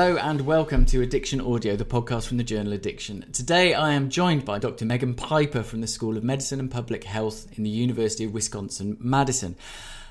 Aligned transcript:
Hello 0.00 0.16
and 0.16 0.40
welcome 0.46 0.86
to 0.86 1.02
Addiction 1.02 1.42
Audio, 1.42 1.76
the 1.76 1.84
podcast 1.84 2.26
from 2.26 2.38
the 2.38 2.42
journal 2.42 2.72
Addiction. 2.72 3.30
Today 3.34 3.74
I 3.74 3.92
am 3.92 4.08
joined 4.08 4.46
by 4.46 4.58
Dr. 4.58 4.86
Megan 4.86 5.12
Piper 5.12 5.62
from 5.62 5.82
the 5.82 5.86
School 5.86 6.16
of 6.16 6.24
Medicine 6.24 6.58
and 6.58 6.70
Public 6.70 7.04
Health 7.04 7.46
in 7.58 7.64
the 7.64 7.68
University 7.68 8.24
of 8.24 8.32
Wisconsin 8.32 8.96
Madison. 8.98 9.56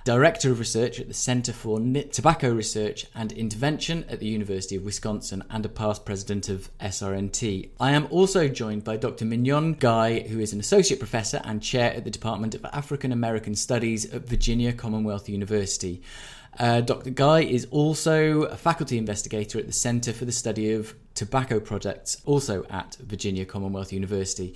Director 0.06 0.52
of 0.52 0.60
Research 0.60 1.00
at 1.00 1.08
the 1.08 1.16
Center 1.16 1.52
for 1.52 1.80
Tobacco 1.80 2.54
Research 2.54 3.08
and 3.16 3.32
Intervention 3.32 4.06
at 4.08 4.20
the 4.20 4.28
University 4.28 4.76
of 4.76 4.84
Wisconsin, 4.84 5.44
and 5.50 5.66
a 5.66 5.70
past 5.70 6.06
president 6.06 6.50
of 6.50 6.70
SRNT. 6.80 7.70
I 7.80 7.92
am 7.92 8.08
also 8.12 8.48
joined 8.48 8.84
by 8.84 8.96
Dr. 8.96 9.26
Mignon 9.26 9.74
Guy, 9.74 10.20
who 10.20 10.40
is 10.40 10.54
an 10.54 10.60
associate 10.60 11.00
professor 11.00 11.42
and 11.44 11.64
chair 11.64 11.94
at 11.96 12.04
the 12.04 12.12
Department 12.12 12.54
of 12.54 12.64
African 12.66 13.12
American 13.12 13.56
Studies 13.56 14.06
at 14.14 14.28
Virginia 14.28 14.72
Commonwealth 14.72 15.28
University. 15.28 16.04
Uh, 16.60 16.82
Dr. 16.82 17.12
Guy 17.12 17.42
is 17.42 17.68
also 17.72 18.44
a 18.44 18.58
faculty 18.58 18.98
investigator 18.98 19.58
at 19.60 19.66
the 19.66 19.74
Center 19.74 20.12
for 20.12 20.26
the 20.26 20.32
Study 20.34 20.74
of 20.74 20.94
Tobacco 21.14 21.62
Products, 21.62 22.22
also 22.26 22.66
at 22.70 22.98
Virginia 23.00 23.46
Commonwealth 23.46 23.94
University, 23.94 24.56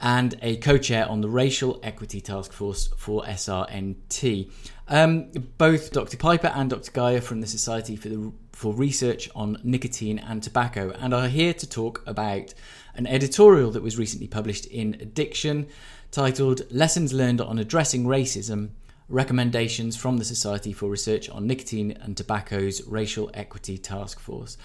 and 0.00 0.36
a 0.42 0.56
co 0.58 0.78
chair 0.78 1.08
on 1.08 1.20
the 1.20 1.28
Racial 1.28 1.80
Equity 1.82 2.20
Task 2.20 2.52
Force 2.52 2.88
for 2.96 3.24
SRNT. 3.24 4.50
Um, 4.86 5.30
both 5.58 5.90
Dr. 5.92 6.16
Piper 6.16 6.52
and 6.54 6.70
Dr. 6.70 6.92
Guy 6.92 7.14
are 7.14 7.20
from 7.20 7.40
the 7.40 7.46
Society 7.48 7.96
for, 7.96 8.08
the, 8.08 8.32
for 8.52 8.72
Research 8.72 9.28
on 9.34 9.58
Nicotine 9.64 10.20
and 10.20 10.42
Tobacco 10.42 10.90
and 11.00 11.12
are 11.12 11.28
here 11.28 11.52
to 11.54 11.68
talk 11.68 12.02
about 12.06 12.54
an 12.94 13.08
editorial 13.08 13.72
that 13.72 13.82
was 13.82 13.98
recently 13.98 14.28
published 14.28 14.66
in 14.66 14.94
Addiction 15.00 15.66
titled 16.10 16.62
Lessons 16.70 17.12
Learned 17.12 17.40
on 17.40 17.58
Addressing 17.58 18.04
Racism 18.04 18.70
recommendations 19.10 19.96
from 19.96 20.16
the 20.16 20.24
Society 20.24 20.72
for 20.72 20.88
Research 20.88 21.28
on 21.28 21.46
Nicotine 21.46 21.92
and 22.00 22.16
Tobacco's 22.16 22.82
Racial 22.86 23.30
Equity 23.34 23.76
Task 23.76 24.18
Force. 24.20 24.56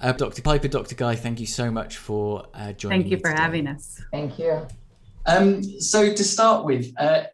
Uh, 0.00 0.12
Dr. 0.12 0.42
Piper, 0.42 0.68
Dr. 0.68 0.94
Guy, 0.94 1.16
thank 1.16 1.40
you 1.40 1.46
so 1.46 1.70
much 1.70 1.96
for 1.96 2.46
uh, 2.54 2.72
joining 2.72 3.00
us. 3.00 3.02
Thank 3.02 3.10
you 3.10 3.16
for 3.16 3.30
today. 3.30 3.42
having 3.42 3.66
us. 3.66 4.00
Thank 4.12 4.38
you. 4.38 4.66
Um, 5.26 5.62
so, 5.80 6.12
to 6.12 6.24
start 6.24 6.64
with, 6.64 6.92
uh, 6.98 7.24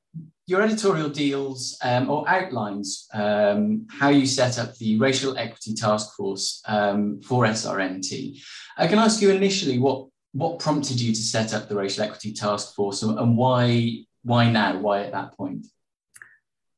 your 0.46 0.62
editorial 0.62 1.08
deals 1.08 1.78
um, 1.84 2.10
or 2.10 2.28
outlines 2.28 3.06
um, 3.14 3.86
how 3.88 4.08
you 4.08 4.26
set 4.26 4.58
up 4.58 4.74
the 4.78 4.98
Racial 4.98 5.38
Equity 5.38 5.74
Task 5.74 6.16
Force 6.16 6.60
um, 6.66 7.20
for 7.22 7.44
SRNT. 7.44 8.42
I 8.76 8.88
can 8.88 8.98
ask 8.98 9.22
you 9.22 9.30
initially 9.30 9.78
what 9.78 10.08
what 10.32 10.58
prompted 10.58 11.00
you 11.00 11.12
to 11.12 11.20
set 11.20 11.54
up 11.54 11.68
the 11.68 11.76
Racial 11.76 12.02
Equity 12.02 12.32
Task 12.32 12.74
Force 12.74 13.02
and 13.04 13.36
why 13.36 14.04
why 14.22 14.50
now? 14.50 14.78
Why 14.78 15.02
at 15.02 15.12
that 15.12 15.36
point? 15.36 15.66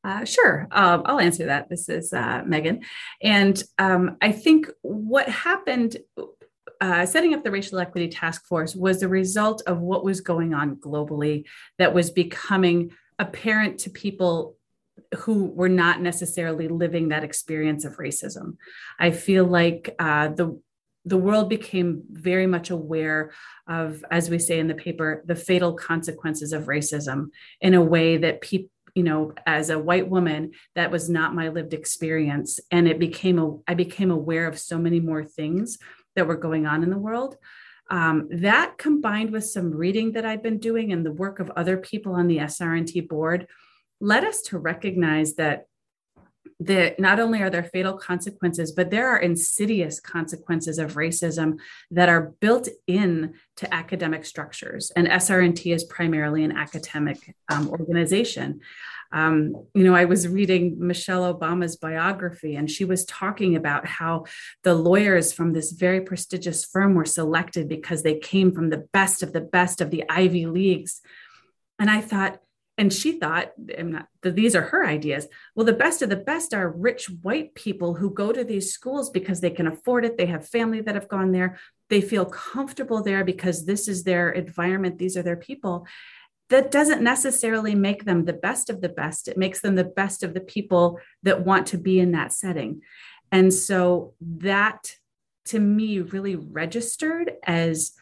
Uh, 0.05 0.25
sure, 0.25 0.67
um, 0.73 1.03
I'll 1.05 1.21
answer 1.21 1.47
that. 1.47 1.69
This 1.69 1.89
is 1.89 2.13
uh, 2.13 2.43
Megan. 2.45 2.81
And 3.23 3.63
um, 3.79 4.17
I 4.21 4.33
think 4.33 4.69
what 4.83 5.29
happened 5.29 5.97
uh, 6.81 7.07
setting 7.07 7.33
up 7.33 7.45
the 7.45 7.51
Racial 7.53 7.79
Equity 7.79 8.09
Task 8.09 8.45
Force 8.47 8.75
was 8.75 8.99
the 8.99 9.09
result 9.09 9.63
of 9.69 9.79
what 9.79 10.05
was 10.05 10.21
going 10.21 10.53
on 10.53 10.77
globally 10.77 11.45
that 11.79 11.95
was 11.95 12.11
becoming 12.11 12.91
apparent 13.21 13.79
to 13.79 13.91
people 13.91 14.57
who 15.19 15.45
were 15.45 15.69
not 15.69 16.01
necessarily 16.01 16.67
living 16.67 17.11
that 17.11 17.23
experience 17.23 17.85
of 17.85 17.99
racism. 17.99 18.57
I 18.99 19.13
feel 19.13 19.45
like 19.45 19.95
uh, 19.99 20.29
the 20.29 20.61
the 21.05 21.19
world 21.19 21.49
became 21.49 22.03
very 22.11 22.47
much 22.47 22.71
aware 22.71 23.33
of, 23.67 24.05
as 24.13 24.31
we 24.31 24.39
say 24.39 24.61
in 24.61 24.69
the 24.69 24.75
paper, 24.75 25.23
the 25.27 25.35
fatal 25.35 25.75
consequences 25.75 26.53
of 26.53 26.67
racism 26.67 27.31
in 27.61 27.75
a 27.75 27.83
way 27.83 28.19
that 28.19 28.41
people 28.41 28.71
you 28.95 29.03
know 29.03 29.33
as 29.47 29.71
a 29.71 29.79
white 29.79 30.09
woman 30.09 30.53
that 30.75 30.91
was 30.91 31.09
not 31.09 31.35
my 31.35 31.49
lived 31.49 31.75
experience. 31.75 32.61
And 32.71 32.89
it 32.89 32.99
became 32.99 33.39
a 33.39 33.57
i 33.67 33.75
became 33.75 34.11
aware 34.11 34.47
of 34.47 34.59
so 34.59 34.79
many 34.79 35.01
more 35.01 35.25
things 35.25 35.79
that 36.17 36.27
were 36.27 36.37
going 36.37 36.67
on 36.67 36.83
in 36.83 36.91
the 36.91 36.99
world. 36.99 37.37
Um, 37.91 38.29
that 38.31 38.79
combined 38.79 39.33
with 39.33 39.45
some 39.45 39.71
reading 39.75 40.13
that 40.13 40.25
i've 40.25 40.43
been 40.43 40.59
doing 40.59 40.93
and 40.93 41.05
the 41.05 41.13
work 41.13 41.41
of 41.41 41.51
other 41.51 41.77
people 41.77 42.15
on 42.15 42.27
the 42.29 42.39
srnt 42.39 43.09
board 43.09 43.49
led 44.01 44.25
us 44.25 44.41
to 44.43 44.59
recognize 44.59 45.35
that 45.35 45.67
that 46.61 46.99
not 46.99 47.21
only 47.21 47.43
are 47.43 47.51
there 47.51 47.65
fatal 47.65 47.97
consequences, 47.97 48.73
but 48.73 48.91
there 48.91 49.09
are 49.09 49.19
insidious 49.19 50.01
consequences 50.01 50.79
of 50.79 50.95
racism 50.95 51.59
that 51.91 52.09
are 52.09 52.33
built 52.41 52.69
in 52.87 53.35
to 53.57 53.73
academic 53.75 54.25
structures. 54.25 54.93
And 54.95 55.09
SRNT 55.09 55.75
is 55.75 55.85
primarily 55.85 56.45
an 56.45 56.53
academic 56.53 57.35
um, 57.51 57.69
organization. 57.69 58.61
Um, 59.13 59.67
you 59.75 59.85
know, 59.85 59.95
I 59.95 60.07
was 60.07 60.27
reading 60.27 60.77
Michelle 60.79 61.35
Obama's 61.35 61.77
biography, 61.77 62.57
and 62.57 62.71
she 62.71 62.85
was 62.85 63.05
talking 63.05 63.57
about 63.57 63.87
how 63.87 64.25
the 64.63 64.75
lawyers 64.75 65.33
from 65.33 65.53
this 65.53 65.73
very 65.73 66.01
prestigious 66.01 66.65
firm 66.65 66.95
were 66.95 67.05
selected 67.05 67.69
because 67.69 68.03
they 68.03 68.19
came 68.19 68.53
from 68.53 68.71
the 68.71 68.89
best 68.93 69.23
of 69.23 69.33
the 69.33 69.41
best 69.41 69.81
of 69.81 69.91
the 69.91 70.05
Ivy 70.09 70.47
Leagues. 70.47 71.03
And 71.79 71.91
I 71.91 72.01
thought, 72.01 72.41
and 72.83 72.93
she 72.93 73.13
thought 73.13 73.53
not, 73.79 74.09
that 74.23 74.35
these 74.35 74.57
are 74.57 74.63
her 74.63 74.85
ideas. 74.85 75.29
Well 75.55 75.65
the 75.65 75.73
best 75.73 76.03
of 76.03 76.09
the 76.09 76.17
best 76.17 76.53
are 76.53 76.69
rich 76.69 77.07
white 77.23 77.55
people 77.55 77.95
who 77.95 78.13
go 78.13 78.33
to 78.33 78.43
these 78.43 78.73
schools 78.73 79.09
because 79.09 79.41
they 79.41 79.51
can 79.51 79.69
afford 79.69 80.05
it. 80.05 80.19
They 80.19 80.27
have 80.27 80.49
family 80.49 80.81
that 80.81 80.97
have 80.97 81.07
gone 81.07 81.31
there. 81.31 81.61
They 81.91 82.01
feel 82.01 82.25
comfortable 82.25 83.01
there 83.01 83.25
because 83.25 83.67
this 83.67 83.87
is 83.87 84.03
their 84.03 84.31
environment. 84.31 84.99
These 84.99 85.17
are 85.17 85.23
their 85.23 85.37
people. 85.37 85.87
That 86.49 86.73
doesn't 86.73 87.03
necessarily 87.03 87.77
make 87.77 88.05
them 88.05 88.25
the 88.25 88.33
best 88.33 88.69
of 88.69 88.81
the 88.81 88.89
best. 88.89 89.29
It 89.29 89.39
makes 89.39 89.61
them 89.61 89.77
the 89.77 89.85
best 89.85 90.25
of 90.25 90.35
the 90.35 90.41
people 90.41 90.99
that 91.23 91.45
want 91.45 91.69
to 91.69 91.79
be 91.79 92.01
in 92.01 92.11
that 92.13 92.33
setting. 92.33 92.81
And 93.31 93.55
so 93.55 94.15
that 94.21 94.97
to 95.45 95.61
me 95.61 96.01
really 96.01 96.35
registered 96.35 97.35
as 97.45 97.93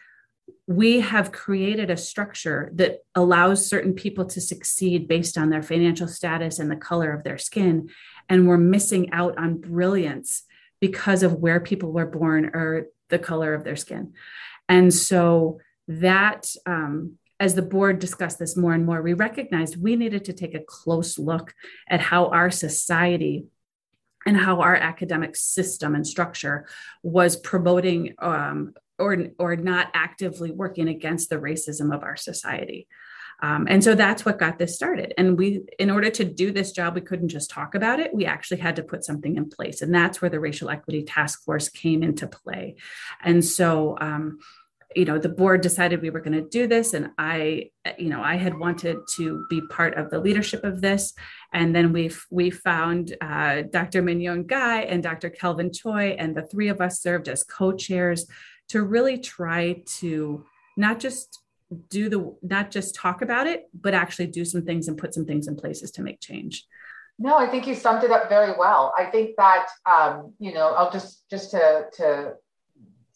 we 0.71 1.01
have 1.01 1.33
created 1.33 1.91
a 1.91 1.97
structure 1.97 2.71
that 2.75 3.01
allows 3.17 3.67
certain 3.67 3.93
people 3.93 4.25
to 4.25 4.41
succeed 4.41 5.09
based 5.09 5.37
on 5.37 5.51
their 5.51 5.65
financial 5.65 6.07
status 6.07 6.61
and 6.61 6.71
the 6.71 6.77
color 6.77 7.13
of 7.13 7.25
their 7.25 7.39
skin. 7.39 7.89
And 8.29 8.47
we're 8.47 8.57
missing 8.57 9.13
out 9.13 9.37
on 9.37 9.57
brilliance 9.59 10.45
because 10.81 11.25
of 11.25 11.35
where 11.35 11.59
people 11.59 11.91
were 11.91 12.07
born 12.07 12.53
or 12.55 12.87
the 13.09 13.19
color 13.19 13.53
of 13.53 13.65
their 13.65 13.75
skin. 13.75 14.13
And 14.69 14.95
so 14.95 15.59
that, 15.89 16.47
um, 16.67 17.19
as 17.41 17.57
the 17.57 17.63
board 17.63 17.99
discussed 17.99 18.39
this 18.39 18.57
more 18.57 18.73
and 18.73 18.87
more, 18.87 19.03
we 19.03 19.15
recognized 19.15 19.83
we 19.83 19.97
needed 19.97 20.25
to 20.27 20.33
take 20.33 20.55
a 20.55 20.63
close 20.65 21.19
look 21.19 21.53
at 21.89 22.01
how 22.01 22.27
our 22.27 22.49
society 22.49 23.47
and 24.25 24.37
how 24.37 24.61
our 24.61 24.77
academic 24.77 25.35
system 25.35 25.97
and 25.97 26.07
structure 26.07 26.69
was 27.03 27.35
promoting 27.35 28.15
um, 28.21 28.75
or, 29.01 29.17
or 29.39 29.57
not 29.57 29.89
actively 29.95 30.51
working 30.51 30.89
against 30.89 31.31
the 31.31 31.37
racism 31.37 31.95
of 31.95 32.03
our 32.03 32.17
society. 32.17 32.87
Um, 33.43 33.67
and 33.69 33.83
so 33.83 33.95
that's 33.95 34.25
what 34.25 34.39
got 34.39 34.59
this 34.59 34.75
started. 34.75 35.15
And 35.17 35.39
we, 35.39 35.63
in 35.79 35.91
order 35.91 36.11
to 36.11 36.25
do 36.25 36.53
this 36.53 36.73
job, 36.73 36.95
we 36.95 37.01
couldn't 37.01 37.29
just 37.29 37.51
talk 37.51 37.75
about 37.75 37.99
it. 37.99 38.15
We 38.15 38.27
actually 38.27 38.59
had 38.59 38.77
to 38.77 38.83
put 38.83 39.05
something 39.05 39.37
in 39.37 39.49
place. 39.49 39.81
And 39.83 39.95
that's 39.95 40.21
where 40.21 40.31
the 40.31 40.41
Racial 40.41 40.69
Equity 40.69 41.05
Task 41.05 41.43
Force 41.45 41.69
came 41.69 42.03
into 42.03 42.27
play. 42.27 42.77
And 43.23 43.45
so, 43.45 43.97
um, 44.01 44.39
you 44.95 45.05
know, 45.05 45.19
the 45.19 45.29
board 45.29 45.61
decided 45.61 46.03
we 46.03 46.11
were 46.11 46.21
going 46.21 46.37
to 46.37 46.49
do 46.49 46.67
this. 46.67 46.95
And 46.95 47.11
I, 47.17 47.71
you 47.97 48.09
know, 48.09 48.21
I 48.23 48.37
had 48.37 48.59
wanted 48.59 48.99
to 49.17 49.47
be 49.49 49.63
part 49.71 49.95
of 49.95 50.11
the 50.11 50.19
leadership 50.19 50.65
of 50.65 50.81
this. 50.81 51.15
And 51.53 51.75
then 51.75 51.93
we 51.93 52.11
we 52.31 52.51
found 52.51 53.17
uh, 53.21 53.63
Dr. 53.63 54.03
Mignon 54.03 54.47
Guy 54.47 54.81
and 54.81 55.03
Dr. 55.03 55.31
Kelvin 55.31 55.73
Choi, 55.73 56.17
and 56.19 56.37
the 56.37 56.43
three 56.43 56.69
of 56.69 56.81
us 56.81 57.01
served 57.01 57.29
as 57.29 57.45
co-chairs 57.45 58.27
to 58.71 58.83
really 58.83 59.19
try 59.19 59.83
to 59.99 60.45
not 60.77 61.01
just 61.01 61.41
do 61.89 62.09
the 62.09 62.35
not 62.43 62.71
just 62.71 62.95
talk 62.95 63.23
about 63.23 63.47
it 63.47 63.69
but 63.73 63.95
actually 63.95 64.27
do 64.27 64.45
some 64.45 64.63
things 64.63 64.89
and 64.89 64.99
put 64.99 65.15
some 65.15 65.25
things 65.25 65.47
in 65.47 65.55
places 65.57 65.91
to 65.93 66.03
make 66.03 66.21
change. 66.21 66.67
No 67.19 67.37
i 67.37 67.47
think 67.47 67.67
you 67.67 67.75
summed 67.75 68.05
it 68.05 68.11
up 68.11 68.29
very 68.29 68.53
well. 68.59 68.93
I 68.97 69.05
think 69.07 69.37
that 69.37 69.67
um, 69.87 70.35
you 70.39 70.53
know 70.55 70.75
i'll 70.75 70.91
just 70.91 71.29
just 71.31 71.51
to 71.53 71.87
to 71.95 72.35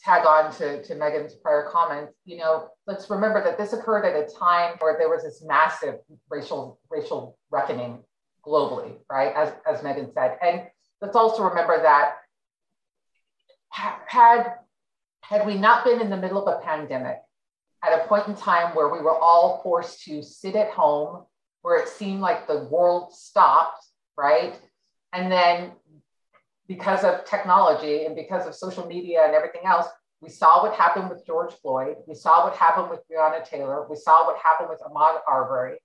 tag 0.01 0.27
on 0.27 0.53
to, 0.53 0.83
to 0.83 0.95
megan's 0.95 1.35
prior 1.35 1.67
comments 1.73 2.13
you 2.27 2.37
know 2.37 2.69
let's 2.87 3.09
remember 3.09 3.43
that 3.43 3.57
this 3.57 3.73
occurred 3.73 4.05
at 4.05 4.15
a 4.15 4.27
time 4.39 4.77
where 4.81 4.99
there 4.99 5.09
was 5.09 5.23
this 5.23 5.43
massive 5.43 5.95
racial 6.29 6.79
racial 6.91 7.39
reckoning 7.51 7.99
globally 8.47 8.97
right? 9.11 9.33
As, 9.35 9.53
as 9.67 9.83
megan 9.83 10.13
said. 10.13 10.37
And 10.43 10.65
let's 11.01 11.17
also 11.17 11.45
remember 11.45 11.81
that 11.81 12.17
had 13.71 14.55
had 15.29 15.47
we 15.47 15.57
not 15.57 15.85
been 15.85 16.01
in 16.01 16.11
the 16.11 16.17
middle 16.17 16.47
of 16.47 16.55
a 16.55 16.65
pandemic, 16.65 17.17
at 17.83 17.99
a 17.99 18.07
point 18.07 18.29
in 18.29 18.35
time 18.35 18.75
where 18.75 18.89
we 18.89 19.01
were 19.01 19.17
all 19.17 19.61
forced 19.63 20.05
to 20.05 20.23
sit 20.23 20.55
at 20.55 20.71
home, 20.71 21.25
where 21.63 21.79
it 21.79 21.89
seemed 21.89 22.21
like 22.21 22.47
the 22.47 22.65
world 22.71 23.13
stopped, 23.15 23.87
right? 24.19 24.59
And 25.13 25.33
then 25.33 25.73
because 26.69 27.05
of 27.05 27.25
technology 27.25 28.05
and 28.05 28.15
because 28.15 28.47
of 28.47 28.55
social 28.55 28.87
media 28.87 29.23
and 29.25 29.35
everything 29.35 29.63
else, 29.65 29.87
we 30.21 30.29
saw 30.29 30.63
what 30.63 30.75
happened 30.75 31.11
with 31.11 31.27
George 31.27 31.53
Floyd. 31.55 31.97
We 32.07 32.15
saw 32.15 32.45
what 32.45 32.57
happened 32.57 32.91
with 32.91 33.01
Breonna 33.11 33.47
Taylor. 33.47 33.87
We 33.89 33.97
saw 33.97 34.27
what 34.27 34.39
happened 34.39 34.69
with 34.71 34.81
Ahmaud 34.81 35.21
Arbery. 35.29 35.79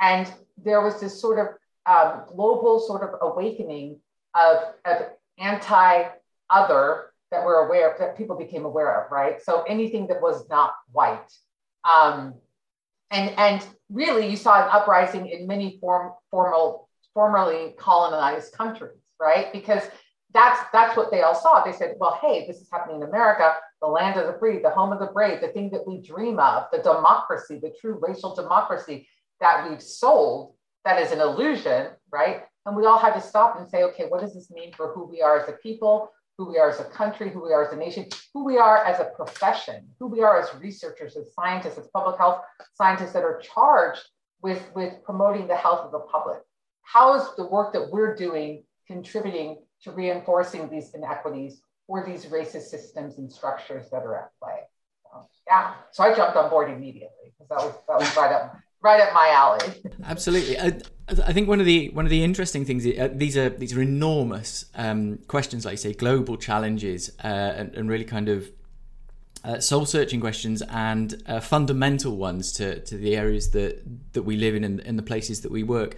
And 0.00 0.32
there 0.56 0.82
was 0.82 1.00
this 1.00 1.20
sort 1.20 1.38
of 1.38 1.46
um, 1.86 2.22
global 2.28 2.80
sort 2.80 3.02
of 3.02 3.18
awakening 3.20 4.00
of, 4.34 4.58
of 4.84 5.06
anti 5.38 6.04
other 6.50 7.12
that 7.30 7.44
we're 7.44 7.66
aware 7.66 7.92
of, 7.92 7.98
that 7.98 8.16
people 8.16 8.36
became 8.36 8.64
aware 8.64 9.02
of, 9.04 9.10
right? 9.10 9.42
So 9.42 9.62
anything 9.62 10.06
that 10.08 10.22
was 10.22 10.48
not 10.48 10.74
white. 10.92 11.30
Um, 11.84 12.34
and, 13.10 13.30
and 13.38 13.66
really, 13.90 14.28
you 14.28 14.36
saw 14.36 14.62
an 14.62 14.68
uprising 14.70 15.28
in 15.28 15.46
many 15.46 15.78
form, 15.80 16.12
formal, 16.30 16.88
formerly 17.14 17.74
colonized 17.78 18.52
countries, 18.52 19.00
right? 19.20 19.52
Because 19.52 19.82
that's 20.32 20.60
that's 20.72 20.96
what 20.96 21.10
they 21.10 21.22
all 21.22 21.34
saw. 21.34 21.64
They 21.64 21.72
said, 21.72 21.94
well, 21.98 22.18
hey, 22.20 22.46
this 22.46 22.58
is 22.58 22.68
happening 22.70 22.96
in 22.96 23.08
America, 23.08 23.54
the 23.80 23.88
land 23.88 24.18
of 24.20 24.26
the 24.26 24.38
free, 24.38 24.60
the 24.60 24.70
home 24.70 24.92
of 24.92 24.98
the 24.98 25.06
brave, 25.06 25.40
the 25.40 25.48
thing 25.48 25.70
that 25.70 25.86
we 25.86 26.02
dream 26.02 26.38
of, 26.38 26.64
the 26.72 26.78
democracy, 26.78 27.58
the 27.62 27.72
true 27.80 27.98
racial 28.06 28.34
democracy 28.34 29.08
that 29.40 29.68
we've 29.68 29.82
sold, 29.82 30.54
that 30.84 31.00
is 31.00 31.12
an 31.12 31.20
illusion, 31.20 31.88
right? 32.12 32.42
And 32.66 32.76
we 32.76 32.86
all 32.86 32.98
had 32.98 33.14
to 33.14 33.20
stop 33.20 33.58
and 33.58 33.68
say, 33.68 33.84
okay, 33.84 34.06
what 34.08 34.20
does 34.20 34.34
this 34.34 34.50
mean 34.50 34.72
for 34.72 34.92
who 34.92 35.04
we 35.04 35.22
are 35.22 35.38
as 35.38 35.48
a 35.48 35.52
people, 35.52 36.10
who 36.38 36.48
we 36.48 36.58
are 36.58 36.70
as 36.70 36.80
a 36.80 36.84
country, 36.84 37.30
who 37.30 37.42
we 37.42 37.52
are 37.52 37.66
as 37.66 37.72
a 37.72 37.76
nation, 37.76 38.06
who 38.34 38.44
we 38.44 38.58
are 38.58 38.84
as 38.84 39.00
a 39.00 39.10
profession, 39.16 39.86
who 39.98 40.06
we 40.06 40.22
are 40.22 40.40
as 40.40 40.48
researchers, 40.60 41.16
as 41.16 41.32
scientists, 41.34 41.78
as 41.78 41.88
public 41.88 42.18
health 42.18 42.42
scientists 42.74 43.12
that 43.12 43.24
are 43.24 43.40
charged 43.40 44.02
with, 44.42 44.62
with 44.74 45.02
promoting 45.04 45.48
the 45.48 45.56
health 45.56 45.80
of 45.80 45.92
the 45.92 46.00
public. 46.00 46.38
How 46.82 47.14
is 47.14 47.26
the 47.36 47.46
work 47.46 47.72
that 47.72 47.90
we're 47.90 48.14
doing 48.14 48.64
contributing 48.86 49.58
to 49.82 49.90
reinforcing 49.90 50.68
these 50.68 50.92
inequities 50.94 51.60
or 51.88 52.04
these 52.04 52.26
racist 52.26 52.68
systems 52.68 53.18
and 53.18 53.32
structures 53.32 53.90
that 53.90 54.02
are 54.02 54.16
at 54.16 54.30
play? 54.42 54.60
So, 55.02 55.28
yeah, 55.46 55.74
so 55.90 56.04
I 56.04 56.14
jumped 56.14 56.36
on 56.36 56.50
board 56.50 56.70
immediately 56.70 57.32
because 57.38 57.48
that 57.48 57.58
was 57.58 57.74
that 57.88 57.98
was 57.98 58.16
right 58.16 58.32
up 58.32 58.56
right 58.80 59.00
up 59.00 59.12
my 59.12 59.28
alley. 59.30 59.74
Absolutely. 60.04 60.58
I, 60.58 60.78
I, 61.08 61.32
think 61.32 61.48
one 61.48 61.60
of 61.60 61.66
the 61.66 61.88
one 61.90 62.04
of 62.04 62.10
the 62.10 62.22
interesting 62.22 62.64
things 62.64 62.86
uh, 62.86 63.08
these 63.12 63.36
are 63.36 63.48
these 63.48 63.76
are 63.76 63.82
enormous 63.82 64.66
um, 64.74 65.18
questions, 65.28 65.64
like 65.64 65.72
you 65.72 65.78
say, 65.78 65.92
global 65.92 66.36
challenges, 66.36 67.10
uh, 67.22 67.26
and, 67.26 67.74
and, 67.74 67.88
really 67.88 68.04
kind 68.04 68.28
of 68.28 68.50
uh, 69.44 69.60
soul 69.60 69.86
searching 69.86 70.20
questions 70.20 70.62
and 70.62 71.22
uh, 71.26 71.40
fundamental 71.40 72.16
ones 72.16 72.52
to, 72.52 72.80
to 72.80 72.96
the 72.96 73.16
areas 73.16 73.50
that 73.52 73.82
that 74.12 74.22
we 74.22 74.36
live 74.36 74.54
in 74.54 74.64
and, 74.64 74.80
and 74.80 74.98
the 74.98 75.02
places 75.02 75.42
that 75.42 75.52
we 75.52 75.62
work. 75.62 75.96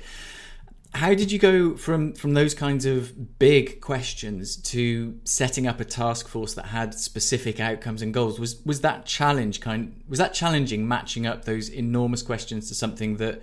How 0.94 1.14
did 1.14 1.31
you 1.31 1.38
go 1.38 1.76
from 1.76 2.14
from 2.14 2.35
those 2.35 2.55
kinds 2.55 2.87
of 2.87 3.38
big 3.38 3.81
questions 3.81 4.56
to 4.56 5.20
setting 5.25 5.67
up 5.67 5.81
a 5.81 5.85
task 5.85 6.26
force 6.26 6.55
that 6.55 6.67
had 6.67 6.94
specific 6.94 7.61
outcomes 7.61 8.00
and 8.00 8.12
goals? 8.12 8.40
Was 8.40 8.64
was 8.64 8.81
that 8.81 9.05
challenge 9.05 9.61
kind 9.61 10.02
was 10.08 10.19
that 10.19 10.32
challenging 10.32 10.88
matching 10.88 11.26
up 11.26 11.44
those 11.44 11.69
enormous 11.69 12.23
questions 12.23 12.69
to 12.69 12.75
something 12.75 13.19
that 13.19 13.43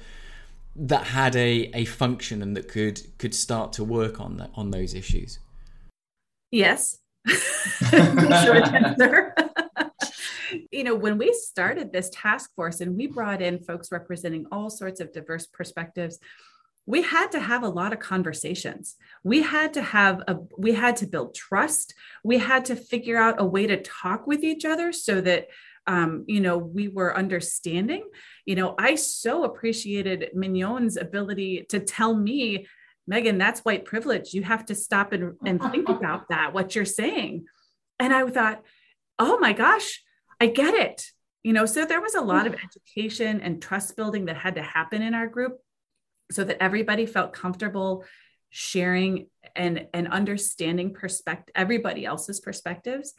that 0.76 1.06
had 1.06 1.36
a, 1.36 1.72
a 1.74 1.86
function 1.86 2.42
and 2.42 2.58
that 2.58 2.68
could 2.68 3.02
could 3.20 3.34
start 3.34 3.74
to 3.74 3.84
work 3.84 4.20
on 4.20 4.38
that 4.38 4.50
on 4.56 4.72
those 4.72 4.94
issues? 4.94 5.40
Yes. 6.52 6.98
Short 7.28 8.68
answer. 8.74 9.36
you 10.72 10.84
know, 10.84 10.96
when 10.96 11.18
we 11.18 11.34
started 11.34 11.92
this 11.92 12.10
task 12.12 12.54
force 12.56 12.82
and 12.82 12.96
we 12.96 13.08
brought 13.08 13.42
in 13.42 13.60
folks 13.60 13.92
representing 13.92 14.46
all 14.52 14.70
sorts 14.70 15.00
of 15.00 15.12
diverse 15.14 15.46
perspectives, 15.46 16.20
we 16.86 17.02
had 17.02 17.32
to 17.32 17.40
have 17.40 17.64
a 17.64 17.70
lot 17.70 17.94
of 17.94 18.00
conversations. 18.00 18.96
We 19.24 19.42
had 19.42 19.74
to 19.74 19.82
have 19.82 20.22
a 20.28 20.38
we 20.58 20.74
had 20.74 20.98
to 20.98 21.08
build 21.08 21.34
trust. 21.34 21.94
We 22.24 22.38
had 22.38 22.66
to 22.66 22.76
figure 22.76 23.18
out 23.18 23.42
a 23.42 23.46
way 23.46 23.68
to 23.68 23.82
talk 23.82 24.28
with 24.28 24.44
each 24.44 24.66
other 24.66 24.92
so 24.92 25.22
that 25.22 25.48
um, 25.88 26.26
you 26.28 26.40
know 26.40 26.58
we 26.58 26.88
were 26.88 27.18
understanding. 27.18 28.04
You 28.46 28.56
know 28.56 28.76
i 28.78 28.96
so 28.96 29.44
appreciated 29.44 30.30
mignon's 30.34 30.98
ability 30.98 31.66
to 31.70 31.80
tell 31.80 32.16
me 32.16 32.68
megan 33.08 33.38
that's 33.38 33.62
white 33.62 33.86
privilege. 33.86 34.34
You 34.34 34.44
have 34.44 34.66
to 34.68 34.76
stop 34.76 35.12
and, 35.14 35.34
and 35.46 35.62
think 35.62 35.90
about 35.98 36.30
that 36.30 36.54
what 36.54 36.76
you're 36.76 36.86
saying. 36.86 37.46
And 38.00 38.14
i 38.14 38.28
thought 38.30 38.64
oh 39.18 39.40
my 39.40 39.54
gosh 39.54 40.04
i 40.40 40.46
get 40.46 40.76
it. 40.76 41.08
You 41.44 41.54
know 41.54 41.66
so 41.66 41.86
there 41.86 42.02
was 42.02 42.14
a 42.14 42.22
lot 42.22 42.46
of 42.46 42.54
education 42.54 43.42
and 43.42 43.62
trust 43.62 43.96
building 43.96 44.26
that 44.26 44.38
had 44.38 44.56
to 44.56 44.64
happen 44.64 45.02
in 45.02 45.16
our 45.16 45.28
group 45.28 45.60
so 46.32 46.44
that 46.44 46.62
everybody 46.62 47.06
felt 47.06 47.34
comfortable 47.34 48.06
sharing 48.50 49.28
and 49.56 49.88
and 49.94 50.08
understanding 50.08 50.94
perspective 50.94 51.52
everybody 51.56 52.06
else's 52.06 52.40
perspectives. 52.40 53.14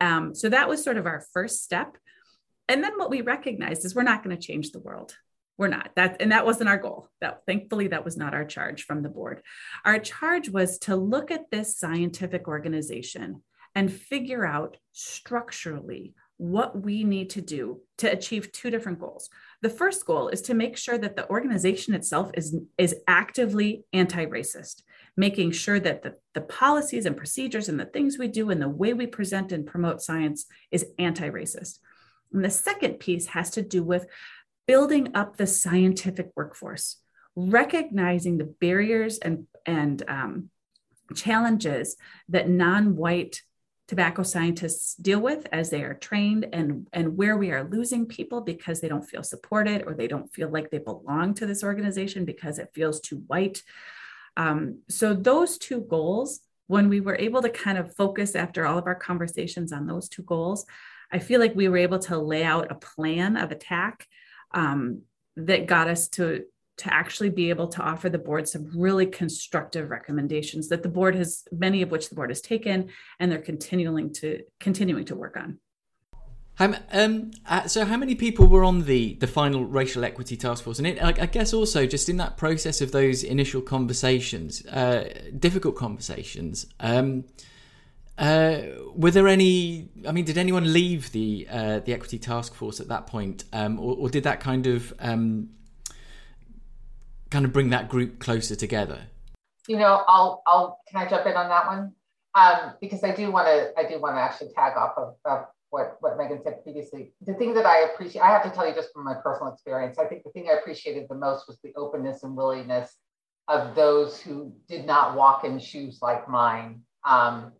Um, 0.00 0.34
so 0.34 0.48
that 0.48 0.68
was 0.68 0.82
sort 0.82 0.96
of 0.96 1.06
our 1.06 1.24
first 1.32 1.62
step. 1.62 1.96
And 2.68 2.82
then 2.82 2.92
what 2.96 3.10
we 3.10 3.20
recognized 3.20 3.84
is 3.84 3.94
we're 3.94 4.02
not 4.04 4.22
going 4.22 4.34
to 4.36 4.42
change 4.42 4.70
the 4.70 4.78
world. 4.78 5.14
We're 5.58 5.68
not. 5.68 5.90
That 5.96 6.22
and 6.22 6.32
that 6.32 6.46
wasn't 6.46 6.70
our 6.70 6.78
goal. 6.78 7.08
That 7.20 7.42
thankfully 7.46 7.88
that 7.88 8.04
was 8.04 8.16
not 8.16 8.32
our 8.32 8.44
charge 8.44 8.84
from 8.84 9.02
the 9.02 9.08
board. 9.08 9.42
Our 9.84 9.98
charge 9.98 10.48
was 10.48 10.78
to 10.80 10.96
look 10.96 11.30
at 11.30 11.50
this 11.50 11.76
scientific 11.76 12.48
organization 12.48 13.42
and 13.74 13.92
figure 13.92 14.46
out 14.46 14.78
structurally 14.92 16.14
what 16.38 16.82
we 16.82 17.04
need 17.04 17.30
to 17.30 17.42
do 17.42 17.80
to 17.98 18.10
achieve 18.10 18.52
two 18.52 18.70
different 18.70 19.00
goals. 19.00 19.28
The 19.62 19.70
first 19.70 20.06
goal 20.06 20.28
is 20.28 20.40
to 20.42 20.54
make 20.54 20.76
sure 20.76 20.96
that 20.96 21.16
the 21.16 21.28
organization 21.28 21.94
itself 21.94 22.30
is, 22.34 22.56
is 22.78 22.96
actively 23.06 23.84
anti 23.92 24.24
racist, 24.24 24.82
making 25.16 25.52
sure 25.52 25.78
that 25.80 26.02
the, 26.02 26.14
the 26.34 26.40
policies 26.40 27.04
and 27.04 27.16
procedures 27.16 27.68
and 27.68 27.78
the 27.78 27.84
things 27.84 28.18
we 28.18 28.28
do 28.28 28.50
and 28.50 28.62
the 28.62 28.68
way 28.68 28.94
we 28.94 29.06
present 29.06 29.52
and 29.52 29.66
promote 29.66 30.00
science 30.00 30.46
is 30.70 30.86
anti 30.98 31.28
racist. 31.28 31.78
And 32.32 32.44
the 32.44 32.50
second 32.50 33.00
piece 33.00 33.26
has 33.28 33.50
to 33.50 33.62
do 33.62 33.82
with 33.82 34.06
building 34.66 35.10
up 35.14 35.36
the 35.36 35.46
scientific 35.46 36.30
workforce, 36.36 36.96
recognizing 37.36 38.38
the 38.38 38.54
barriers 38.60 39.18
and, 39.18 39.46
and 39.66 40.02
um, 40.08 40.50
challenges 41.14 41.96
that 42.28 42.48
non 42.48 42.96
white 42.96 43.42
tobacco 43.90 44.22
scientists 44.22 44.94
deal 44.94 45.18
with 45.18 45.48
as 45.50 45.68
they 45.68 45.82
are 45.82 45.94
trained 45.94 46.46
and, 46.52 46.86
and 46.92 47.16
where 47.16 47.36
we 47.36 47.50
are 47.50 47.64
losing 47.64 48.06
people 48.06 48.40
because 48.40 48.80
they 48.80 48.86
don't 48.86 49.10
feel 49.10 49.24
supported 49.24 49.82
or 49.84 49.94
they 49.94 50.06
don't 50.06 50.32
feel 50.32 50.48
like 50.48 50.70
they 50.70 50.78
belong 50.78 51.34
to 51.34 51.44
this 51.44 51.64
organization 51.64 52.24
because 52.24 52.60
it 52.60 52.70
feels 52.72 53.00
too 53.00 53.16
white. 53.26 53.64
Um, 54.36 54.82
so, 54.88 55.12
those 55.12 55.58
two 55.58 55.80
goals, 55.80 56.38
when 56.68 56.88
we 56.88 57.00
were 57.00 57.16
able 57.16 57.42
to 57.42 57.50
kind 57.50 57.78
of 57.78 57.96
focus 57.96 58.36
after 58.36 58.64
all 58.64 58.78
of 58.78 58.86
our 58.86 58.94
conversations 58.94 59.72
on 59.72 59.88
those 59.88 60.08
two 60.08 60.22
goals, 60.22 60.66
I 61.10 61.18
feel 61.18 61.40
like 61.40 61.56
we 61.56 61.68
were 61.68 61.78
able 61.78 61.98
to 61.98 62.16
lay 62.16 62.44
out 62.44 62.70
a 62.70 62.76
plan 62.76 63.36
of 63.36 63.50
attack 63.50 64.06
um, 64.52 65.02
that 65.34 65.66
got 65.66 65.88
us 65.88 66.06
to 66.10 66.44
to 66.80 66.92
actually 66.92 67.28
be 67.28 67.50
able 67.50 67.68
to 67.68 67.82
offer 67.82 68.08
the 68.08 68.18
board 68.18 68.48
some 68.48 68.70
really 68.74 69.06
constructive 69.06 69.90
recommendations 69.90 70.68
that 70.68 70.82
the 70.82 70.88
board 70.88 71.14
has 71.14 71.44
many 71.52 71.82
of 71.82 71.90
which 71.90 72.08
the 72.08 72.14
board 72.14 72.30
has 72.30 72.40
taken 72.40 72.88
and 73.18 73.30
they're 73.30 73.38
continuing 73.38 74.12
to 74.12 74.40
continuing 74.58 75.04
to 75.04 75.14
work 75.14 75.36
on 75.36 75.58
how, 76.54 76.74
um, 76.92 77.30
uh, 77.46 77.66
so 77.66 77.86
how 77.86 77.96
many 77.96 78.14
people 78.14 78.46
were 78.46 78.64
on 78.64 78.84
the, 78.84 79.14
the 79.14 79.26
final 79.26 79.64
racial 79.64 80.04
equity 80.04 80.36
task 80.36 80.64
force 80.64 80.78
and 80.78 80.86
it, 80.86 81.02
I, 81.02 81.08
I 81.08 81.26
guess 81.26 81.52
also 81.52 81.86
just 81.86 82.08
in 82.08 82.16
that 82.16 82.38
process 82.38 82.80
of 82.80 82.92
those 82.92 83.22
initial 83.22 83.60
conversations 83.60 84.64
uh, 84.66 85.12
difficult 85.38 85.76
conversations 85.76 86.66
um, 86.80 87.24
uh, 88.20 88.60
were 88.94 89.10
there 89.10 89.26
any? 89.26 89.88
I 90.06 90.12
mean, 90.12 90.26
did 90.26 90.36
anyone 90.36 90.74
leave 90.74 91.10
the 91.12 91.48
uh, 91.50 91.78
the 91.78 91.94
equity 91.94 92.18
task 92.18 92.52
force 92.52 92.78
at 92.78 92.88
that 92.88 93.06
point, 93.06 93.44
um, 93.54 93.80
or, 93.80 93.96
or, 93.96 94.10
did 94.10 94.24
that 94.24 94.40
kind 94.40 94.66
of 94.66 94.92
um, 94.98 95.48
kind 97.30 97.44
of 97.44 97.52
bring 97.52 97.70
that 97.70 97.88
group 97.88 98.18
closer 98.18 98.56
together? 98.56 99.00
You 99.68 99.78
know, 99.78 100.02
I'll 100.06 100.42
I'll 100.46 100.78
can 100.88 101.00
I 101.00 101.08
jump 101.08 101.26
in 101.26 101.34
on 101.34 101.48
that 101.48 101.66
one? 101.66 101.92
Um, 102.34 102.74
because 102.80 103.02
I 103.02 103.14
do 103.14 103.30
want 103.30 103.46
to 103.46 103.72
I 103.78 103.88
do 103.88 104.00
want 104.00 104.16
to 104.16 104.20
actually 104.20 104.52
tag 104.54 104.76
off 104.76 104.94
of, 104.96 105.14
of 105.24 105.46
what 105.70 105.96
what 106.00 106.18
Megan 106.18 106.42
said 106.42 106.62
previously. 106.62 107.12
The 107.24 107.34
thing 107.34 107.54
that 107.54 107.66
I 107.66 107.80
appreciate, 107.92 108.22
I 108.22 108.28
have 108.28 108.42
to 108.42 108.50
tell 108.50 108.68
you 108.68 108.74
just 108.74 108.92
from 108.92 109.04
my 109.04 109.14
personal 109.14 109.52
experience, 109.52 109.98
I 109.98 110.06
think 110.06 110.24
the 110.24 110.30
thing 110.30 110.48
I 110.50 110.54
appreciated 110.54 111.06
the 111.08 111.14
most 111.14 111.46
was 111.46 111.58
the 111.62 111.72
openness 111.76 112.22
and 112.22 112.36
willingness 112.36 112.96
of 113.48 113.74
those 113.74 114.20
who 114.20 114.52
did 114.68 114.86
not 114.86 115.16
walk 115.16 115.44
in 115.44 115.58
shoes 115.58 115.98
like 116.02 116.28
mine 116.28 116.82
um, 117.04 117.52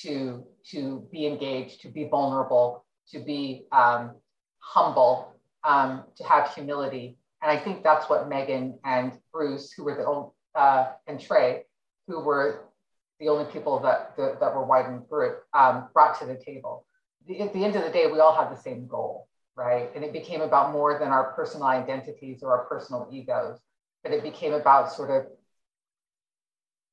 to 0.00 0.44
to 0.70 1.06
be 1.12 1.26
engaged, 1.26 1.80
to 1.82 1.88
be 1.88 2.08
vulnerable, 2.08 2.84
to 3.10 3.18
be 3.18 3.66
um, 3.72 4.12
humble, 4.58 5.34
um, 5.64 6.04
to 6.16 6.24
have 6.24 6.54
humility, 6.54 7.18
and 7.44 7.52
I 7.52 7.62
think 7.62 7.84
that's 7.84 8.08
what 8.08 8.26
Megan 8.26 8.78
and 8.84 9.12
Bruce, 9.30 9.70
who 9.70 9.84
were 9.84 9.94
the 9.94 10.06
old, 10.06 10.32
uh, 10.54 10.86
and 11.06 11.20
Trey, 11.20 11.64
who 12.08 12.20
were 12.20 12.64
the 13.20 13.28
only 13.28 13.44
people 13.52 13.78
that, 13.80 14.16
that, 14.16 14.40
that 14.40 14.54
were 14.54 14.64
white 14.64 14.86
in 14.86 14.94
the 14.94 15.00
group, 15.00 15.42
um, 15.52 15.88
brought 15.92 16.18
to 16.20 16.26
the 16.26 16.36
table. 16.36 16.86
The, 17.28 17.42
at 17.42 17.52
the 17.52 17.62
end 17.62 17.76
of 17.76 17.84
the 17.84 17.90
day, 17.90 18.10
we 18.10 18.18
all 18.18 18.34
have 18.34 18.48
the 18.48 18.60
same 18.60 18.86
goal, 18.86 19.28
right? 19.56 19.90
And 19.94 20.02
it 20.02 20.14
became 20.14 20.40
about 20.40 20.72
more 20.72 20.98
than 20.98 21.08
our 21.08 21.34
personal 21.34 21.66
identities 21.66 22.42
or 22.42 22.50
our 22.58 22.64
personal 22.64 23.10
egos, 23.12 23.58
but 24.02 24.12
it 24.12 24.22
became 24.22 24.54
about 24.54 24.90
sort 24.90 25.10
of 25.10 25.26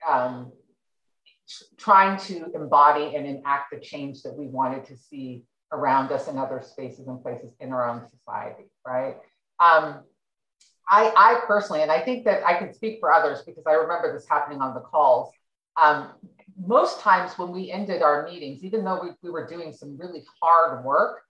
um, 0.05 0.51
trying 1.77 2.19
to 2.25 2.51
embody 2.53 3.15
and 3.15 3.25
enact 3.25 3.71
the 3.71 3.79
change 3.79 4.21
that 4.23 4.35
we 4.37 4.47
wanted 4.47 4.83
to 4.85 4.97
see 4.97 5.45
around 5.71 6.11
us 6.11 6.27
in 6.27 6.37
other 6.37 6.61
spaces 6.61 7.07
and 7.07 7.21
places 7.21 7.53
in 7.61 7.71
our 7.71 7.89
own 7.89 8.05
society, 8.09 8.69
right? 8.85 9.15
Um, 9.61 10.01
I, 10.91 11.13
I 11.15 11.41
personally, 11.47 11.81
and 11.81 11.91
I 11.91 12.01
think 12.01 12.25
that 12.25 12.45
I 12.45 12.53
can 12.59 12.73
speak 12.73 12.99
for 12.99 13.13
others 13.13 13.41
because 13.45 13.63
I 13.65 13.73
remember 13.73 14.11
this 14.13 14.27
happening 14.27 14.61
on 14.61 14.73
the 14.73 14.81
calls. 14.81 15.33
Um, 15.81 16.09
most 16.67 16.99
times 16.99 17.37
when 17.37 17.51
we 17.51 17.71
ended 17.71 18.01
our 18.01 18.27
meetings, 18.27 18.63
even 18.63 18.83
though 18.83 19.01
we, 19.01 19.09
we 19.23 19.29
were 19.29 19.47
doing 19.47 19.71
some 19.71 19.97
really 19.97 20.23
hard 20.41 20.83
work, 20.83 21.21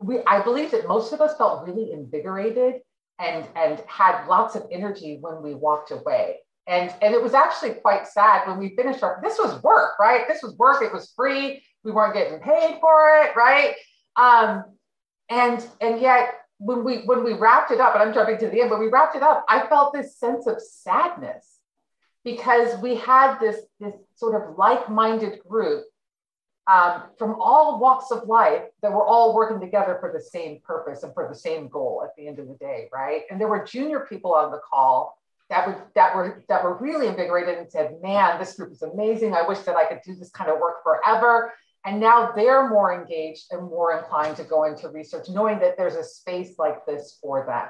we 0.00 0.20
I 0.26 0.42
believe 0.42 0.70
that 0.70 0.88
most 0.88 1.12
of 1.12 1.20
us 1.20 1.36
felt 1.36 1.66
really 1.66 1.92
invigorated 1.92 2.80
and 3.20 3.46
and 3.54 3.82
had 3.86 4.26
lots 4.26 4.56
of 4.56 4.66
energy 4.72 5.18
when 5.20 5.42
we 5.42 5.54
walked 5.54 5.90
away. 5.90 6.38
And 6.66 6.92
and 7.02 7.14
it 7.14 7.22
was 7.22 7.34
actually 7.34 7.74
quite 7.74 8.06
sad 8.06 8.48
when 8.48 8.58
we 8.58 8.74
finished 8.74 9.02
our 9.02 9.20
this 9.22 9.38
was 9.38 9.62
work, 9.62 9.98
right? 10.00 10.26
This 10.26 10.42
was 10.42 10.56
work, 10.56 10.82
it 10.82 10.92
was 10.92 11.12
free, 11.14 11.62
we 11.84 11.92
weren't 11.92 12.14
getting 12.14 12.38
paid 12.38 12.78
for 12.80 13.22
it, 13.22 13.36
right? 13.36 13.74
Um, 14.16 14.64
and 15.28 15.64
and 15.80 16.00
yet 16.00 16.34
when 16.64 16.84
we 16.84 16.98
when 17.04 17.24
we 17.24 17.32
wrapped 17.34 17.70
it 17.72 17.80
up, 17.80 17.94
and 17.94 18.02
I'm 18.02 18.14
jumping 18.14 18.38
to 18.38 18.48
the 18.48 18.60
end, 18.60 18.70
but 18.70 18.78
we 18.78 18.88
wrapped 18.88 19.16
it 19.16 19.22
up, 19.22 19.44
I 19.48 19.66
felt 19.66 19.92
this 19.92 20.16
sense 20.16 20.46
of 20.46 20.60
sadness 20.60 21.58
because 22.24 22.80
we 22.80 22.94
had 22.96 23.38
this, 23.40 23.56
this 23.80 23.94
sort 24.14 24.40
of 24.40 24.56
like-minded 24.56 25.40
group 25.40 25.84
um, 26.68 27.02
from 27.18 27.34
all 27.40 27.80
walks 27.80 28.12
of 28.12 28.28
life 28.28 28.62
that 28.82 28.92
were 28.92 29.04
all 29.04 29.34
working 29.34 29.58
together 29.58 29.96
for 29.98 30.12
the 30.12 30.20
same 30.20 30.60
purpose 30.64 31.02
and 31.02 31.12
for 31.14 31.28
the 31.28 31.34
same 31.34 31.66
goal 31.66 32.02
at 32.04 32.14
the 32.16 32.28
end 32.28 32.38
of 32.38 32.46
the 32.46 32.54
day, 32.54 32.88
right? 32.92 33.22
And 33.28 33.40
there 33.40 33.48
were 33.48 33.64
junior 33.64 34.06
people 34.08 34.32
on 34.32 34.52
the 34.52 34.60
call 34.70 35.18
that 35.50 35.66
would 35.66 35.76
that 35.96 36.14
were 36.14 36.44
that 36.48 36.62
were 36.62 36.76
really 36.76 37.08
invigorated 37.08 37.58
and 37.58 37.70
said, 37.70 38.00
"Man, 38.00 38.38
this 38.38 38.54
group 38.54 38.72
is 38.72 38.82
amazing. 38.82 39.34
I 39.34 39.46
wish 39.46 39.58
that 39.60 39.76
I 39.76 39.84
could 39.84 40.00
do 40.04 40.14
this 40.14 40.30
kind 40.30 40.48
of 40.48 40.60
work 40.60 40.82
forever." 40.82 41.52
And 41.84 41.98
now 41.98 42.32
they're 42.32 42.68
more 42.68 42.94
engaged 42.94 43.46
and 43.50 43.62
more 43.64 43.98
inclined 43.98 44.36
to 44.36 44.44
go 44.44 44.64
into 44.64 44.88
research, 44.88 45.28
knowing 45.28 45.58
that 45.60 45.76
there's 45.76 45.96
a 45.96 46.04
space 46.04 46.58
like 46.58 46.86
this 46.86 47.18
for 47.20 47.44
them, 47.44 47.68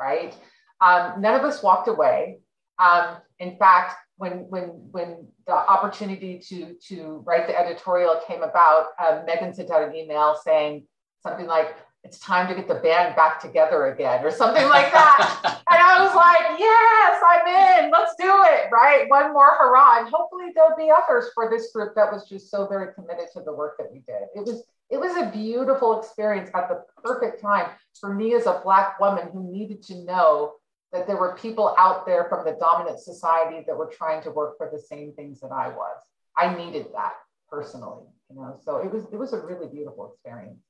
right? 0.00 0.36
Um, 0.80 1.20
none 1.20 1.38
of 1.38 1.44
us 1.44 1.62
walked 1.62 1.88
away. 1.88 2.40
Um, 2.78 3.16
in 3.38 3.56
fact, 3.56 3.96
when 4.16 4.46
when 4.48 4.66
when 4.90 5.28
the 5.46 5.52
opportunity 5.52 6.40
to 6.48 6.74
to 6.88 7.22
write 7.24 7.46
the 7.46 7.58
editorial 7.58 8.20
came 8.26 8.42
about, 8.42 8.86
uh, 8.98 9.22
Megan 9.26 9.54
sent 9.54 9.70
out 9.70 9.88
an 9.88 9.94
email 9.94 10.36
saying 10.42 10.86
something 11.22 11.46
like, 11.46 11.76
"It's 12.04 12.18
time 12.18 12.48
to 12.48 12.54
get 12.54 12.68
the 12.68 12.76
band 12.76 13.16
back 13.16 13.40
together 13.40 13.86
again," 13.86 14.24
or 14.24 14.30
something 14.30 14.68
like 14.68 14.92
that. 14.92 15.62
and 15.70 15.78
I 15.78 16.04
was 16.04 16.14
like, 16.14 16.58
"Yes, 16.58 17.22
I'm 17.30 17.84
in. 17.84 17.90
Let's 17.90 18.14
do 18.18 18.32
it!" 18.54 18.70
Right? 18.72 19.08
One 19.08 19.32
more 19.32 19.50
hurrah, 19.58 20.00
and 20.00 20.08
hopefully 20.12 20.52
there'll 20.54 20.76
be 20.76 20.90
others 20.90 21.30
for 21.34 21.50
this 21.50 21.72
group 21.72 21.94
that 21.96 22.12
was 22.12 22.28
just 22.28 22.50
so 22.50 22.66
very 22.66 22.92
committed 22.94 23.26
to 23.34 23.42
the 23.42 23.52
work 23.52 23.76
that 23.78 23.90
we 23.92 24.00
did. 24.00 24.22
It 24.34 24.44
was 24.44 24.64
it 24.90 25.00
was 25.00 25.16
a 25.16 25.30
beautiful 25.30 25.98
experience 25.98 26.50
at 26.54 26.68
the 26.68 26.84
perfect 27.02 27.40
time 27.40 27.70
for 27.98 28.12
me 28.12 28.34
as 28.34 28.46
a 28.46 28.60
black 28.62 29.00
woman 29.00 29.30
who 29.32 29.50
needed 29.50 29.82
to 29.84 30.04
know 30.04 30.52
that 30.92 31.06
there 31.06 31.16
were 31.16 31.34
people 31.34 31.74
out 31.78 32.04
there 32.04 32.26
from 32.28 32.44
the 32.44 32.56
dominant 32.60 33.00
society 33.00 33.64
that 33.66 33.76
were 33.76 33.90
trying 33.90 34.22
to 34.22 34.30
work 34.30 34.58
for 34.58 34.68
the 34.70 34.78
same 34.78 35.12
things 35.14 35.40
that 35.40 35.50
I 35.50 35.68
was. 35.68 35.96
I 36.36 36.54
needed 36.54 36.86
that 36.92 37.14
personally, 37.50 38.04
you 38.28 38.36
know. 38.36 38.58
So 38.62 38.76
it 38.76 38.92
was 38.92 39.04
it 39.12 39.16
was 39.16 39.32
a 39.32 39.40
really 39.40 39.66
beautiful 39.66 40.12
experience. 40.12 40.60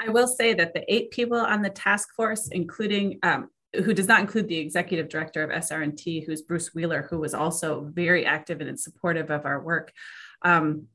I 0.00 0.08
will 0.08 0.26
say 0.26 0.54
that 0.54 0.72
the 0.72 0.92
eight 0.92 1.10
people 1.10 1.38
on 1.38 1.62
the 1.62 1.70
task 1.70 2.14
force, 2.16 2.48
including 2.48 3.18
um, 3.22 3.50
who 3.76 3.94
does 3.94 4.08
not 4.08 4.20
include 4.20 4.48
the 4.48 4.58
executive 4.58 5.08
director 5.08 5.42
of 5.42 5.50
SRNT, 5.50 6.26
who's 6.26 6.42
Bruce 6.42 6.74
Wheeler, 6.74 7.06
who 7.08 7.18
was 7.18 7.34
also 7.34 7.88
very 7.92 8.24
active 8.26 8.60
and 8.60 8.80
supportive 8.80 9.30
of 9.30 9.44
our 9.44 9.60
work. 9.60 9.92
Um, 10.42 10.86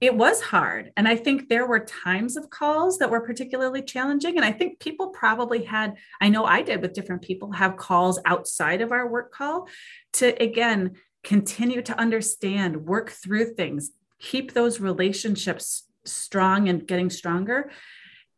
it 0.00 0.16
was 0.16 0.40
hard. 0.40 0.90
And 0.96 1.06
I 1.06 1.14
think 1.14 1.48
there 1.48 1.66
were 1.66 1.78
times 1.80 2.36
of 2.36 2.50
calls 2.50 2.98
that 2.98 3.10
were 3.10 3.20
particularly 3.20 3.82
challenging. 3.82 4.36
And 4.36 4.44
I 4.44 4.50
think 4.50 4.80
people 4.80 5.10
probably 5.10 5.62
had, 5.62 5.96
I 6.20 6.28
know 6.28 6.44
I 6.44 6.62
did 6.62 6.82
with 6.82 6.92
different 6.92 7.22
people, 7.22 7.52
have 7.52 7.76
calls 7.76 8.18
outside 8.24 8.80
of 8.80 8.90
our 8.90 9.08
work 9.08 9.32
call 9.32 9.68
to, 10.14 10.42
again, 10.42 10.96
continue 11.22 11.82
to 11.82 11.96
understand, 11.96 12.84
work 12.84 13.10
through 13.10 13.54
things, 13.54 13.92
keep 14.18 14.54
those 14.54 14.80
relationships 14.80 15.84
strong 16.04 16.68
and 16.68 16.84
getting 16.86 17.10
stronger. 17.10 17.70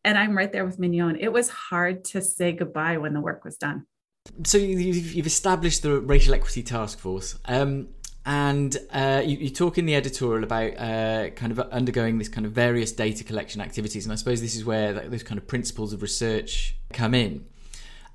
And 0.04 0.18
I'm 0.18 0.36
right 0.36 0.52
there 0.52 0.66
with 0.66 0.78
Mignon. 0.78 1.16
It 1.18 1.32
was 1.32 1.48
hard 1.48 2.04
to 2.06 2.20
say 2.20 2.52
goodbye 2.52 2.98
when 2.98 3.14
the 3.14 3.20
work 3.20 3.44
was 3.44 3.56
done. 3.56 3.86
So 4.44 4.58
you've 4.58 5.26
established 5.26 5.82
the 5.82 6.00
racial 6.00 6.34
equity 6.34 6.62
task 6.62 6.98
force. 6.98 7.38
Um, 7.46 7.88
and 8.26 8.76
uh, 8.90 9.22
you, 9.24 9.36
you, 9.36 9.50
talk 9.50 9.76
in 9.76 9.84
the 9.84 9.94
editorial 9.94 10.44
about 10.44 10.78
uh, 10.78 11.30
kind 11.30 11.52
of 11.52 11.60
undergoing 11.60 12.16
this 12.16 12.28
kind 12.28 12.46
of 12.46 12.52
various 12.52 12.90
data 12.90 13.22
collection 13.22 13.60
activities, 13.60 14.06
and 14.06 14.12
I 14.12 14.16
suppose 14.16 14.40
this 14.40 14.56
is 14.56 14.64
where 14.64 14.94
those 14.94 15.22
kind 15.22 15.38
of 15.38 15.46
principles 15.46 15.92
of 15.92 16.00
research 16.00 16.74
come 16.94 17.12
in. 17.12 17.44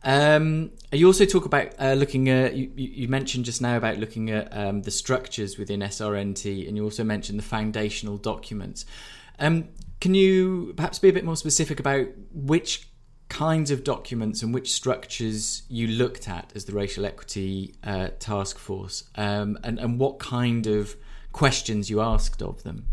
Um, 0.04 0.72
you 0.92 1.06
also 1.06 1.26
talk 1.26 1.46
about 1.46 1.74
uh, 1.78 1.94
looking 1.94 2.28
at, 2.30 2.56
you, 2.56 2.72
you, 2.76 3.08
mentioned 3.08 3.46
just 3.46 3.62
now 3.62 3.78
about 3.78 3.98
looking 3.98 4.32
at 4.32 4.56
um, 4.58 4.82
the 4.82 4.92
structures 4.92 5.60
within 5.60 5.82
SRNT, 5.82 6.68
and 6.68 6.76
you 6.76 6.84
also 6.84 7.04
mentioned 7.04 7.38
the 7.38 7.44
foundational 7.44 8.18
documents. 8.18 8.86
Um, 9.38 9.68
can 10.00 10.14
you 10.14 10.74
perhaps 10.76 11.00
be 11.00 11.10
a 11.10 11.14
bit 11.14 11.26
more 11.26 11.36
specific 11.36 11.80
about 11.80 12.08
which 12.34 12.90
kinds 13.30 13.70
of 13.70 13.84
documents 13.84 14.42
and 14.42 14.54
which 14.54 14.74
structures 14.74 15.64
you 15.70 15.88
looked 15.88 16.28
at 16.28 16.52
as 16.56 16.66
the 16.66 16.74
racial 16.74 17.06
equity 17.06 17.76
uh, 17.84 18.10
task 18.20 18.58
force 18.58 19.04
um, 19.16 19.58
and, 19.64 19.80
and 19.80 20.00
what 20.00 20.20
kind 20.20 20.66
of 20.68 20.96
questions 21.32 21.90
you 21.90 22.02
asked 22.02 22.42
of 22.42 22.64
them? 22.64 22.88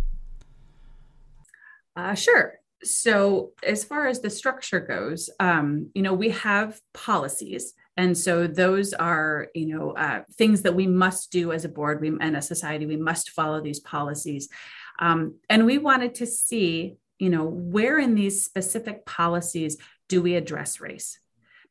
Uh, 1.96 2.14
sure. 2.14 2.54
So 2.82 3.52
as 3.62 3.82
far 3.82 4.06
as 4.06 4.20
the 4.20 4.28
structure 4.28 4.80
goes 4.80 5.30
um, 5.40 5.90
you 5.94 6.02
know 6.02 6.12
we 6.12 6.30
have 6.30 6.80
policies 6.92 7.72
and 7.96 8.16
so 8.16 8.46
those 8.46 8.92
are 8.92 9.48
you 9.54 9.66
know 9.68 9.92
uh, 9.92 10.22
things 10.34 10.62
that 10.62 10.74
we 10.74 10.86
must 10.86 11.32
do 11.32 11.52
as 11.52 11.64
a 11.64 11.68
board 11.68 12.00
we, 12.02 12.12
and 12.20 12.36
a 12.36 12.42
society 12.42 12.84
we 12.84 12.96
must 12.96 13.30
follow 13.30 13.60
these 13.62 13.80
policies 13.80 14.48
um, 14.98 15.36
and 15.48 15.66
we 15.66 15.78
wanted 15.78 16.14
to 16.16 16.26
see 16.26 16.96
you 17.18 17.30
know 17.30 17.44
where 17.44 17.98
in 17.98 18.14
these 18.14 18.44
specific 18.44 19.06
policies 19.06 19.78
do 20.08 20.22
we 20.22 20.34
address 20.34 20.80
race? 20.80 21.18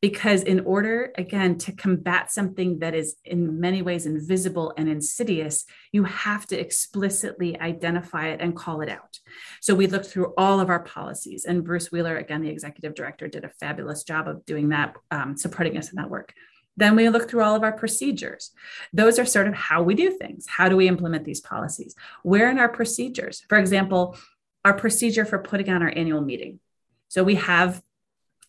Because, 0.01 0.43
in 0.43 0.59
order, 0.59 1.13
again, 1.17 1.57
to 1.59 1.71
combat 1.71 2.29
something 2.29 2.79
that 2.79 2.93
is 2.93 3.15
in 3.23 3.59
many 3.59 3.81
ways 3.81 4.05
invisible 4.05 4.73
and 4.77 4.89
insidious, 4.89 5.65
you 5.91 6.03
have 6.03 6.45
to 6.47 6.59
explicitly 6.59 7.59
identify 7.59 8.27
it 8.27 8.41
and 8.41 8.55
call 8.55 8.81
it 8.81 8.89
out. 8.89 9.19
So, 9.61 9.73
we 9.73 9.87
looked 9.87 10.07
through 10.07 10.33
all 10.37 10.59
of 10.59 10.69
our 10.69 10.81
policies, 10.81 11.45
and 11.45 11.63
Bruce 11.63 11.91
Wheeler, 11.91 12.17
again, 12.17 12.41
the 12.41 12.49
executive 12.49 12.93
director, 12.93 13.27
did 13.27 13.45
a 13.45 13.49
fabulous 13.49 14.03
job 14.03 14.27
of 14.27 14.45
doing 14.45 14.69
that, 14.69 14.95
um, 15.11 15.37
supporting 15.37 15.77
us 15.77 15.89
in 15.89 15.95
that 15.95 16.09
work. 16.09 16.33
Then 16.77 16.95
we 16.95 17.09
look 17.09 17.29
through 17.29 17.43
all 17.43 17.55
of 17.55 17.63
our 17.63 17.71
procedures. 17.71 18.51
Those 18.91 19.17
are 19.17 19.25
sort 19.25 19.47
of 19.47 19.53
how 19.53 19.81
we 19.83 19.95
do 19.95 20.11
things. 20.11 20.45
How 20.47 20.67
do 20.67 20.75
we 20.75 20.87
implement 20.87 21.23
these 21.23 21.41
policies? 21.41 21.95
Where 22.23 22.49
in 22.49 22.59
our 22.59 22.69
procedures? 22.69 23.43
For 23.47 23.57
example, 23.57 24.17
our 24.65 24.73
procedure 24.73 25.25
for 25.25 25.39
putting 25.39 25.69
on 25.69 25.81
our 25.81 25.93
annual 25.95 26.21
meeting. 26.21 26.59
So 27.07 27.23
we 27.23 27.35
have 27.35 27.81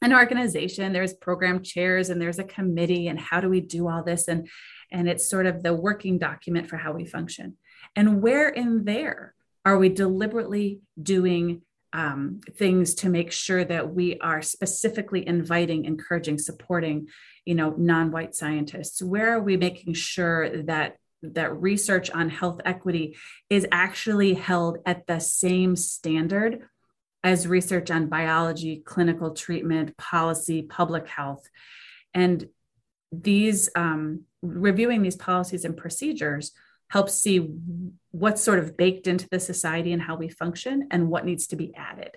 an 0.03 0.13
organization 0.13 0.93
there's 0.93 1.15
program 1.15 1.63
chairs 1.63 2.11
and 2.11 2.21
there's 2.21 2.39
a 2.39 2.45
committee 2.45 3.09
and 3.09 3.19
how 3.19 3.41
do 3.41 3.49
we 3.49 3.61
do 3.61 3.89
all 3.89 4.03
this 4.03 4.29
and 4.29 4.49
and 4.93 5.09
it's 5.09 5.29
sort 5.29 5.47
of 5.47 5.63
the 5.63 5.75
working 5.75 6.19
document 6.19 6.69
for 6.69 6.77
how 6.77 6.93
we 6.93 7.05
function 7.05 7.57
and 7.95 8.23
where 8.23 8.49
in 8.49 8.85
there 8.85 9.35
are 9.65 9.79
we 9.79 9.89
deliberately 9.89 10.81
doing 11.03 11.63
um, 11.93 12.41
things 12.57 12.95
to 12.97 13.09
make 13.09 13.33
sure 13.33 13.65
that 13.65 13.95
we 13.95 14.19
are 14.21 14.43
specifically 14.43 15.27
inviting 15.27 15.87
encouraging 15.87 16.39
supporting 16.39 17.09
you 17.47 17.55
know 17.55 17.75
non-white 17.79 18.35
scientists 18.35 19.01
where 19.01 19.33
are 19.33 19.41
we 19.41 19.57
making 19.57 19.95
sure 19.95 20.63
that 20.65 20.97
that 21.23 21.61
research 21.61 22.11
on 22.11 22.29
health 22.29 22.61
equity 22.65 23.17
is 23.49 23.67
actually 23.73 24.35
held 24.35 24.79
at 24.85 25.07
the 25.07 25.19
same 25.19 25.75
standard 25.75 26.63
as 27.25 27.49
research 27.49 27.91
on 27.91 28.07
biology, 28.07 28.83
clinical 28.85 29.33
treatment, 29.33 29.97
policy, 29.97 30.63
public 30.63 31.09
health. 31.09 31.49
And 32.15 32.49
these 33.11 33.69
um, 33.75 34.25
reviewing 34.43 35.03
these 35.03 35.17
policies 35.17 35.65
and 35.65 35.77
procedures 35.77 36.53
helps 36.89 37.15
see 37.15 37.49
what's 38.13 38.43
sort 38.43 38.61
of 38.61 38.77
baked 38.77 39.09
into 39.09 39.29
the 39.29 39.41
society 39.41 39.93
and 39.93 40.03
how 40.03 40.17
we 40.17 40.29
function 40.29 40.87
and 40.91 41.09
what 41.09 41.25
needs 41.25 41.49
to 41.49 41.57
be 41.57 41.75
added. 41.75 42.13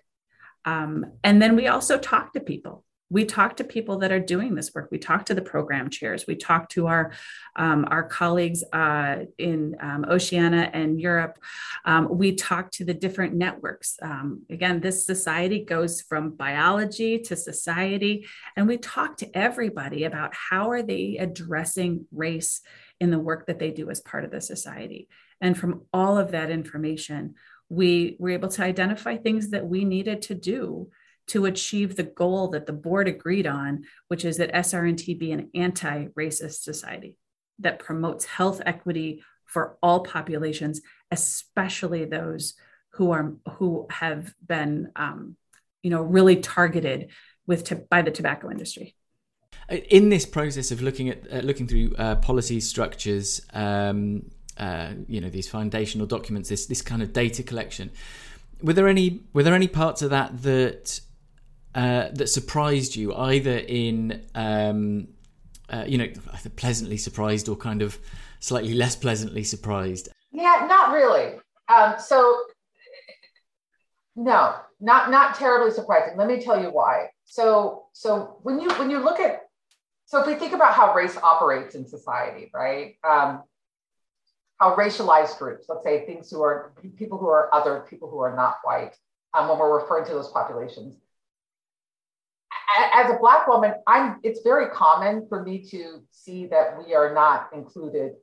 Um, 0.65 1.13
and 1.23 1.41
then 1.41 1.55
we 1.55 1.67
also 1.67 1.97
talk 1.97 2.33
to 2.33 2.39
people 2.39 2.83
we 3.09 3.25
talk 3.25 3.57
to 3.57 3.63
people 3.63 3.97
that 3.99 4.11
are 4.11 4.19
doing 4.19 4.55
this 4.55 4.73
work. 4.73 4.89
We 4.91 4.99
talk 4.99 5.25
to 5.25 5.33
the 5.33 5.41
program 5.41 5.89
chairs. 5.89 6.27
We 6.27 6.35
talk 6.35 6.69
to 6.69 6.87
our 6.87 7.11
um, 7.55 7.85
our 7.89 8.03
colleagues 8.03 8.63
uh, 8.71 9.25
in 9.37 9.75
um, 9.81 10.05
Oceania 10.07 10.69
and 10.73 10.99
Europe. 10.99 11.39
Um, 11.85 12.07
we 12.09 12.35
talk 12.35 12.71
to 12.71 12.85
the 12.85 12.93
different 12.93 13.33
networks. 13.33 13.97
Um, 14.01 14.43
again, 14.49 14.79
this 14.79 15.05
society 15.05 15.65
goes 15.65 16.01
from 16.01 16.31
biology 16.31 17.19
to 17.19 17.35
society, 17.35 18.27
and 18.55 18.67
we 18.67 18.77
talk 18.77 19.17
to 19.17 19.37
everybody 19.37 20.03
about 20.03 20.33
how 20.33 20.69
are 20.71 20.83
they 20.83 21.17
addressing 21.17 22.05
race 22.11 22.61
in 22.99 23.11
the 23.11 23.19
work 23.19 23.47
that 23.47 23.59
they 23.59 23.71
do 23.71 23.89
as 23.89 24.01
part 24.01 24.23
of 24.23 24.31
the 24.31 24.41
society. 24.41 25.07
And 25.41 25.57
from 25.57 25.83
all 25.93 26.17
of 26.17 26.31
that 26.31 26.51
information, 26.51 27.35
we 27.69 28.17
were 28.19 28.31
able 28.31 28.49
to 28.49 28.63
identify 28.63 29.15
things 29.15 29.49
that 29.49 29.65
we 29.65 29.85
needed 29.85 30.21
to 30.23 30.35
do 30.35 30.89
to 31.29 31.45
achieve 31.45 31.95
the 31.95 32.03
goal 32.03 32.49
that 32.49 32.65
the 32.65 32.73
board 32.73 33.07
agreed 33.07 33.47
on, 33.47 33.83
which 34.07 34.25
is 34.25 34.37
that 34.37 34.53
SRNT 34.53 35.17
be 35.17 35.31
an 35.31 35.49
anti 35.55 36.05
racist 36.17 36.61
society 36.61 37.15
that 37.59 37.79
promotes 37.79 38.25
health 38.25 38.61
equity 38.65 39.23
for 39.45 39.77
all 39.81 40.01
populations, 40.01 40.81
especially 41.11 42.05
those 42.05 42.53
who 42.91 43.11
are 43.11 43.33
who 43.53 43.87
have 43.89 44.33
been 44.45 44.91
um, 44.95 45.35
you 45.83 45.89
know 45.89 46.01
really 46.01 46.37
targeted 46.37 47.09
with 47.47 47.89
by 47.89 48.01
the 48.01 48.11
tobacco 48.11 48.49
industry. 48.51 48.95
In 49.89 50.09
this 50.09 50.25
process 50.25 50.71
of 50.71 50.81
looking 50.81 51.09
at 51.09 51.31
uh, 51.31 51.39
looking 51.39 51.67
through 51.67 51.93
uh, 51.97 52.15
policy 52.15 52.59
structures 52.59 53.41
um, 53.53 54.29
uh, 54.57 54.93
you 55.07 55.21
know 55.21 55.29
these 55.29 55.47
foundational 55.47 56.07
documents 56.07 56.49
this 56.49 56.65
this 56.65 56.81
kind 56.81 57.01
of 57.01 57.13
data 57.13 57.43
collection 57.43 57.91
were 58.61 58.73
there 58.73 58.87
any 58.87 59.21
were 59.33 59.43
there 59.43 59.55
any 59.55 59.67
parts 59.67 60.01
of 60.01 60.09
that 60.09 60.41
that 60.41 60.99
uh, 61.79 62.09
that 62.13 62.27
surprised 62.27 62.95
you 62.95 63.13
either 63.15 63.57
in 63.57 63.97
um, 64.35 65.07
uh, 65.69 65.85
you 65.87 65.97
know 65.97 66.09
either 66.33 66.49
pleasantly 66.49 66.97
surprised 66.97 67.49
or 67.49 67.55
kind 67.55 67.81
of 67.81 67.97
slightly 68.39 68.73
less 68.73 68.95
pleasantly 68.95 69.43
surprised 69.43 70.09
yeah 70.31 70.65
not 70.67 70.93
really 70.93 71.27
um, 71.69 71.95
so 71.99 72.37
no, 74.15 74.55
not 74.81 75.11
not 75.11 75.35
terribly 75.35 75.71
surprising. 75.71 76.17
Let 76.17 76.27
me 76.27 76.41
tell 76.41 76.61
you 76.61 76.69
why. 76.69 77.07
So 77.25 77.85
so 77.93 78.39
when 78.43 78.59
you 78.59 78.69
when 78.73 78.89
you 78.89 78.99
look 78.99 79.19
at 79.19 79.43
so 80.05 80.19
if 80.19 80.27
we 80.27 80.35
think 80.35 80.53
about 80.53 80.73
how 80.73 80.93
race 80.93 81.15
operates 81.17 81.75
in 81.75 81.87
society, 81.87 82.49
right? 82.53 82.95
Um, 83.07 83.43
how 84.59 84.75
racialized 84.75 85.37
groups, 85.37 85.67
let's 85.69 85.85
say 85.85 86.05
things 86.05 86.29
who 86.29 86.41
are 86.41 86.73
people 86.97 87.17
who 87.17 87.27
are 87.29 87.53
other, 87.53 87.85
people 87.89 88.09
who 88.09 88.19
are 88.19 88.35
not 88.35 88.57
white, 88.63 88.93
um, 89.33 89.47
when 89.47 89.57
we're 89.57 89.79
referring 89.79 90.05
to 90.05 90.11
those 90.11 90.29
populations. 90.31 90.95
As 92.77 93.09
a 93.09 93.17
black 93.19 93.47
woman, 93.47 93.73
I'm 93.87 94.19
it's 94.23 94.41
very 94.41 94.67
common 94.69 95.25
for 95.27 95.43
me 95.43 95.63
to 95.71 96.03
see 96.11 96.47
that 96.47 96.77
we 96.77 96.93
are 96.93 97.13
not 97.13 97.49
included, 97.53 98.13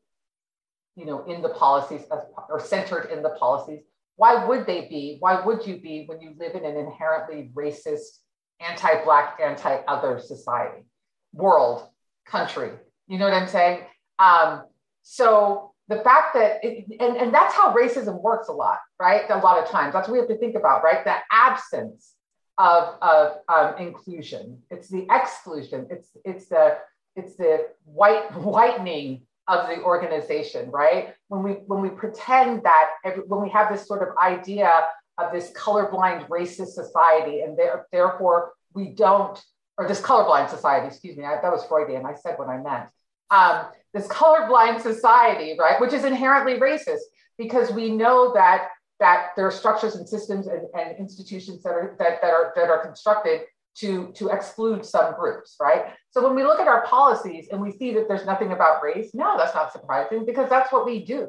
you 0.95 1.05
know, 1.05 1.25
in 1.25 1.43
the 1.43 1.49
policies 1.49 2.03
as, 2.13 2.21
or 2.49 2.61
centered 2.61 3.11
in 3.11 3.23
the 3.23 3.31
policies 3.31 3.81
why 4.17 4.47
would 4.47 4.67
they 4.67 4.89
be? 4.89 5.19
Why 5.21 5.45
would 5.45 5.67
you 5.67 5.79
be 5.79 6.05
when 6.07 6.21
you 6.21 6.35
live 6.39 6.55
in 6.55 6.65
an 6.65 6.77
inherently 6.77 7.51
racist, 7.55 8.19
anti 8.61 9.05
Black, 9.05 9.39
anti 9.43 9.81
other 9.87 10.19
society, 10.19 10.85
world, 11.33 11.87
country? 12.27 12.71
You 13.07 13.19
know 13.19 13.27
what 13.27 13.35
I'm 13.35 13.49
saying? 13.49 13.83
Um, 14.19 14.65
so 15.03 15.73
the 15.89 15.97
fact 15.97 16.35
that, 16.35 16.65
it, 16.65 16.87
and, 16.99 17.17
and 17.17 17.35
that's 17.35 17.55
how 17.55 17.75
racism 17.75 18.21
works 18.21 18.49
a 18.49 18.53
lot, 18.53 18.79
right? 18.99 19.23
A 19.31 19.39
lot 19.39 19.63
of 19.63 19.69
times. 19.69 19.93
That's 19.93 20.09
what 20.09 20.15
we 20.15 20.19
have 20.19 20.29
to 20.29 20.39
think 20.39 20.57
about, 20.57 20.83
right? 20.83 21.05
The 21.05 21.17
absence 21.31 22.15
of, 22.59 22.95
of 23.03 23.39
um, 23.49 23.77
inclusion. 23.79 24.63
It's 24.71 24.89
the 24.89 25.07
exclusion. 25.11 25.87
It's, 25.91 26.09
it's 26.25 26.49
the, 26.49 26.79
it's 27.15 27.37
the 27.37 27.69
white 27.85 28.35
whitening 28.35 29.23
of 29.49 29.69
the 29.69 29.83
organization, 29.83 30.71
right? 30.71 31.15
When 31.29 31.43
we 31.43 31.53
when 31.67 31.81
we 31.81 31.89
pretend 31.89 32.65
that 32.65 32.91
every, 33.05 33.23
when 33.23 33.41
we 33.41 33.49
have 33.51 33.73
this 33.73 33.87
sort 33.87 34.03
of 34.03 34.17
idea 34.17 34.85
of 35.19 35.33
this 35.33 35.53
colorblind 35.53 36.29
racist 36.29 36.69
society, 36.69 37.43
and 37.43 37.57
there, 37.57 37.87
therefore 37.93 38.53
we 38.75 38.89
don't, 38.89 39.41
or 39.79 39.87
this 39.87 40.01
colorblind 40.01 40.51
society, 40.51 40.89
excuse 40.89 41.17
me, 41.17 41.25
I, 41.25 41.41
that 41.41 41.53
was 41.53 41.65
Freudian. 41.65 42.05
I 42.05 42.15
said 42.15 42.39
what 42.39 42.49
I 42.49 42.59
meant. 42.59 42.89
Um, 43.31 43.67
this 43.95 44.09
colorblind 44.09 44.81
society, 44.81 45.57
right, 45.59 45.81
which 45.81 45.93
is 45.93 46.05
inherently 46.05 46.59
racist, 46.59 47.07
because 47.39 47.71
we 47.71 47.91
know 47.91 48.35
that 48.35 48.69
that 49.01 49.29
there 49.37 49.47
are 49.47 49.51
structures 49.51 49.97
and 49.97 50.09
systems 50.09 50.47
and, 50.47 50.63
and 50.75 50.97
institutions 50.99 51.63
that 51.63 51.71
are 51.71 51.97
that, 51.99 52.21
that 52.23 52.33
are 52.33 52.53
that 52.57 52.71
are 52.71 52.85
constructed 52.85 53.43
to, 53.77 54.11
to 54.15 54.29
exclude 54.31 54.85
some 54.85 55.15
groups, 55.15 55.57
right? 55.61 55.87
So 56.11 56.25
when 56.25 56.35
we 56.35 56.43
look 56.43 56.59
at 56.59 56.67
our 56.67 56.87
policies 56.87 57.49
and 57.53 57.61
we 57.61 57.73
see 57.73 57.93
that 57.95 58.09
there's 58.09 58.25
nothing 58.25 58.53
about 58.53 58.83
race, 58.83 59.11
no, 59.13 59.37
that's 59.37 59.55
not 59.55 59.71
surprising 59.71 60.25
because 60.25 60.49
that's 60.49 60.73
what 60.73 60.87
we 60.87 61.05
do. 61.05 61.29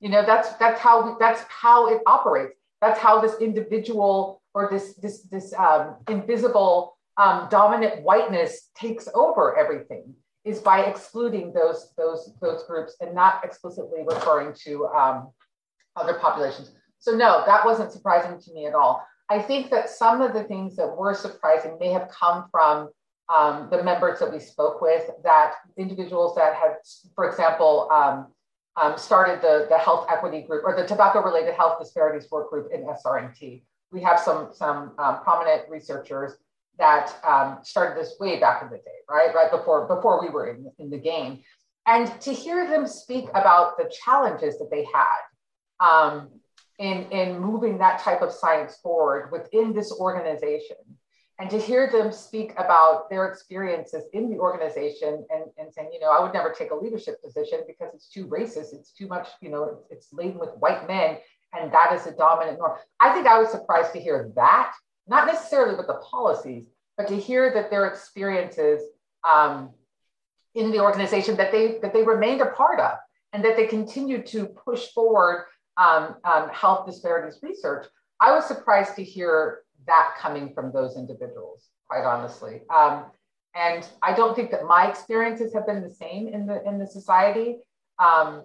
You 0.00 0.08
know, 0.08 0.24
that's 0.24 0.54
that's 0.54 0.80
how 0.80 1.06
we, 1.06 1.12
that's 1.20 1.42
how 1.48 1.88
it 1.88 2.00
operates. 2.06 2.58
That's 2.80 2.98
how 2.98 3.20
this 3.20 3.38
individual 3.40 4.42
or 4.54 4.68
this 4.70 4.94
this 4.94 5.22
this 5.24 5.52
um, 5.54 5.96
invisible 6.08 6.96
um, 7.16 7.48
dominant 7.50 8.02
whiteness 8.02 8.70
takes 8.74 9.08
over 9.14 9.56
everything 9.56 10.14
is 10.44 10.60
by 10.60 10.80
excluding 10.80 11.52
those 11.52 11.92
those 11.96 12.32
those 12.40 12.64
groups 12.64 12.96
and 13.00 13.14
not 13.14 13.44
explicitly 13.44 14.04
referring 14.06 14.54
to 14.64 14.86
um, 14.86 15.28
other 15.96 16.14
populations. 16.14 16.72
So 17.04 17.12
no, 17.12 17.42
that 17.44 17.66
wasn't 17.66 17.92
surprising 17.92 18.40
to 18.40 18.54
me 18.54 18.64
at 18.64 18.74
all. 18.74 19.06
I 19.28 19.38
think 19.38 19.70
that 19.70 19.90
some 19.90 20.22
of 20.22 20.32
the 20.32 20.44
things 20.44 20.74
that 20.76 20.96
were 20.96 21.12
surprising 21.12 21.76
may 21.78 21.90
have 21.90 22.08
come 22.08 22.46
from 22.50 22.88
um, 23.28 23.68
the 23.70 23.82
members 23.82 24.20
that 24.20 24.32
we 24.32 24.38
spoke 24.38 24.80
with, 24.80 25.10
that 25.22 25.52
individuals 25.76 26.34
that 26.36 26.54
had, 26.54 26.76
for 27.14 27.28
example, 27.28 27.90
um, 27.92 28.28
um, 28.80 28.96
started 28.96 29.42
the, 29.42 29.66
the 29.68 29.76
health 29.76 30.06
equity 30.08 30.40
group 30.40 30.64
or 30.64 30.74
the 30.74 30.86
tobacco 30.86 31.22
related 31.22 31.52
health 31.52 31.78
disparities 31.78 32.30
work 32.30 32.48
group 32.48 32.70
in 32.72 32.86
SRNT. 32.86 33.62
We 33.92 34.00
have 34.00 34.18
some, 34.18 34.48
some 34.52 34.92
um, 34.98 35.20
prominent 35.22 35.68
researchers 35.68 36.32
that 36.78 37.14
um, 37.22 37.58
started 37.64 38.02
this 38.02 38.14
way 38.18 38.40
back 38.40 38.62
in 38.62 38.70
the 38.70 38.78
day, 38.78 39.04
right? 39.10 39.34
Right 39.34 39.50
before, 39.50 39.86
before 39.86 40.22
we 40.22 40.30
were 40.30 40.48
in, 40.48 40.70
in 40.78 40.88
the 40.88 40.98
game. 40.98 41.42
And 41.86 42.18
to 42.22 42.32
hear 42.32 42.66
them 42.66 42.86
speak 42.86 43.28
about 43.34 43.76
the 43.76 43.92
challenges 44.04 44.58
that 44.58 44.70
they 44.70 44.86
had 44.90 45.86
um, 45.86 46.30
in, 46.78 47.04
in 47.10 47.38
moving 47.38 47.78
that 47.78 48.00
type 48.00 48.22
of 48.22 48.32
science 48.32 48.76
forward 48.82 49.30
within 49.30 49.72
this 49.72 49.92
organization 49.92 50.76
and 51.40 51.50
to 51.50 51.58
hear 51.58 51.90
them 51.90 52.12
speak 52.12 52.52
about 52.56 53.10
their 53.10 53.26
experiences 53.26 54.04
in 54.12 54.30
the 54.30 54.38
organization 54.38 55.26
and, 55.30 55.44
and 55.58 55.72
saying, 55.72 55.90
you 55.92 55.98
know, 55.98 56.10
I 56.10 56.22
would 56.22 56.32
never 56.32 56.52
take 56.56 56.70
a 56.70 56.76
leadership 56.76 57.22
position 57.22 57.60
because 57.66 57.92
it's 57.92 58.08
too 58.08 58.26
racist, 58.26 58.72
it's 58.72 58.92
too 58.92 59.08
much, 59.08 59.28
you 59.40 59.50
know, 59.50 59.80
it's, 59.90 60.12
laden 60.12 60.38
with 60.38 60.50
white 60.58 60.86
men, 60.86 61.16
and 61.52 61.72
that 61.72 61.92
is 61.92 62.06
a 62.06 62.12
dominant 62.12 62.58
norm. 62.58 62.78
I 63.00 63.12
think 63.12 63.26
I 63.26 63.38
was 63.38 63.50
surprised 63.50 63.92
to 63.94 64.00
hear 64.00 64.30
that, 64.36 64.74
not 65.08 65.26
necessarily 65.26 65.74
with 65.76 65.88
the 65.88 66.00
policies, 66.08 66.66
but 66.96 67.08
to 67.08 67.16
hear 67.16 67.52
that 67.52 67.70
their 67.70 67.86
experiences 67.86 68.82
um, 69.28 69.70
in 70.54 70.70
the 70.70 70.80
organization 70.80 71.36
that 71.36 71.50
they 71.50 71.78
that 71.82 71.92
they 71.92 72.04
remained 72.04 72.40
a 72.40 72.46
part 72.46 72.78
of 72.78 72.92
and 73.32 73.44
that 73.44 73.56
they 73.56 73.66
continued 73.66 74.26
to 74.26 74.46
push 74.46 74.86
forward 74.92 75.46
um, 75.76 76.16
um, 76.24 76.48
health 76.50 76.86
disparities 76.86 77.40
research, 77.42 77.86
I 78.20 78.32
was 78.34 78.46
surprised 78.46 78.96
to 78.96 79.04
hear 79.04 79.60
that 79.86 80.14
coming 80.18 80.52
from 80.54 80.72
those 80.72 80.96
individuals, 80.96 81.68
quite 81.88 82.04
honestly. 82.04 82.62
Um, 82.74 83.06
and 83.54 83.86
I 84.02 84.14
don't 84.14 84.34
think 84.34 84.50
that 84.50 84.64
my 84.64 84.88
experiences 84.88 85.52
have 85.54 85.66
been 85.66 85.82
the 85.82 85.94
same 85.94 86.28
in 86.28 86.46
the 86.46 86.62
in 86.66 86.78
the 86.78 86.86
society, 86.86 87.58
um, 87.98 88.42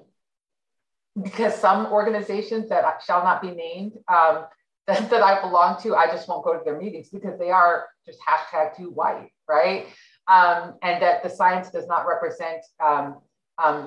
because 1.22 1.56
some 1.56 1.88
organizations 1.88 2.70
that 2.70 3.02
shall 3.06 3.24
not 3.24 3.42
be 3.42 3.52
named 3.52 3.94
um, 4.08 4.46
that, 4.88 5.10
that 5.10 5.22
I 5.22 5.42
belong 5.42 5.82
to, 5.84 5.96
I 5.96 6.08
just 6.08 6.28
won't 6.28 6.44
go 6.44 6.58
to 6.58 6.64
their 6.64 6.78
meetings 6.78 7.10
because 7.10 7.38
they 7.38 7.52
are 7.52 7.88
just 8.06 8.20
hashtag 8.28 8.76
too 8.76 8.90
white, 8.90 9.30
right? 9.48 9.86
Um, 10.28 10.76
and 10.84 11.02
that 11.02 11.24
the 11.24 11.30
science 11.30 11.70
does 11.70 11.88
not 11.88 12.08
represent 12.08 12.64
um, 12.80 13.18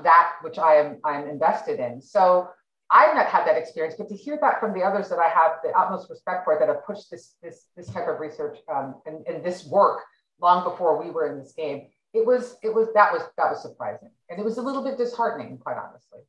that 0.04 0.34
which 0.42 0.58
I 0.58 0.74
am 0.76 0.98
I'm 1.04 1.28
invested 1.28 1.80
in. 1.80 2.00
So 2.00 2.50
I've 2.92 3.14
not 3.14 3.26
had 3.26 3.46
that 3.46 3.56
experience, 3.56 3.94
but 3.96 4.08
to 4.10 4.14
hear 4.14 4.38
that 4.42 4.60
from 4.60 4.74
the 4.74 4.82
others 4.82 5.08
that 5.08 5.18
I 5.18 5.28
have 5.28 5.52
the 5.64 5.70
utmost 5.70 6.10
respect 6.10 6.44
for 6.44 6.58
that 6.58 6.68
have 6.68 6.84
pushed 6.86 7.10
this 7.10 7.36
this 7.42 7.66
this 7.76 7.88
type 7.88 8.06
of 8.06 8.20
research 8.20 8.58
um, 8.72 8.96
and, 9.06 9.26
and 9.26 9.42
this 9.42 9.66
work 9.66 10.00
long 10.40 10.62
before 10.62 11.02
we 11.02 11.10
were 11.10 11.32
in 11.32 11.38
this 11.38 11.52
game, 11.52 11.88
it 12.12 12.26
was 12.26 12.56
it 12.62 12.74
was 12.74 12.88
that 12.94 13.10
was 13.10 13.22
that 13.38 13.50
was 13.50 13.62
surprising, 13.62 14.10
and 14.28 14.38
it 14.38 14.44
was 14.44 14.58
a 14.58 14.62
little 14.62 14.84
bit 14.84 14.98
disheartening, 14.98 15.58
quite 15.58 15.76
honestly. 15.78 16.20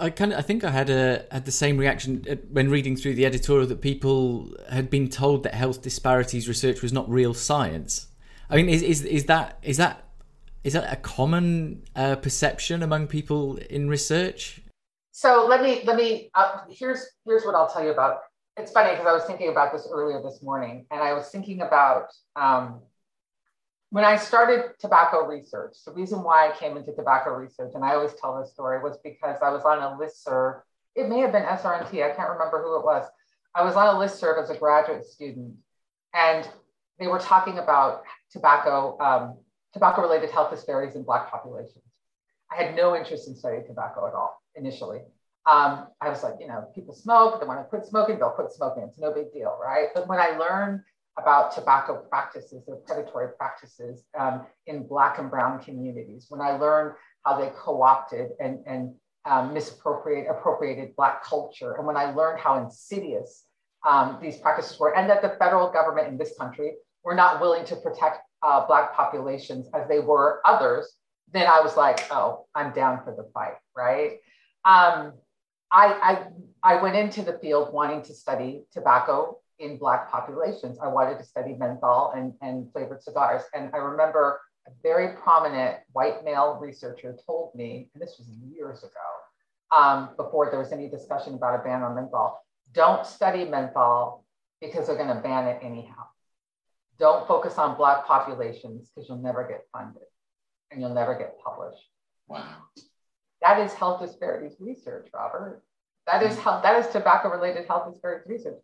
I 0.00 0.10
kind 0.10 0.32
of 0.32 0.38
I 0.38 0.42
think 0.42 0.64
I 0.64 0.70
had 0.70 0.88
a 0.88 1.26
had 1.30 1.44
the 1.44 1.52
same 1.52 1.76
reaction 1.76 2.24
when 2.50 2.70
reading 2.70 2.96
through 2.96 3.14
the 3.14 3.26
editorial 3.26 3.66
that 3.66 3.82
people 3.82 4.54
had 4.70 4.88
been 4.88 5.08
told 5.08 5.42
that 5.42 5.54
health 5.54 5.82
disparities 5.82 6.48
research 6.48 6.80
was 6.80 6.92
not 6.92 7.08
real 7.10 7.34
science. 7.34 8.08
I 8.48 8.56
mean, 8.56 8.70
is 8.70 8.82
is 8.82 9.02
is 9.02 9.26
that 9.26 9.58
is 9.62 9.76
that 9.76 10.08
is 10.64 10.72
that 10.72 10.90
a 10.90 10.96
common 10.96 11.84
uh, 11.94 12.16
perception 12.16 12.82
among 12.82 13.06
people 13.06 13.56
in 13.56 13.90
research? 13.90 14.62
So 15.16 15.46
let 15.48 15.62
me 15.62 15.80
let 15.84 15.96
me 15.96 16.28
uh, 16.34 16.62
here's 16.68 17.06
here's 17.24 17.44
what 17.44 17.54
I'll 17.54 17.72
tell 17.72 17.84
you 17.84 17.92
about. 17.92 18.18
It's 18.56 18.72
funny 18.72 18.90
because 18.90 19.06
I 19.06 19.12
was 19.12 19.22
thinking 19.22 19.48
about 19.48 19.72
this 19.72 19.86
earlier 19.88 20.20
this 20.20 20.42
morning, 20.42 20.86
and 20.90 21.00
I 21.00 21.12
was 21.12 21.28
thinking 21.28 21.62
about 21.62 22.08
um, 22.34 22.80
when 23.90 24.04
I 24.04 24.16
started 24.16 24.72
tobacco 24.80 25.24
research. 25.24 25.76
The 25.86 25.92
reason 25.92 26.24
why 26.24 26.50
I 26.50 26.56
came 26.56 26.76
into 26.76 26.92
tobacco 26.92 27.30
research, 27.30 27.74
and 27.76 27.84
I 27.84 27.94
always 27.94 28.12
tell 28.14 28.40
this 28.40 28.50
story, 28.50 28.82
was 28.82 28.98
because 29.04 29.36
I 29.40 29.50
was 29.50 29.62
on 29.62 29.78
a 29.80 29.96
list 29.96 30.24
serve. 30.24 30.56
It 30.96 31.08
may 31.08 31.20
have 31.20 31.30
been 31.30 31.44
SRNT. 31.44 32.02
I 32.02 32.12
can't 32.16 32.30
remember 32.30 32.60
who 32.60 32.76
it 32.80 32.84
was. 32.84 33.06
I 33.54 33.62
was 33.62 33.76
on 33.76 33.94
a 33.94 33.96
list 33.96 34.18
serve 34.18 34.42
as 34.42 34.50
a 34.50 34.58
graduate 34.58 35.04
student, 35.04 35.54
and 36.12 36.48
they 36.98 37.06
were 37.06 37.20
talking 37.20 37.58
about 37.58 38.02
tobacco 38.32 38.98
um, 38.98 39.38
tobacco 39.72 40.02
related 40.02 40.32
health 40.32 40.50
disparities 40.50 40.96
in 40.96 41.04
Black 41.04 41.30
populations. 41.30 41.84
I 42.50 42.60
had 42.60 42.74
no 42.74 42.96
interest 42.96 43.28
in 43.28 43.36
studying 43.36 43.64
tobacco 43.64 44.08
at 44.08 44.14
all 44.14 44.40
initially. 44.56 45.00
Um, 45.46 45.88
I 46.00 46.08
was 46.08 46.22
like, 46.22 46.34
you 46.40 46.46
know, 46.46 46.64
people 46.74 46.94
smoke, 46.94 47.40
they 47.40 47.46
want 47.46 47.60
to 47.60 47.64
quit 47.64 47.84
smoking, 47.84 48.18
they'll 48.18 48.30
quit 48.30 48.50
smoking. 48.50 48.84
It's 48.84 48.98
no 48.98 49.12
big 49.12 49.32
deal, 49.32 49.58
right? 49.62 49.88
But 49.94 50.08
when 50.08 50.18
I 50.18 50.36
learned 50.38 50.80
about 51.18 51.54
tobacco 51.54 52.02
practices 52.08 52.64
or 52.66 52.76
predatory 52.76 53.28
practices 53.36 54.04
um, 54.18 54.46
in 54.66 54.86
Black 54.86 55.18
and 55.18 55.30
Brown 55.30 55.62
communities, 55.62 56.26
when 56.28 56.40
I 56.40 56.56
learned 56.56 56.94
how 57.24 57.38
they 57.38 57.52
co 57.56 57.82
opted 57.82 58.30
and, 58.40 58.60
and 58.66 58.94
um, 59.26 59.52
misappropriate 59.52 60.26
appropriated 60.30 60.96
Black 60.96 61.24
culture. 61.24 61.74
And 61.74 61.86
when 61.86 61.96
I 61.96 62.12
learned 62.12 62.40
how 62.40 62.62
insidious 62.62 63.44
um, 63.86 64.18
these 64.20 64.38
practices 64.38 64.78
were, 64.78 64.96
and 64.96 65.08
that 65.10 65.22
the 65.22 65.36
federal 65.38 65.70
government 65.70 66.08
in 66.08 66.16
this 66.16 66.34
country 66.38 66.74
were 67.02 67.14
not 67.14 67.40
willing 67.40 67.64
to 67.66 67.76
protect 67.76 68.20
uh, 68.42 68.66
Black 68.66 68.94
populations 68.94 69.68
as 69.74 69.88
they 69.88 70.00
were 70.00 70.40
others, 70.44 70.94
then 71.32 71.46
I 71.46 71.60
was 71.60 71.76
like, 71.76 72.06
oh, 72.10 72.46
I'm 72.54 72.72
down 72.72 73.02
for 73.04 73.14
the 73.14 73.28
fight, 73.34 73.54
right? 73.76 74.18
Um, 74.64 75.12
I, 75.70 76.26
I, 76.62 76.76
I 76.76 76.82
went 76.82 76.96
into 76.96 77.22
the 77.22 77.38
field 77.38 77.72
wanting 77.72 78.02
to 78.02 78.14
study 78.14 78.62
tobacco 78.72 79.38
in 79.58 79.76
Black 79.76 80.10
populations. 80.10 80.78
I 80.82 80.88
wanted 80.88 81.18
to 81.18 81.24
study 81.24 81.54
menthol 81.54 82.12
and, 82.16 82.32
and 82.40 82.70
flavored 82.72 83.02
cigars. 83.02 83.42
And 83.54 83.70
I 83.74 83.78
remember 83.78 84.40
a 84.66 84.70
very 84.82 85.16
prominent 85.16 85.78
white 85.92 86.24
male 86.24 86.58
researcher 86.60 87.16
told 87.26 87.54
me, 87.54 87.90
and 87.92 88.02
this 88.02 88.16
was 88.18 88.28
years 88.28 88.82
ago, 88.82 89.76
um, 89.76 90.10
before 90.16 90.50
there 90.50 90.58
was 90.58 90.72
any 90.72 90.88
discussion 90.88 91.34
about 91.34 91.60
a 91.60 91.62
ban 91.62 91.82
on 91.82 91.94
menthol, 91.94 92.40
don't 92.72 93.06
study 93.06 93.44
menthol 93.44 94.24
because 94.60 94.86
they're 94.86 94.96
going 94.96 95.14
to 95.14 95.20
ban 95.20 95.46
it 95.48 95.58
anyhow. 95.62 96.04
Don't 96.98 97.26
focus 97.26 97.58
on 97.58 97.76
Black 97.76 98.06
populations 98.06 98.90
because 98.94 99.08
you'll 99.08 99.18
never 99.18 99.46
get 99.46 99.64
funded 99.72 100.02
and 100.70 100.80
you'll 100.80 100.94
never 100.94 101.18
get 101.18 101.38
published. 101.42 101.82
Wow. 102.28 102.56
That 103.44 103.60
is 103.60 103.74
health 103.74 104.00
disparities 104.00 104.56
research, 104.58 105.08
Robert. 105.12 105.62
That 106.06 106.22
is 106.22 106.38
health, 106.38 106.62
that 106.62 106.82
is 106.82 106.90
tobacco 106.90 107.28
related 107.28 107.66
health 107.66 107.92
disparities 107.92 108.26
research. 108.26 108.58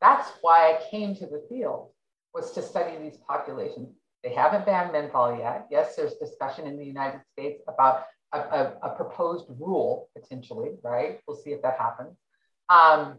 That's 0.00 0.28
why 0.42 0.72
I 0.72 0.90
came 0.90 1.14
to 1.14 1.26
the 1.26 1.46
field 1.48 1.90
was 2.34 2.50
to 2.52 2.62
study 2.62 2.96
these 3.00 3.16
populations. 3.28 3.90
They 4.24 4.34
haven't 4.34 4.66
banned 4.66 4.90
menthol 4.90 5.38
yet. 5.38 5.68
Yes, 5.70 5.94
there's 5.94 6.14
discussion 6.14 6.66
in 6.66 6.76
the 6.76 6.84
United 6.84 7.20
States 7.32 7.62
about 7.68 8.06
a, 8.32 8.38
a, 8.38 8.72
a 8.82 8.96
proposed 8.96 9.46
rule 9.48 10.08
potentially, 10.20 10.70
right? 10.82 11.20
We'll 11.28 11.36
see 11.36 11.50
if 11.50 11.62
that 11.62 11.78
happens. 11.78 12.16
Um, 12.68 13.18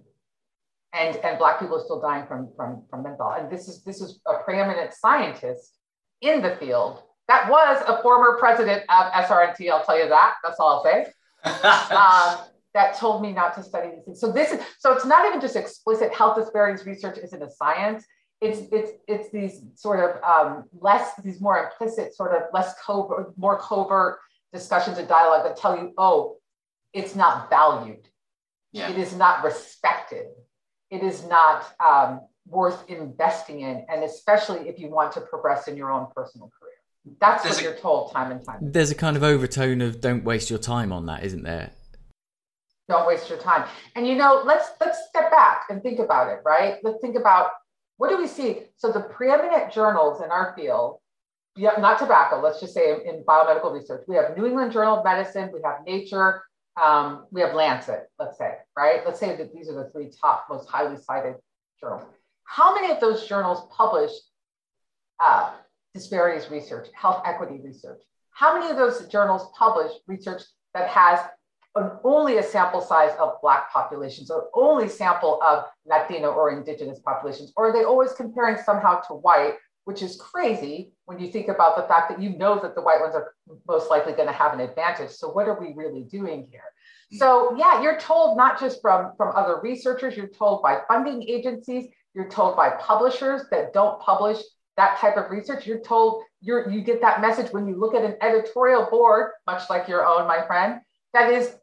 and, 0.92 1.16
and 1.18 1.38
Black 1.38 1.62
people 1.62 1.78
are 1.78 1.84
still 1.84 2.02
dying 2.02 2.28
from, 2.28 2.50
from, 2.58 2.84
from 2.90 3.04
menthol. 3.04 3.32
And 3.32 3.50
this 3.50 3.70
is, 3.70 3.84
this 3.84 4.02
is 4.02 4.20
a 4.28 4.44
preeminent 4.44 4.94
scientist 4.94 5.78
in 6.20 6.42
the 6.42 6.58
field 6.58 7.04
that 7.28 7.50
was 7.50 7.84
a 7.88 8.02
former 8.02 8.38
president 8.38 8.84
of 8.90 9.12
SRNT. 9.12 9.70
I'll 9.70 9.84
tell 9.84 9.98
you 9.98 10.10
that. 10.10 10.36
That's 10.44 10.60
all 10.60 10.78
I'll 10.78 10.84
say. 10.84 11.08
um, 11.96 12.46
that 12.74 12.98
told 12.98 13.22
me 13.22 13.32
not 13.32 13.56
to 13.56 13.64
study 13.64 13.90
these 13.90 14.04
things. 14.04 14.20
So 14.20 14.32
this 14.32 14.52
is 14.52 14.60
so 14.80 14.94
it's 14.94 15.06
not 15.06 15.26
even 15.26 15.40
just 15.40 15.56
explicit 15.56 16.14
health 16.14 16.36
disparities 16.36 16.86
research 16.86 17.18
isn't 17.18 17.42
a 17.42 17.50
science. 17.50 18.06
It's 18.42 18.60
it's 18.72 18.92
it's 19.08 19.32
these 19.32 19.62
sort 19.76 20.00
of 20.02 20.22
um, 20.24 20.66
less 20.80 21.12
these 21.24 21.40
more 21.40 21.58
implicit 21.58 22.14
sort 22.14 22.36
of 22.36 22.44
less 22.54 22.76
covert 22.86 23.36
more 23.38 23.58
covert 23.60 24.20
discussions 24.52 24.98
and 24.98 25.08
dialogue 25.08 25.46
that 25.46 25.58
tell 25.58 25.78
you 25.78 25.94
oh 25.98 26.38
it's 26.96 27.16
not 27.16 27.50
valued, 27.50 28.08
yeah. 28.72 28.90
it 28.90 28.98
is 28.98 29.16
not 29.16 29.44
respected, 29.44 30.28
it 30.90 31.04
is 31.04 31.26
not 31.28 31.66
um, 31.86 32.22
worth 32.48 32.90
investing 32.90 33.62
in, 33.62 33.86
and 33.90 34.04
especially 34.04 34.70
if 34.70 34.80
you 34.80 34.90
want 34.90 35.12
to 35.12 35.22
progress 35.22 35.68
in 35.68 35.76
your 35.76 35.92
own 35.92 36.08
personal 36.16 36.50
career. 36.58 36.65
That's 37.20 37.44
There's 37.44 37.56
what 37.56 37.62
a, 37.62 37.64
you're 37.66 37.78
told 37.78 38.12
time 38.12 38.32
and 38.32 38.44
time. 38.44 38.58
There's 38.62 38.92
a 38.92 38.96
kind 38.96 39.16
of 39.16 39.24
overtone 39.24 39.82
of 39.82 40.02
don't 40.02 40.24
waste 40.24 40.50
your 40.50 40.60
time 40.60 40.92
on 40.92 41.06
that, 41.06 41.24
isn't 41.24 41.44
there? 41.44 41.72
don't 42.88 43.08
waste 43.08 43.30
your 43.30 43.40
time. 43.40 43.68
And 43.96 44.08
you 44.08 44.16
know 44.16 44.44
let's 44.46 44.70
let's 44.80 45.08
step 45.10 45.32
back 45.32 45.66
and 45.70 45.82
think 45.82 46.00
about 46.00 46.30
it 46.30 46.40
right? 46.46 46.78
Let's 46.84 47.00
think 47.02 47.16
about 47.16 47.52
what 47.98 48.10
do 48.10 48.18
we 48.18 48.28
see? 48.28 48.64
So 48.78 48.92
the 48.92 49.02
preeminent 49.02 49.72
journals 49.72 50.22
in 50.22 50.32
our 50.32 50.54
field 50.56 51.00
yeah, 51.58 51.72
not 51.80 51.98
tobacco 51.98 52.42
let's 52.42 52.60
just 52.60 52.74
say 52.74 52.92
in, 53.06 53.24
biomedical 53.24 53.74
research. 53.74 54.04
We 54.08 54.16
have 54.16 54.38
new 54.38 54.46
england 54.46 54.72
journal 54.72 54.98
of 54.98 55.04
medicine 55.04 55.50
we 55.54 55.62
have 55.64 55.86
nature 55.86 56.44
um, 56.82 57.26
we 57.32 57.42
have 57.42 57.54
lancet 57.54 58.10
let's 58.20 58.38
say 58.38 58.56
right? 58.78 59.02
Let's 59.06 59.20
say 59.20 59.36
that 59.36 59.54
these 59.54 59.70
are 59.70 59.76
the 59.76 59.90
three 59.90 60.12
top 60.22 60.46
most 60.50 60.70
highly 60.70 60.98
cited 60.98 61.36
journals. 61.80 62.04
How 62.44 62.76
many 62.76 62.92
of 62.92 63.00
those 63.00 63.28
journals 63.28 63.68
publish 63.72 64.12
uh, 65.20 65.54
disparities 65.96 66.52
research 66.52 66.90
health 66.94 67.24
equity 67.26 67.60
research 67.64 68.02
how 68.36 68.60
many 68.60 68.70
of 68.70 68.78
those 68.78 69.08
journals 69.08 69.50
publish 69.58 69.92
research 70.08 70.44
that 70.74 70.90
has 70.90 71.20
an, 71.76 71.90
only 72.04 72.38
a 72.38 72.44
sample 72.44 72.82
size 72.82 73.12
of 73.18 73.42
Black 73.42 73.72
populations 73.72 74.30
or 74.30 74.50
only 74.54 74.90
sample 74.90 75.42
of 75.42 75.64
Latino 75.86 76.32
or 76.32 76.52
Indigenous 76.52 77.00
populations? 77.00 77.54
Or 77.56 77.70
are 77.70 77.74
they 77.74 77.86
always 77.86 78.12
comparing 78.12 78.58
somehow 78.62 79.00
to 79.08 79.14
white, 79.14 79.54
which 79.86 80.02
is 80.02 80.18
crazy 80.18 80.92
when 81.06 81.18
you 81.18 81.32
think 81.32 81.48
about 81.48 81.78
the 81.78 81.84
fact 81.84 82.10
that 82.10 82.22
you 82.22 82.38
know 82.38 82.60
that 82.62 82.76
the 82.76 82.82
white 82.82 83.00
ones 83.00 83.16
are 83.16 83.34
most 83.70 83.90
likely 83.90 84.12
going 84.12 84.28
to 84.28 84.34
have 84.34 84.54
an 84.54 84.60
advantage. 84.60 85.12
So 85.12 85.30
what 85.30 85.48
are 85.48 85.58
we 85.58 85.74
really 85.74 86.04
doing 86.04 86.46
here? 86.52 86.64
So 87.14 87.56
yeah, 87.56 87.82
you're 87.82 88.00
told 88.00 88.36
not 88.36 88.60
just 88.60 88.82
from, 88.82 89.14
from 89.16 89.34
other 89.34 89.62
researchers, 89.62 90.18
you're 90.18 90.28
told 90.28 90.62
by 90.62 90.80
funding 90.90 91.24
agencies, 91.24 91.86
you're 92.14 92.30
told 92.30 92.58
by 92.58 92.72
publishers 92.72 93.44
that 93.52 93.72
don't 93.72 94.02
publish 94.02 94.40
that 94.78 95.00
type 95.00 95.18
of 95.18 95.32
research. 95.32 95.66
You're 95.66 95.80
told 95.80 96.24
you're, 96.42 96.70
you 96.70 96.82
get 96.82 97.02
that 97.02 97.22
message 97.22 97.52
when 97.52 97.68
you 97.68 97.76
look 97.76 97.96
at 97.96 98.04
an 98.04 98.18
editorial 98.22 98.88
board, 98.90 99.32
much 99.48 99.70
like 99.70 99.88
your 99.88 100.06
own, 100.06 100.28
my 100.28 100.46
friend, 100.46 100.82
that 101.14 101.32
is 101.32 101.56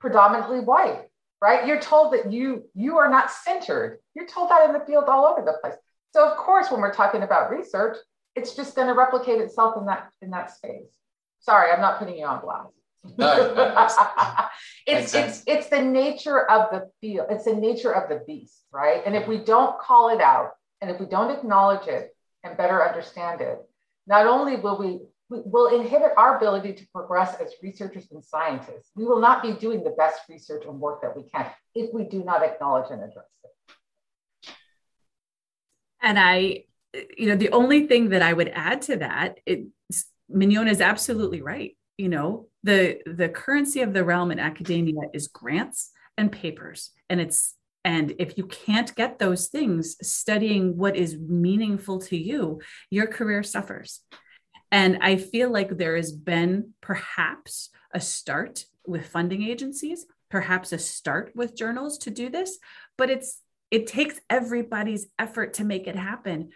predominantly 0.00 0.60
white, 0.60 1.06
right? 1.40 1.66
You're 1.66 1.80
told 1.80 2.12
that 2.12 2.32
you 2.32 2.64
you 2.74 2.98
are 2.98 3.10
not 3.10 3.30
centered. 3.30 3.98
You're 4.14 4.26
told 4.26 4.50
that 4.50 4.66
in 4.66 4.72
the 4.72 4.84
field 4.84 5.04
all 5.08 5.26
over 5.26 5.42
the 5.44 5.58
place. 5.60 5.78
So 6.12 6.28
of 6.28 6.36
course, 6.36 6.70
when 6.70 6.80
we're 6.80 6.94
talking 6.94 7.22
about 7.22 7.50
research, 7.50 7.96
it's 8.34 8.54
just 8.54 8.74
going 8.74 8.88
to 8.88 8.94
replicate 8.94 9.40
itself 9.40 9.76
in 9.76 9.86
that 9.86 10.10
in 10.20 10.30
that 10.30 10.50
space. 10.50 10.90
Sorry, 11.40 11.72
I'm 11.72 11.80
not 11.80 11.98
putting 11.98 12.16
you 12.16 12.26
on 12.26 12.40
blast. 12.40 12.70
No, 13.18 13.54
no, 13.54 13.86
it's 14.86 15.14
it's 15.14 15.42
it's 15.46 15.68
the 15.68 15.82
nature 15.82 16.48
of 16.48 16.70
the 16.70 16.88
field. 17.00 17.26
It's 17.30 17.44
the 17.44 17.54
nature 17.54 17.92
of 17.92 18.08
the 18.08 18.24
beast, 18.26 18.64
right? 18.72 19.02
And 19.04 19.16
if 19.16 19.26
we 19.26 19.38
don't 19.38 19.78
call 19.80 20.10
it 20.10 20.20
out, 20.20 20.52
and 20.80 20.90
if 20.90 21.00
we 21.00 21.06
don't 21.06 21.30
acknowledge 21.30 21.88
it 21.88 22.14
and 22.44 22.56
better 22.56 22.86
understand 22.86 23.40
it, 23.40 23.58
not 24.06 24.26
only 24.26 24.56
will 24.56 24.78
we 24.78 25.00
will 25.28 25.80
inhibit 25.80 26.10
our 26.16 26.36
ability 26.36 26.74
to 26.74 26.86
progress 26.94 27.40
as 27.40 27.54
researchers 27.62 28.06
and 28.10 28.22
scientists. 28.22 28.90
We 28.94 29.04
will 29.04 29.20
not 29.20 29.42
be 29.42 29.52
doing 29.52 29.82
the 29.82 29.90
best 29.90 30.20
research 30.28 30.64
and 30.66 30.78
work 30.78 31.02
that 31.02 31.16
we 31.16 31.22
can 31.22 31.46
if 31.74 31.92
we 31.94 32.04
do 32.04 32.22
not 32.22 32.42
acknowledge 32.42 32.90
and 32.90 33.00
address 33.00 33.24
it. 33.44 34.52
And 36.02 36.18
I, 36.18 36.64
you 37.16 37.28
know, 37.28 37.36
the 37.36 37.50
only 37.50 37.86
thing 37.86 38.10
that 38.10 38.22
I 38.22 38.32
would 38.32 38.50
add 38.54 38.82
to 38.82 38.96
that, 38.96 39.38
it, 39.46 39.66
Mignon 40.28 40.68
is 40.68 40.80
absolutely 40.80 41.40
right. 41.40 41.76
You 41.96 42.08
know, 42.08 42.48
the 42.62 43.00
the 43.06 43.28
currency 43.28 43.80
of 43.80 43.92
the 43.92 44.04
realm 44.04 44.30
in 44.30 44.38
academia 44.38 45.02
is 45.12 45.28
grants 45.28 45.90
and 46.16 46.32
papers, 46.32 46.90
and 47.08 47.20
it's 47.20 47.54
and 47.84 48.14
if 48.18 48.38
you 48.38 48.46
can't 48.46 48.94
get 48.94 49.18
those 49.18 49.48
things, 49.48 49.96
studying 50.06 50.76
what 50.76 50.96
is 50.96 51.18
meaningful 51.18 52.00
to 52.02 52.16
you, 52.16 52.60
your 52.90 53.06
career 53.06 53.42
suffers. 53.42 54.00
And 54.70 54.98
I 55.02 55.16
feel 55.16 55.50
like 55.50 55.76
there 55.76 55.96
has 55.96 56.12
been 56.12 56.74
perhaps 56.80 57.70
a 57.92 58.00
start 58.00 58.64
with 58.86 59.08
funding 59.08 59.42
agencies, 59.42 60.06
perhaps 60.30 60.72
a 60.72 60.78
start 60.78 61.32
with 61.34 61.56
journals 61.56 61.98
to 61.98 62.10
do 62.10 62.30
this, 62.30 62.58
but 62.96 63.10
it's 63.10 63.40
it 63.70 63.86
takes 63.86 64.20
everybody's 64.28 65.06
effort 65.18 65.54
to 65.54 65.64
make 65.64 65.86
it 65.86 65.96
happen. 65.96 66.50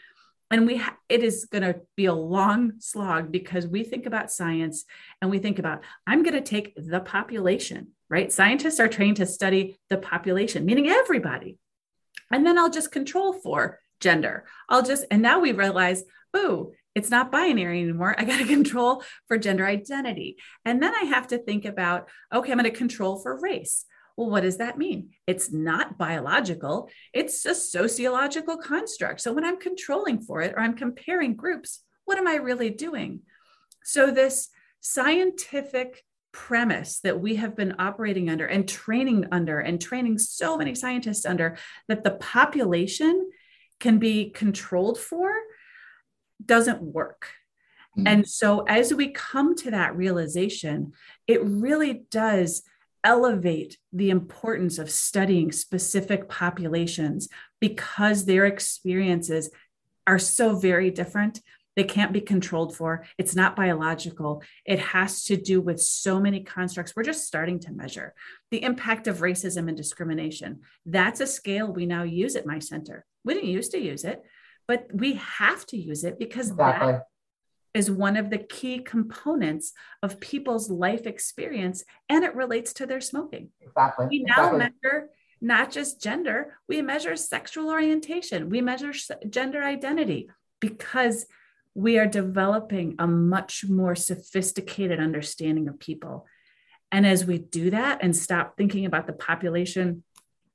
And 0.50 0.66
we 0.66 0.76
ha- 0.76 0.96
it 1.08 1.24
is 1.24 1.46
going 1.46 1.62
to 1.62 1.80
be 1.96 2.04
a 2.04 2.14
long 2.14 2.74
slog 2.78 3.32
because 3.32 3.66
we 3.66 3.82
think 3.82 4.06
about 4.06 4.30
science 4.30 4.84
and 5.20 5.30
we 5.30 5.38
think 5.38 5.58
about 5.58 5.82
I'm 6.06 6.22
going 6.22 6.34
to 6.34 6.40
take 6.40 6.74
the 6.76 7.00
population, 7.00 7.88
right? 8.08 8.32
Scientists 8.32 8.80
are 8.80 8.88
trained 8.88 9.16
to 9.16 9.26
study 9.26 9.76
the 9.90 9.98
population, 9.98 10.64
meaning 10.64 10.88
everybody. 10.88 11.58
And 12.30 12.46
then 12.46 12.58
I'll 12.58 12.70
just 12.70 12.92
control 12.92 13.32
for 13.32 13.78
gender. 14.00 14.44
I'll 14.68 14.82
just 14.82 15.04
and 15.10 15.22
now 15.22 15.40
we 15.40 15.52
realize, 15.52 16.04
oh, 16.34 16.72
it's 16.94 17.10
not 17.10 17.30
binary 17.30 17.82
anymore. 17.82 18.14
I 18.18 18.24
got 18.24 18.38
to 18.38 18.46
control 18.56 19.02
for 19.28 19.38
gender 19.38 19.66
identity. 19.66 20.36
And 20.64 20.82
then 20.82 20.94
I 20.94 21.04
have 21.04 21.28
to 21.28 21.38
think 21.38 21.64
about, 21.64 22.08
okay, 22.32 22.52
I'm 22.52 22.58
going 22.58 22.70
to 22.70 22.76
control 22.76 23.18
for 23.18 23.38
race. 23.38 23.84
Well, 24.16 24.30
what 24.30 24.44
does 24.44 24.56
that 24.56 24.78
mean? 24.78 25.10
It's 25.26 25.52
not 25.52 25.98
biological, 25.98 26.88
it's 27.12 27.44
a 27.44 27.54
sociological 27.54 28.56
construct. 28.56 29.20
So 29.20 29.32
when 29.32 29.44
I'm 29.44 29.60
controlling 29.60 30.22
for 30.22 30.40
it 30.40 30.54
or 30.54 30.60
I'm 30.60 30.74
comparing 30.74 31.36
groups, 31.36 31.82
what 32.06 32.16
am 32.16 32.26
I 32.26 32.36
really 32.36 32.70
doing? 32.70 33.20
So, 33.84 34.10
this 34.10 34.48
scientific 34.80 36.02
premise 36.36 37.00
that 37.00 37.18
we 37.18 37.36
have 37.36 37.56
been 37.56 37.74
operating 37.78 38.28
under 38.28 38.44
and 38.44 38.68
training 38.68 39.24
under 39.32 39.58
and 39.58 39.80
training 39.80 40.18
so 40.18 40.58
many 40.58 40.74
scientists 40.74 41.24
under 41.24 41.56
that 41.88 42.04
the 42.04 42.10
population 42.10 43.30
can 43.80 43.98
be 43.98 44.28
controlled 44.28 45.00
for 45.00 45.32
doesn't 46.44 46.82
work. 46.82 47.30
Mm-hmm. 47.96 48.06
And 48.06 48.28
so, 48.28 48.60
as 48.68 48.92
we 48.92 49.12
come 49.12 49.56
to 49.56 49.70
that 49.70 49.96
realization, 49.96 50.92
it 51.26 51.42
really 51.42 52.04
does 52.10 52.62
elevate 53.02 53.78
the 53.94 54.10
importance 54.10 54.78
of 54.78 54.90
studying 54.90 55.50
specific 55.52 56.28
populations 56.28 57.28
because 57.60 58.26
their 58.26 58.44
experiences 58.44 59.48
are 60.06 60.18
so 60.18 60.54
very 60.54 60.90
different 60.90 61.40
They 61.76 61.84
can't 61.84 62.12
be 62.12 62.22
controlled 62.22 62.74
for. 62.74 63.04
It's 63.18 63.36
not 63.36 63.54
biological. 63.54 64.42
It 64.64 64.78
has 64.78 65.24
to 65.24 65.36
do 65.36 65.60
with 65.60 65.80
so 65.80 66.18
many 66.18 66.40
constructs. 66.40 66.96
We're 66.96 67.02
just 67.02 67.26
starting 67.26 67.60
to 67.60 67.72
measure 67.72 68.14
the 68.50 68.62
impact 68.62 69.06
of 69.06 69.18
racism 69.18 69.68
and 69.68 69.76
discrimination. 69.76 70.60
That's 70.86 71.20
a 71.20 71.26
scale 71.26 71.70
we 71.70 71.84
now 71.84 72.02
use 72.02 72.34
at 72.34 72.46
my 72.46 72.58
center. 72.58 73.04
We 73.24 73.34
didn't 73.34 73.50
used 73.50 73.72
to 73.72 73.78
use 73.78 74.04
it, 74.04 74.22
but 74.66 74.88
we 74.92 75.14
have 75.14 75.66
to 75.66 75.76
use 75.76 76.02
it 76.02 76.18
because 76.18 76.50
exactly. 76.50 76.92
that 76.92 77.02
is 77.74 77.90
one 77.90 78.16
of 78.16 78.30
the 78.30 78.38
key 78.38 78.78
components 78.78 79.72
of 80.02 80.18
people's 80.18 80.70
life 80.70 81.06
experience 81.06 81.84
and 82.08 82.24
it 82.24 82.34
relates 82.34 82.72
to 82.72 82.86
their 82.86 83.02
smoking. 83.02 83.50
Exactly. 83.60 84.06
We 84.08 84.24
now 84.24 84.54
exactly. 84.54 84.58
measure 84.58 85.08
not 85.42 85.70
just 85.70 86.02
gender, 86.02 86.58
we 86.66 86.80
measure 86.80 87.14
sexual 87.16 87.68
orientation, 87.70 88.48
we 88.48 88.62
measure 88.62 88.92
gender 89.28 89.62
identity 89.62 90.30
because 90.60 91.26
we 91.76 91.98
are 91.98 92.06
developing 92.06 92.96
a 92.98 93.06
much 93.06 93.66
more 93.68 93.94
sophisticated 93.94 94.98
understanding 94.98 95.68
of 95.68 95.78
people. 95.78 96.26
And 96.90 97.06
as 97.06 97.26
we 97.26 97.36
do 97.36 97.68
that 97.68 97.98
and 98.00 98.16
stop 98.16 98.56
thinking 98.56 98.86
about 98.86 99.06
the 99.06 99.12
population, 99.12 100.02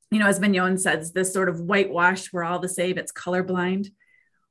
you 0.10 0.17
know, 0.17 0.25
as 0.25 0.39
Mignon 0.39 0.79
says, 0.79 1.12
this 1.12 1.31
sort 1.31 1.47
of 1.47 1.62
whitewash, 1.62 2.34
we're 2.34 2.43
all 2.43 2.57
the 2.57 2.67
same, 2.67 2.97
it's 2.97 3.12
colorblind. 3.12 3.89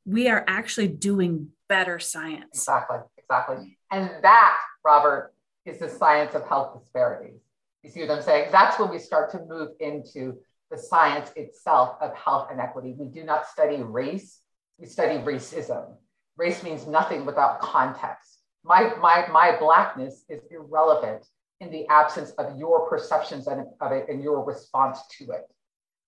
We 0.05 0.29
are 0.29 0.45
actually 0.47 0.87
doing 0.87 1.49
better 1.69 1.99
science. 1.99 2.51
Exactly, 2.55 2.99
exactly. 3.19 3.77
And 3.91 4.09
that, 4.23 4.61
Robert, 4.85 5.35
is 5.67 5.81
the 5.81 5.89
science 5.89 6.37
of 6.37 6.47
health 6.47 6.79
disparities. 6.79 7.41
You 7.83 7.91
see 7.91 8.01
what 8.03 8.13
I'm 8.13 8.23
saying? 8.23 8.51
That's 8.53 8.79
when 8.79 8.91
we 8.91 9.01
start 9.01 9.33
to 9.33 9.41
move 9.49 9.71
into 9.81 10.39
the 10.71 10.79
science 10.79 11.33
itself 11.35 11.97
of 12.01 12.15
health 12.15 12.49
inequity. 12.53 12.95
We 12.97 13.07
do 13.09 13.25
not 13.25 13.49
study 13.49 13.83
race, 13.83 14.39
we 14.79 14.87
study 14.87 15.19
racism. 15.19 15.97
Race 16.41 16.63
means 16.63 16.87
nothing 16.87 17.27
without 17.27 17.61
context. 17.61 18.39
My, 18.65 18.95
my, 18.97 19.29
my 19.31 19.59
blackness 19.59 20.25
is 20.31 20.41
irrelevant 20.51 21.27
in 21.61 21.71
the 21.71 21.87
absence 21.89 22.31
of 22.39 22.59
your 22.59 22.89
perceptions 22.89 23.47
of 23.47 23.93
it 23.93 24.07
and 24.09 24.23
your 24.23 24.43
response 24.43 25.01
to 25.19 25.33
it, 25.33 25.45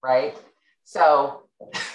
right? 0.03 0.35
So 0.85 1.43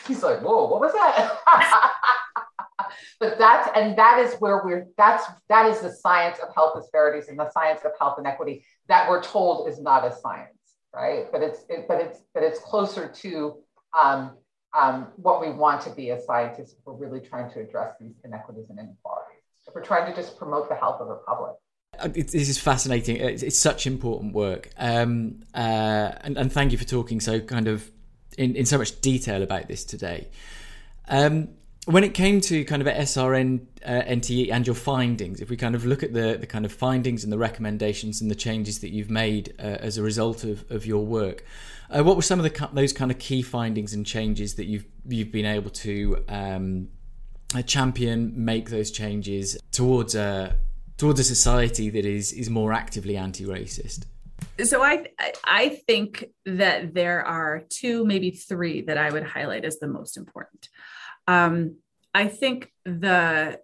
he's 0.08 0.22
like, 0.22 0.42
whoa, 0.42 0.68
what 0.68 0.80
was 0.80 0.94
that? 0.94 1.40
but 3.20 3.40
that's 3.40 3.70
and 3.76 3.98
that 3.98 4.20
is 4.20 4.36
where 4.36 4.62
we're 4.64 4.86
that's 4.98 5.26
that 5.50 5.66
is 5.66 5.80
the 5.80 5.92
science 5.92 6.38
of 6.38 6.54
health 6.54 6.76
disparities 6.80 7.30
and 7.30 7.40
the 7.40 7.50
science 7.50 7.82
of 7.84 7.92
health 8.00 8.20
inequity 8.20 8.64
that 8.88 9.10
we're 9.10 9.22
told 9.22 9.68
is 9.68 9.82
not 9.82 10.06
a 10.06 10.16
science 10.16 10.58
right 10.96 11.26
but 11.32 11.42
it's 11.42 11.62
it, 11.70 11.86
but 11.88 12.00
it's 12.00 12.20
but 12.34 12.44
it's 12.44 12.60
closer 12.60 13.10
to 13.10 13.58
um, 14.00 14.38
um, 14.78 15.08
what 15.16 15.42
we 15.42 15.50
want 15.50 15.82
to 15.82 15.90
be 15.90 16.12
as 16.12 16.26
scientists 16.26 16.74
if 16.74 16.86
we're 16.86 16.94
really 16.94 17.20
trying 17.20 17.52
to 17.52 17.60
address 17.60 17.96
these 18.00 18.14
inequities 18.24 18.66
and 18.70 18.78
inequalities. 18.78 19.42
If 19.68 19.74
we're 19.74 19.84
trying 19.84 20.10
to 20.10 20.16
just 20.16 20.38
promote 20.38 20.70
the 20.70 20.76
health 20.76 21.02
of 21.02 21.08
the 21.08 21.16
public. 21.16 21.54
Uh, 22.00 22.08
this 22.10 22.34
is 22.36 22.58
fascinating. 22.58 23.18
It's, 23.18 23.44
it's 23.44 23.60
such 23.60 23.88
important 23.88 24.34
work. 24.34 24.70
Um, 24.78 25.42
uh, 25.54 26.12
and, 26.22 26.38
and, 26.38 26.52
thank 26.52 26.72
you 26.72 26.78
for 26.78 26.86
talking 26.86 27.20
so 27.20 27.40
kind 27.40 27.68
of 27.68 27.90
in, 28.38 28.56
in 28.56 28.66
so 28.66 28.78
much 28.78 29.02
detail 29.02 29.42
about 29.42 29.68
this 29.68 29.84
today. 29.84 30.28
Um, 31.08 31.50
when 31.88 32.04
it 32.04 32.14
came 32.14 32.42
to 32.42 32.66
kind 32.66 32.82
of 32.82 32.88
SRN 32.90 33.66
uh, 33.86 34.02
NTE 34.02 34.52
and 34.52 34.68
your 34.68 34.76
findings, 34.76 35.40
if 35.40 35.50
we 35.50 35.56
kind 35.56 35.74
of 35.74 35.86
look 35.86 36.04
at 36.04 36.14
the, 36.14 36.38
the 36.38 36.46
kind 36.46 36.66
of 36.66 36.74
findings 36.74 37.24
and 37.24 37.32
the 37.32 37.38
recommendations 37.38 38.22
and 38.22 38.30
the 38.30 38.36
changes 38.36 38.80
that 38.80 38.90
you've 38.90 39.10
made 39.10 39.56
uh, 39.58 39.78
as 39.80 39.98
a 39.98 40.04
result 40.04 40.44
of, 40.44 40.70
of 40.70 40.86
your 40.86 41.06
work, 41.06 41.46
uh, 41.90 42.04
what 42.04 42.18
were 42.18 42.22
some 42.22 42.40
of 42.40 42.44
the 42.44 42.70
those 42.74 42.92
kind 42.92 43.10
of 43.10 43.20
key 43.20 43.42
findings 43.42 43.94
and 43.94 44.06
changes 44.06 44.56
that 44.56 44.66
you've 44.66 44.84
you've 45.08 45.32
been 45.32 45.46
able 45.46 45.70
to 45.70 46.22
um, 46.28 46.90
uh, 47.56 47.62
champion, 47.62 48.34
make 48.36 48.70
those 48.70 48.92
changes 48.92 49.58
towards 49.72 50.14
a 50.14 50.58
towards 50.98 51.22
a 51.22 51.24
society 51.24 51.90
that 51.90 52.06
is 52.06 52.34
is 52.34 52.50
more 52.50 52.74
actively 52.74 53.16
anti-racist? 53.16 54.04
So 54.62 54.84
I 54.84 55.08
I 55.46 55.70
think 55.88 56.26
that 56.46 56.94
there 56.94 57.26
are 57.26 57.64
two, 57.70 58.06
maybe 58.06 58.32
three, 58.32 58.82
that 58.82 58.98
I 58.98 59.10
would 59.10 59.24
highlight 59.24 59.64
as 59.64 59.80
the 59.80 59.88
most 59.88 60.18
important. 60.18 60.68
Um, 61.28 61.78
I 62.14 62.28
think 62.28 62.72
the, 62.86 63.60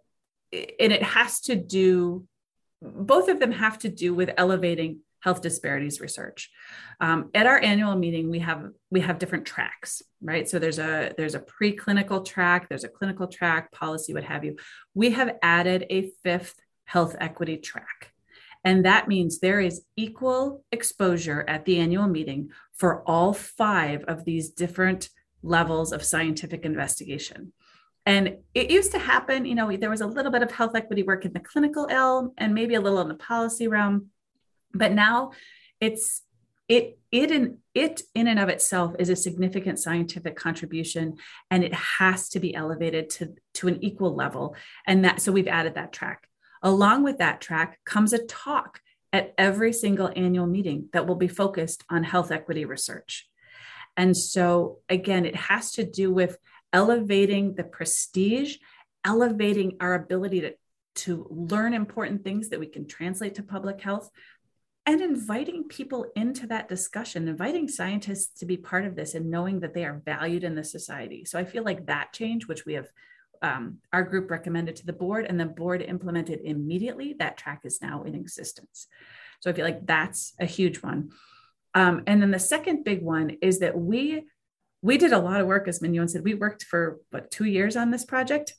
and 0.52 0.93
it 0.93 1.04
has 1.04 1.41
to 1.41 1.56
do, 1.56 2.28
both 2.82 3.30
of 3.30 3.39
them 3.39 3.52
have 3.52 3.80
to 3.80 3.89
do 3.89 4.13
with 4.13 4.32
elevating 4.38 4.99
health 5.23 5.41
disparities 5.41 6.02
research. 6.02 6.52
Um, 6.99 7.30
at 7.34 7.47
our 7.47 7.58
annual 7.58 7.95
meeting, 7.95 8.30
we 8.30 8.39
have 8.39 8.69
we 8.91 8.99
have 8.99 9.19
different 9.19 9.45
tracks, 9.45 10.02
right? 10.21 10.47
So 10.49 10.60
there's 10.60 10.80
a 10.80 11.13
there's 11.17 11.36
a 11.36 11.39
preclinical 11.39 12.26
track, 12.26 12.67
there's 12.67 12.84
a 12.84 12.89
clinical 12.89 13.28
track, 13.28 13.71
policy, 13.71 14.13
what 14.13 14.26
have 14.26 14.43
you. 14.43 14.58
We 14.93 15.12
have 15.12 15.38
added 15.41 15.86
a 15.89 16.12
fifth 16.23 16.56
health 16.86 17.15
equity 17.19 17.58
track. 17.58 18.12
And 18.65 18.86
that 18.86 19.08
means 19.08 19.39
there 19.39 19.60
is 19.60 19.84
equal 19.97 20.63
exposure 20.71 21.43
at 21.47 21.65
the 21.65 21.80
annual 21.80 22.08
meeting 22.08 22.52
for 22.73 23.02
all 23.04 23.34
five 23.34 24.04
of 24.06 24.23
these 24.26 24.49
different 24.49 25.10
levels 25.43 25.91
of 25.91 26.03
scientific 26.03 26.65
investigation. 26.65 27.53
And 28.06 28.38
it 28.53 28.69
used 28.69 28.91
to 28.91 28.99
happen, 28.99 29.45
you 29.45 29.56
know, 29.56 29.75
there 29.77 29.89
was 29.89 30.01
a 30.01 30.08
little 30.08 30.32
bit 30.32 30.43
of 30.43 30.51
health 30.51 30.75
equity 30.75 31.03
work 31.03 31.25
in 31.25 31.34
the 31.34 31.39
clinical 31.39 31.88
realm 31.88 32.32
and 32.38 32.53
maybe 32.53 32.75
a 32.75 32.82
little 32.82 32.99
in 33.01 33.08
the 33.08 33.13
policy 33.13 33.67
realm. 33.67 34.08
But 34.73 34.91
now 34.91 35.32
it's 35.79 36.21
it 36.67 36.97
it 37.12 37.32
in 37.32 37.58
it 37.73 38.01
in 38.15 38.27
and 38.27 38.39
of 38.39 38.49
itself 38.49 38.95
is 38.99 39.10
a 39.10 39.15
significant 39.15 39.79
scientific 39.79 40.36
contribution 40.36 41.17
and 41.51 41.63
it 41.63 41.73
has 41.73 42.29
to 42.29 42.39
be 42.39 42.56
elevated 42.56 43.10
to 43.10 43.36
to 43.53 43.67
an 43.67 43.84
equal 43.84 44.15
level 44.15 44.56
and 44.88 45.03
that 45.03 45.21
so 45.21 45.32
we've 45.32 45.47
added 45.47 45.75
that 45.75 45.91
track 45.91 46.27
along 46.62 47.03
with 47.03 47.17
that 47.17 47.41
track 47.41 47.79
comes 47.86 48.13
a 48.13 48.25
talk 48.25 48.79
at 49.12 49.34
every 49.38 49.73
single 49.73 50.10
annual 50.15 50.47
meeting 50.47 50.88
that 50.93 51.06
will 51.06 51.15
be 51.15 51.27
focused 51.27 51.84
on 51.89 52.03
health 52.03 52.32
equity 52.32 52.63
research 52.63 53.27
and 53.95 54.15
so, 54.15 54.79
again, 54.89 55.25
it 55.25 55.36
has 55.36 55.71
to 55.73 55.84
do 55.84 56.12
with 56.12 56.38
elevating 56.71 57.56
the 57.56 57.63
prestige, 57.63 58.58
elevating 59.06 59.77
our 59.79 59.93
ability 59.93 60.41
to, 60.41 60.53
to 60.95 61.27
learn 61.29 61.73
important 61.73 62.23
things 62.23 62.49
that 62.49 62.60
we 62.60 62.65
can 62.65 62.88
translate 62.88 63.36
to 63.36 63.43
public 63.43 63.82
health, 63.82 64.10
and 64.86 64.99
inviting 64.99 65.63
people 65.63 66.08
into 66.15 66.47
that 66.47 66.67
discussion, 66.67 67.27
inviting 67.27 67.69
scientists 67.69 68.39
to 68.39 68.45
be 68.45 68.58
part 68.58 68.86
of 68.86 68.95
this 68.95 69.13
and 69.13 69.29
knowing 69.29 69.62
that 69.62 69.73
they 69.73 69.86
are 69.86 70.01
valued 70.03 70.43
in 70.43 70.56
the 70.56 70.63
society. 70.63 71.23
So 71.23 71.39
I 71.39 71.45
feel 71.45 71.63
like 71.63 71.86
that 71.86 72.12
change, 72.12 72.47
which 72.47 72.65
we 72.65 72.73
have 72.73 72.88
um, 73.41 73.77
our 73.91 74.03
group 74.03 74.32
recommended 74.32 74.75
to 74.77 74.86
the 74.86 74.93
board 74.93 75.25
and 75.25 75.39
the 75.39 75.45
board 75.45 75.82
implemented 75.82 76.41
immediately, 76.43 77.13
that 77.19 77.38
track 77.38 77.62
is 77.63 77.82
now 77.82 78.03
in 78.03 78.15
existence. 78.15 78.88
So 79.39 79.49
I 79.49 79.53
feel 79.53 79.65
like 79.65 79.86
that's 79.86 80.34
a 80.39 80.45
huge 80.45 80.82
one. 80.82 81.12
Um, 81.75 82.03
and 82.07 82.21
then 82.21 82.31
the 82.31 82.39
second 82.39 82.83
big 82.83 83.01
one 83.01 83.38
is 83.41 83.59
that 83.59 83.77
we 83.77 84.25
we 84.81 84.97
did 84.97 85.13
a 85.13 85.19
lot 85.19 85.39
of 85.39 85.47
work, 85.47 85.67
as 85.69 85.81
Mignon 85.81 86.09
said. 86.09 86.25
We 86.25 86.33
worked 86.33 86.63
for 86.63 86.99
what 87.09 87.31
two 87.31 87.45
years 87.45 87.77
on 87.77 87.89
this 87.89 88.05
project, 88.05 88.53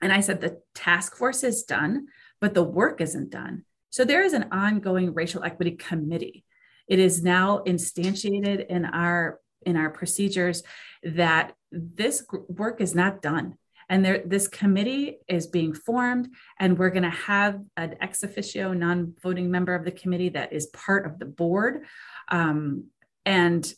and 0.00 0.12
I 0.12 0.20
said 0.20 0.40
the 0.40 0.60
task 0.74 1.16
force 1.16 1.44
is 1.44 1.62
done, 1.62 2.06
but 2.40 2.54
the 2.54 2.64
work 2.64 3.00
isn't 3.00 3.30
done. 3.30 3.64
So 3.90 4.04
there 4.04 4.24
is 4.24 4.32
an 4.32 4.48
ongoing 4.50 5.12
racial 5.12 5.44
equity 5.44 5.72
committee. 5.72 6.44
It 6.88 6.98
is 6.98 7.22
now 7.22 7.62
instantiated 7.66 8.66
in 8.66 8.86
our 8.86 9.40
in 9.64 9.76
our 9.76 9.90
procedures 9.90 10.62
that 11.02 11.54
this 11.70 12.24
work 12.48 12.80
is 12.80 12.94
not 12.94 13.22
done 13.22 13.56
and 13.92 14.02
there, 14.02 14.22
this 14.24 14.48
committee 14.48 15.18
is 15.28 15.46
being 15.46 15.74
formed, 15.74 16.30
and 16.58 16.78
we're 16.78 16.88
going 16.88 17.02
to 17.02 17.10
have 17.10 17.60
an 17.76 17.96
ex 18.00 18.22
officio 18.24 18.72
non 18.72 19.12
voting 19.22 19.50
member 19.50 19.74
of 19.74 19.84
the 19.84 19.90
committee 19.90 20.30
that 20.30 20.52
is 20.52 20.66
part 20.68 21.04
of 21.04 21.18
the 21.18 21.26
board. 21.26 21.84
Um, 22.30 22.86
and 23.24 23.72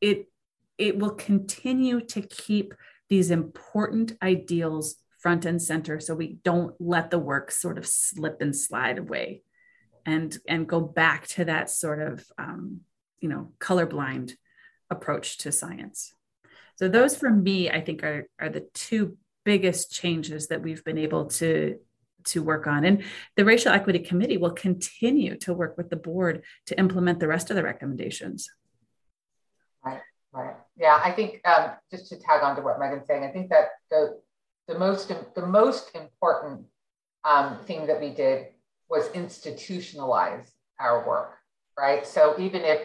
it, 0.00 0.28
it 0.78 0.98
will 0.98 1.10
continue 1.10 2.00
to 2.00 2.22
keep 2.22 2.74
these 3.08 3.30
important 3.30 4.12
ideals 4.22 4.96
front 5.18 5.44
and 5.46 5.60
center 5.60 6.00
so 6.00 6.14
we 6.14 6.38
don't 6.44 6.74
let 6.78 7.10
the 7.10 7.18
work 7.18 7.50
sort 7.50 7.78
of 7.78 7.86
slip 7.86 8.42
and 8.42 8.54
slide 8.54 8.98
away 8.98 9.42
and 10.04 10.36
and 10.46 10.68
go 10.68 10.80
back 10.80 11.26
to 11.26 11.46
that 11.46 11.70
sort 11.70 12.00
of 12.00 12.26
um, 12.36 12.80
you 13.20 13.28
know 13.28 13.52
colorblind 13.58 14.32
approach 14.90 15.38
to 15.38 15.50
science. 15.50 16.12
So 16.76 16.88
those 16.88 17.16
for 17.16 17.30
me 17.30 17.70
i 17.70 17.80
think 17.80 18.02
are 18.02 18.26
are 18.38 18.48
the 18.48 18.66
two 18.74 19.16
biggest 19.44 19.92
changes 19.92 20.48
that 20.48 20.62
we've 20.62 20.84
been 20.84 20.98
able 20.98 21.26
to 21.26 21.78
to 22.26 22.42
work 22.42 22.66
on. 22.66 22.84
And 22.84 23.04
the 23.36 23.44
racial 23.44 23.72
equity 23.72 23.98
committee 23.98 24.36
will 24.36 24.52
continue 24.52 25.36
to 25.38 25.54
work 25.54 25.76
with 25.76 25.90
the 25.90 25.96
board 25.96 26.42
to 26.66 26.78
implement 26.78 27.20
the 27.20 27.28
rest 27.28 27.50
of 27.50 27.56
the 27.56 27.62
recommendations. 27.62 28.50
Right 29.84 30.00
right. 30.32 30.56
Yeah 30.76 31.00
i 31.04 31.12
think 31.12 31.40
um, 31.46 31.70
just 31.90 32.08
to 32.08 32.16
tag 32.18 32.42
on 32.42 32.56
to 32.56 32.62
what 32.62 32.80
megan's 32.80 33.06
saying 33.06 33.22
i 33.22 33.28
think 33.28 33.50
that 33.50 33.68
the 33.90 34.18
the 34.66 34.76
most 34.76 35.12
the 35.34 35.46
most 35.46 35.94
important 35.94 36.64
um, 37.22 37.58
thing 37.66 37.86
that 37.86 38.00
we 38.00 38.10
did 38.10 38.48
was 38.88 39.08
institutionalize 39.10 40.50
our 40.80 41.06
work 41.06 41.38
right? 41.78 42.06
So 42.06 42.34
even 42.38 42.62
if 42.62 42.82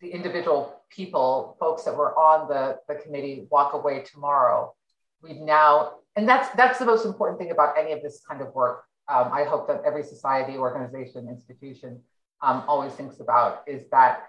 the 0.00 0.08
individual 0.08 0.82
people 0.90 1.56
folks 1.58 1.84
that 1.84 1.96
were 1.96 2.16
on 2.18 2.48
the, 2.48 2.78
the 2.88 3.00
committee 3.00 3.46
walk 3.50 3.74
away 3.74 4.02
tomorrow 4.02 4.74
we've 5.22 5.40
now, 5.40 5.94
and 6.16 6.28
that's 6.28 6.48
that's 6.56 6.78
the 6.78 6.86
most 6.86 7.04
important 7.04 7.38
thing 7.38 7.50
about 7.50 7.78
any 7.78 7.92
of 7.92 8.02
this 8.02 8.22
kind 8.28 8.40
of 8.40 8.54
work. 8.54 8.84
Um, 9.08 9.30
I 9.32 9.44
hope 9.44 9.68
that 9.68 9.82
every 9.86 10.02
society, 10.02 10.56
organization, 10.56 11.28
institution 11.28 12.00
um, 12.42 12.64
always 12.66 12.92
thinks 12.92 13.20
about 13.20 13.62
is 13.66 13.82
that 13.90 14.24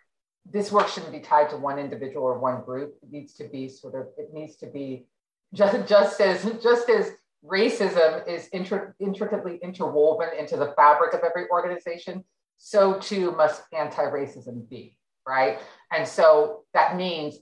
this 0.49 0.71
work 0.71 0.87
shouldn't 0.87 1.11
be 1.11 1.19
tied 1.19 1.49
to 1.49 1.57
one 1.57 1.79
individual 1.79 2.25
or 2.25 2.39
one 2.39 2.61
group. 2.63 2.95
It 3.01 3.11
needs 3.11 3.33
to 3.35 3.45
be 3.45 3.67
sort 3.67 3.95
of, 3.95 4.07
it 4.17 4.33
needs 4.33 4.55
to 4.57 4.67
be 4.67 5.07
just, 5.53 5.87
just 5.87 6.21
as 6.21 6.43
just 6.61 6.89
as 6.89 7.11
racism 7.45 8.27
is 8.27 8.49
intri- 8.53 8.93
intricately 8.99 9.59
interwoven 9.63 10.29
into 10.37 10.57
the 10.57 10.73
fabric 10.75 11.13
of 11.13 11.21
every 11.23 11.49
organization, 11.49 12.23
so 12.57 12.99
too 12.99 13.31
must 13.31 13.63
anti-racism 13.73 14.67
be, 14.69 14.97
right? 15.27 15.59
And 15.91 16.07
so 16.07 16.63
that 16.73 16.97
means, 16.97 17.37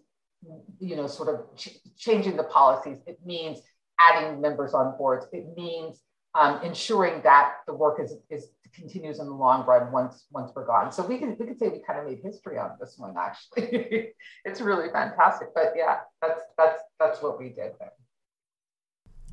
you 0.79 0.95
know, 0.95 1.07
sort 1.07 1.29
of 1.29 1.55
ch- 1.55 1.79
changing 1.97 2.37
the 2.37 2.43
policies. 2.43 2.97
It 3.07 3.19
means 3.25 3.59
adding 3.99 4.41
members 4.41 4.73
on 4.73 4.97
boards. 4.97 5.25
It 5.31 5.45
means 5.55 6.01
um, 6.33 6.61
ensuring 6.63 7.21
that 7.23 7.55
the 7.65 7.73
work 7.73 7.99
is, 7.99 8.15
is 8.29 8.49
continues 8.75 9.19
in 9.19 9.25
the 9.27 9.33
long 9.33 9.65
run 9.65 9.91
once 9.91 10.25
once 10.31 10.51
we're 10.55 10.65
gone. 10.65 10.91
So 10.91 11.05
we 11.05 11.17
can 11.17 11.35
we 11.39 11.45
could 11.45 11.57
say 11.57 11.69
we 11.69 11.79
kind 11.79 11.99
of 11.99 12.05
made 12.05 12.19
history 12.23 12.57
on 12.57 12.71
this 12.79 12.95
one 12.97 13.15
actually. 13.17 14.09
it's 14.45 14.61
really 14.61 14.89
fantastic. 14.91 15.49
But 15.55 15.73
yeah, 15.75 15.99
that's 16.21 16.41
that's 16.57 16.83
that's 16.99 17.21
what 17.21 17.39
we 17.39 17.49
did 17.49 17.73
there. 17.79 17.93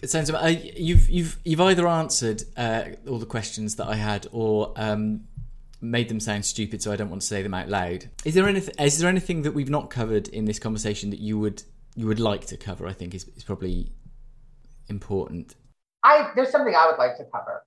It 0.03 0.11
sounds 0.11 0.31
uh, 0.31 0.47
you've 0.77 1.09
you've 1.11 1.39
you've 1.45 1.61
either 1.61 1.87
answered 1.87 2.43
uh, 2.57 2.85
all 3.09 3.19
the 3.19 3.27
questions 3.27 3.77
that 3.77 3.87
I 3.87 3.97
had 3.97 4.27
or 4.33 4.73
um, 4.77 5.25
made 5.81 6.09
them 6.09 6.21
sound 6.21 6.45
stupid, 6.45 6.83
so 6.83 6.93
I 6.93 6.97
don't 6.97 7.11
want 7.11 7.23
to 7.23 7.29
say 7.29 7.43
them 7.43 7.55
out 7.55 7.69
loud. 7.69 8.09
Is 8.25 8.35
there 8.35 8.49
anything 8.49 8.75
is 8.79 8.99
there 8.99 9.09
anything 9.09 9.43
that 9.43 9.53
we've 9.53 9.71
not 9.71 9.91
covered 9.91 10.29
in 10.29 10.45
this 10.45 10.59
conversation 10.59 11.11
that 11.11 11.21
you 11.21 11.39
would 11.39 11.63
you 11.95 12.07
would 12.07 12.21
like 12.21 12.47
to 12.47 12.57
cover? 12.57 12.87
I 12.87 12.93
think 12.93 13.15
is 13.15 13.29
is 13.37 13.45
probably 13.45 13.93
important. 14.93 15.57
I 16.05 16.31
there's 16.37 16.51
something 16.51 16.75
I 16.75 16.87
would 16.87 16.99
like 16.99 17.17
to 17.17 17.25
cover, 17.35 17.65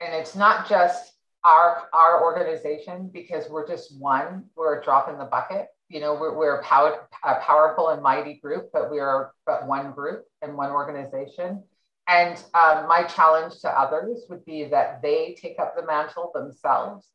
and 0.00 0.14
it's 0.14 0.34
not 0.34 0.68
just 0.68 1.12
our 1.44 1.88
our 1.92 2.22
organization 2.22 3.10
because 3.12 3.48
we're 3.50 3.68
just 3.68 3.98
one. 3.98 4.44
We're 4.56 4.80
a 4.80 4.84
drop 4.84 5.10
in 5.10 5.18
the 5.18 5.24
bucket. 5.24 5.66
You 5.88 6.00
know, 6.00 6.14
we're 6.14 6.34
we're 6.36 6.56
a, 6.60 6.62
power, 6.62 7.08
a 7.24 7.36
powerful 7.40 7.88
and 7.90 8.02
mighty 8.02 8.34
group, 8.34 8.70
but 8.72 8.90
we 8.90 8.98
are 8.98 9.32
but 9.46 9.66
one 9.66 9.92
group 9.92 10.24
and 10.42 10.56
one 10.56 10.70
organization. 10.70 11.62
And 12.08 12.36
um, 12.54 12.88
my 12.88 13.02
challenge 13.02 13.60
to 13.60 13.68
others 13.68 14.24
would 14.30 14.44
be 14.46 14.64
that 14.64 15.02
they 15.02 15.36
take 15.40 15.58
up 15.58 15.76
the 15.76 15.84
mantle 15.84 16.30
themselves. 16.34 17.08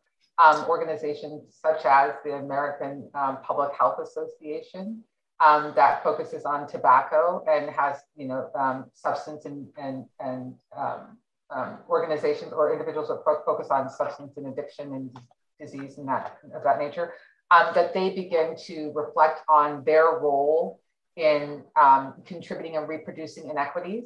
Um, 0.43 0.65
organizations 0.67 1.55
such 1.63 1.85
as 1.85 2.13
the 2.25 2.33
American 2.33 3.07
um, 3.13 3.37
Public 3.43 3.69
Health 3.77 3.99
Association, 4.01 5.03
um, 5.39 5.73
that 5.75 6.03
focuses 6.03 6.45
on 6.45 6.67
tobacco 6.67 7.43
and 7.49 7.69
has, 7.69 7.97
you 8.15 8.27
know, 8.27 8.49
um, 8.55 8.85
substance 8.93 9.45
and 9.45 9.67
and 9.77 10.05
and 10.19 10.55
um, 10.75 11.17
um, 11.49 11.77
organizations 11.89 12.53
or 12.53 12.71
individuals 12.71 13.09
that 13.09 13.21
focus 13.45 13.67
on 13.69 13.89
substance 13.89 14.37
and 14.37 14.47
addiction 14.47 14.93
and 14.93 15.17
disease 15.59 15.97
and 15.97 16.07
that 16.07 16.37
of 16.55 16.63
that 16.63 16.79
nature, 16.79 17.13
um, 17.51 17.73
that 17.73 17.93
they 17.93 18.09
begin 18.11 18.55
to 18.65 18.91
reflect 18.95 19.41
on 19.49 19.83
their 19.83 20.19
role 20.19 20.79
in 21.15 21.63
contributing 22.25 22.75
and 22.75 22.89
reproducing 22.89 23.49
inequities, 23.49 24.05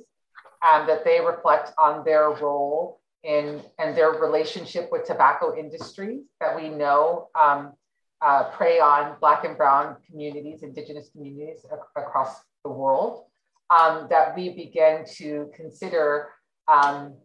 that 0.61 1.05
they 1.05 1.21
reflect 1.21 1.71
on 1.77 2.03
their 2.03 2.31
role 2.31 2.99
in 3.23 3.61
and 3.79 3.95
their 3.95 4.11
relationship 4.11 4.89
with 4.91 5.05
tobacco 5.05 5.55
industries 5.57 6.21
that 6.39 6.55
we 6.55 6.69
know 6.69 7.29
um, 7.39 7.73
uh, 8.21 8.45
prey 8.51 8.79
on 8.79 9.15
Black 9.19 9.43
and 9.45 9.57
Brown 9.57 9.95
communities, 10.09 10.63
Indigenous 10.63 11.09
communities 11.09 11.65
ac- 11.71 11.81
across 11.95 12.35
the 12.63 12.71
world, 12.71 13.25
um, 13.69 14.07
that 14.09 14.35
we 14.35 14.49
begin 14.49 15.05
to 15.15 15.51
consider 15.55 16.29
um, 16.67 17.15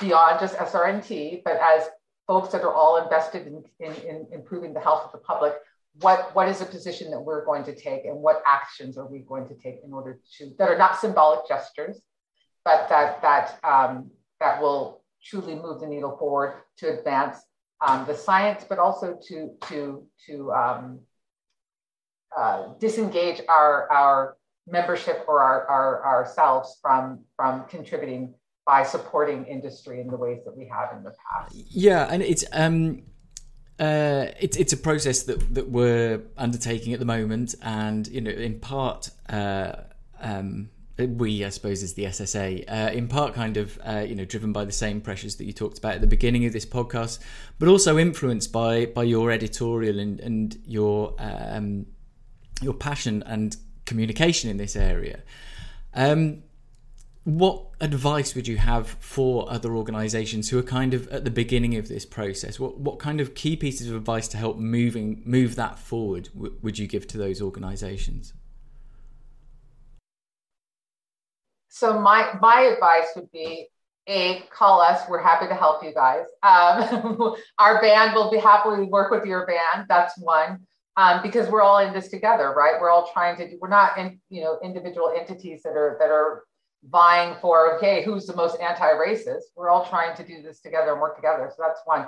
beyond 0.00 0.40
just 0.40 0.54
SRNT, 0.56 1.42
but 1.44 1.58
as 1.60 1.88
folks 2.26 2.50
that 2.52 2.62
are 2.62 2.72
all 2.72 3.02
invested 3.02 3.46
in, 3.46 3.64
in, 3.80 3.94
in, 4.02 4.26
improving 4.32 4.74
the 4.74 4.80
health 4.80 5.06
of 5.06 5.12
the 5.12 5.18
public, 5.18 5.54
what, 6.00 6.34
what 6.34 6.48
is 6.48 6.58
the 6.58 6.66
position 6.66 7.10
that 7.10 7.18
we're 7.18 7.44
going 7.44 7.64
to 7.64 7.74
take 7.74 8.04
and 8.04 8.16
what 8.16 8.42
actions 8.46 8.96
are 8.98 9.06
we 9.06 9.20
going 9.20 9.48
to 9.48 9.54
take 9.54 9.80
in 9.84 9.92
order 9.92 10.20
to, 10.36 10.52
that 10.58 10.68
are 10.68 10.78
not 10.78 11.00
symbolic 11.00 11.48
gestures, 11.48 12.00
but 12.64 12.88
that, 12.88 13.20
that, 13.22 13.58
um, 13.64 14.10
that 14.40 14.60
will 14.60 15.02
truly 15.24 15.54
move 15.54 15.80
the 15.80 15.86
needle 15.86 16.16
forward 16.16 16.54
to 16.76 16.98
advance 16.98 17.38
um, 17.86 18.06
the 18.06 18.14
science, 18.14 18.64
but 18.68 18.78
also 18.78 19.18
to, 19.28 19.50
to, 19.68 20.06
to 20.26 20.52
um, 20.52 21.00
uh, 22.36 22.74
disengage 22.78 23.40
our, 23.48 23.90
our 23.90 24.36
membership 24.66 25.24
or 25.28 25.40
our, 25.40 25.66
our, 25.66 26.04
ourselves 26.04 26.78
from, 26.82 27.20
from 27.36 27.64
contributing 27.68 28.34
by 28.66 28.82
supporting 28.82 29.46
industry 29.46 30.00
in 30.00 30.08
the 30.08 30.16
ways 30.16 30.40
that 30.44 30.54
we 30.54 30.68
have 30.68 30.94
in 30.96 31.02
the 31.02 31.10
past. 31.10 31.54
Yeah, 31.54 32.06
and 32.10 32.22
it's 32.22 32.44
um, 32.52 33.02
uh, 33.80 34.26
it's 34.38 34.58
it's 34.58 34.74
a 34.74 34.76
process 34.76 35.22
that 35.22 35.54
that 35.54 35.70
we're 35.70 36.20
undertaking 36.36 36.92
at 36.92 36.98
the 36.98 37.06
moment, 37.06 37.54
and 37.62 38.06
you 38.08 38.20
know, 38.20 38.30
in 38.30 38.60
part, 38.60 39.10
uh, 39.30 39.72
um, 40.20 40.68
we 40.98 41.44
I 41.44 41.48
suppose 41.50 41.82
is 41.82 41.94
the 41.94 42.04
SSA, 42.04 42.64
uh, 42.68 42.92
in 42.92 43.08
part, 43.08 43.34
kind 43.34 43.56
of 43.56 43.78
uh, 43.84 44.04
you 44.06 44.14
know, 44.14 44.24
driven 44.24 44.52
by 44.52 44.64
the 44.64 44.72
same 44.72 45.00
pressures 45.00 45.36
that 45.36 45.44
you 45.44 45.52
talked 45.52 45.78
about 45.78 45.94
at 45.94 46.00
the 46.00 46.06
beginning 46.06 46.44
of 46.44 46.52
this 46.52 46.66
podcast, 46.66 47.20
but 47.58 47.68
also 47.68 47.98
influenced 47.98 48.52
by 48.52 48.86
by 48.86 49.04
your 49.04 49.30
editorial 49.30 49.98
and 49.98 50.20
and 50.20 50.58
your 50.66 51.14
um, 51.18 51.86
your 52.60 52.74
passion 52.74 53.22
and 53.26 53.56
communication 53.86 54.50
in 54.50 54.56
this 54.56 54.76
area. 54.76 55.22
Um, 55.94 56.42
what 57.24 57.66
advice 57.82 58.34
would 58.34 58.48
you 58.48 58.56
have 58.56 58.88
for 59.00 59.50
other 59.52 59.76
organizations 59.76 60.48
who 60.48 60.58
are 60.58 60.62
kind 60.62 60.94
of 60.94 61.06
at 61.08 61.24
the 61.24 61.30
beginning 61.30 61.76
of 61.76 61.86
this 61.86 62.06
process 62.06 62.58
what 62.58 62.78
what 62.78 62.98
kind 62.98 63.20
of 63.20 63.34
key 63.34 63.54
pieces 63.54 63.90
of 63.90 63.96
advice 63.96 64.28
to 64.28 64.38
help 64.38 64.56
moving 64.56 65.20
move 65.26 65.54
that 65.54 65.78
forward 65.78 66.30
w- 66.34 66.56
would 66.62 66.78
you 66.78 66.86
give 66.86 67.06
to 67.06 67.18
those 67.18 67.42
organizations 67.42 68.32
so 71.68 71.98
my 71.98 72.36
my 72.40 72.62
advice 72.62 73.08
would 73.16 73.30
be 73.30 73.68
a 74.08 74.42
call 74.50 74.80
us. 74.80 75.02
We're 75.08 75.22
happy 75.22 75.46
to 75.48 75.54
help 75.54 75.84
you 75.84 75.92
guys. 75.92 76.24
Um, 76.42 77.34
our 77.58 77.80
band 77.80 78.14
will 78.14 78.30
be 78.30 78.38
happily 78.38 78.84
work 78.84 79.10
with 79.10 79.26
your 79.26 79.46
band. 79.46 79.86
That's 79.88 80.18
one. 80.18 80.60
Um, 80.96 81.22
because 81.22 81.48
we're 81.48 81.62
all 81.62 81.78
in 81.78 81.92
this 81.92 82.08
together 82.08 82.52
right? 82.56 82.80
We're 82.80 82.90
all 82.90 83.08
trying 83.12 83.36
to 83.36 83.48
do 83.48 83.58
we're 83.60 83.68
not 83.68 83.98
in 83.98 84.20
you 84.30 84.42
know 84.42 84.58
individual 84.64 85.12
entities 85.16 85.62
that 85.62 85.76
are 85.76 85.96
that 86.00 86.10
are 86.10 86.44
vying 86.84 87.36
for 87.40 87.76
okay 87.76 88.02
who's 88.02 88.26
the 88.26 88.34
most 88.34 88.58
anti-racist? 88.60 89.42
We're 89.54 89.70
all 89.70 89.88
trying 89.88 90.16
to 90.16 90.26
do 90.26 90.42
this 90.42 90.60
together 90.60 90.92
and 90.92 91.00
work 91.00 91.16
together. 91.16 91.52
So 91.56 91.62
that's 91.64 91.80
one. 91.84 92.06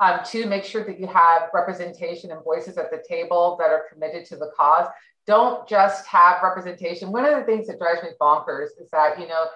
Um, 0.00 0.20
two 0.24 0.46
make 0.46 0.64
sure 0.64 0.82
that 0.84 0.98
you 0.98 1.06
have 1.06 1.50
representation 1.54 2.32
and 2.32 2.42
voices 2.42 2.76
at 2.76 2.90
the 2.90 3.04
table 3.08 3.56
that 3.60 3.70
are 3.70 3.84
committed 3.92 4.24
to 4.26 4.36
the 4.36 4.50
cause 4.56 4.88
don't 5.26 5.68
just 5.68 6.06
have 6.06 6.42
representation 6.42 7.12
one 7.12 7.24
of 7.24 7.38
the 7.38 7.44
things 7.44 7.66
that 7.66 7.78
drives 7.78 8.02
me 8.02 8.10
bonkers 8.20 8.68
is 8.80 8.88
that 8.92 9.18
you 9.18 9.26
know 9.26 9.46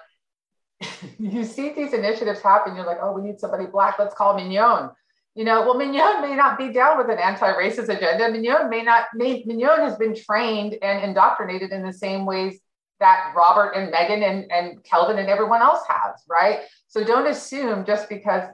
you 1.19 1.43
see 1.43 1.73
these 1.73 1.93
initiatives 1.93 2.41
happen 2.41 2.75
you're 2.75 2.85
like 2.85 2.99
oh 3.01 3.11
we 3.11 3.21
need 3.21 3.39
somebody 3.39 3.65
black 3.65 3.97
let's 3.99 4.15
call 4.15 4.35
mignonne 4.35 4.91
you 5.37 5.43
know, 5.43 5.61
well, 5.61 5.75
Mignonne 5.75 6.27
may 6.27 6.35
not 6.35 6.57
be 6.57 6.73
down 6.73 6.97
with 6.97 7.11
an 7.11 7.19
anti-racist 7.19 7.95
agenda. 7.95 8.27
Mignonne 8.31 8.71
may 8.71 8.81
not. 8.81 9.05
May, 9.13 9.43
Mignonne 9.43 9.81
has 9.81 9.95
been 9.95 10.15
trained 10.15 10.75
and 10.81 11.05
indoctrinated 11.05 11.71
in 11.71 11.83
the 11.83 11.93
same 11.93 12.25
ways 12.25 12.59
that 12.99 13.33
Robert 13.35 13.73
and 13.73 13.91
Megan 13.91 14.23
and, 14.23 14.51
and 14.51 14.83
Kelvin 14.83 15.19
and 15.19 15.29
everyone 15.29 15.61
else 15.61 15.83
has, 15.87 16.23
right? 16.27 16.61
So 16.87 17.03
don't 17.03 17.27
assume 17.27 17.85
just 17.85 18.09
because 18.09 18.49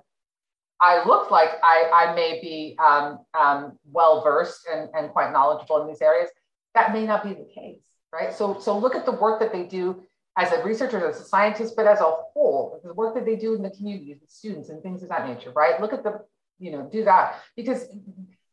I 0.81 1.05
look 1.05 1.31
like 1.31 1.51
I, 1.63 1.89
I 1.93 2.15
may 2.15 2.41
be 2.41 2.77
um, 2.83 3.19
um, 3.33 3.79
well 3.89 4.21
versed 4.21 4.67
and, 4.69 4.89
and 4.93 5.09
quite 5.09 5.31
knowledgeable 5.31 5.81
in 5.81 5.87
these 5.87 6.01
areas, 6.01 6.29
that 6.75 6.93
may 6.93 7.05
not 7.05 7.23
be 7.23 7.29
the 7.29 7.47
case, 7.53 7.81
right? 8.11 8.33
So, 8.33 8.59
so 8.59 8.77
look 8.77 8.95
at 8.95 9.05
the 9.05 9.11
work 9.11 9.39
that 9.39 9.51
they 9.51 9.63
do 9.63 10.03
as 10.37 10.51
a 10.51 10.63
researcher, 10.63 11.07
as 11.07 11.21
a 11.21 11.23
scientist, 11.25 11.75
but 11.75 11.85
as 11.85 11.99
a 11.99 12.11
whole, 12.33 12.79
the 12.83 12.93
work 12.93 13.15
that 13.15 13.25
they 13.25 13.35
do 13.35 13.53
in 13.53 13.61
the 13.61 13.69
community 13.69 14.17
with 14.19 14.29
students 14.29 14.69
and 14.69 14.81
things 14.81 15.03
of 15.03 15.09
that 15.09 15.27
nature, 15.27 15.51
right? 15.51 15.79
Look 15.79 15.93
at 15.93 16.03
the, 16.03 16.21
you 16.59 16.71
know, 16.71 16.89
do 16.91 17.03
that 17.05 17.39
because 17.55 17.85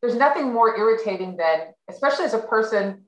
there's 0.01 0.17
nothing 0.17 0.53
more 0.53 0.77
irritating 0.77 1.37
than, 1.37 1.73
especially 1.89 2.27
as 2.27 2.35
a 2.35 2.39
person 2.39 3.05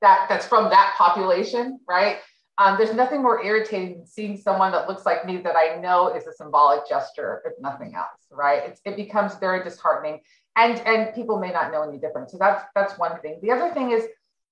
that 0.00 0.26
that's 0.28 0.46
from 0.46 0.70
that 0.70 0.94
population, 0.96 1.80
right? 1.88 2.18
Um, 2.58 2.76
there's 2.76 2.94
nothing 2.94 3.22
more 3.22 3.42
irritating 3.44 3.98
than 3.98 4.06
seeing 4.06 4.36
someone 4.36 4.72
that 4.72 4.88
looks 4.88 5.06
like 5.06 5.24
me 5.24 5.36
that 5.38 5.54
I 5.54 5.76
know 5.76 6.14
is 6.14 6.26
a 6.26 6.32
symbolic 6.32 6.88
gesture, 6.88 7.42
if 7.46 7.52
nothing 7.60 7.94
else, 7.94 8.26
right? 8.32 8.62
It's, 8.66 8.80
it 8.84 8.96
becomes 8.96 9.36
very 9.36 9.62
disheartening, 9.62 10.20
and 10.58 10.74
and 10.92 11.14
people 11.14 11.38
may 11.38 11.52
not 11.58 11.70
know 11.72 11.82
any 11.88 11.98
different. 11.98 12.30
So 12.30 12.38
that's 12.38 12.62
that's 12.74 12.98
one 12.98 13.20
thing. 13.20 13.38
The 13.42 13.52
other 13.52 13.72
thing 13.72 13.92
is, 13.92 14.02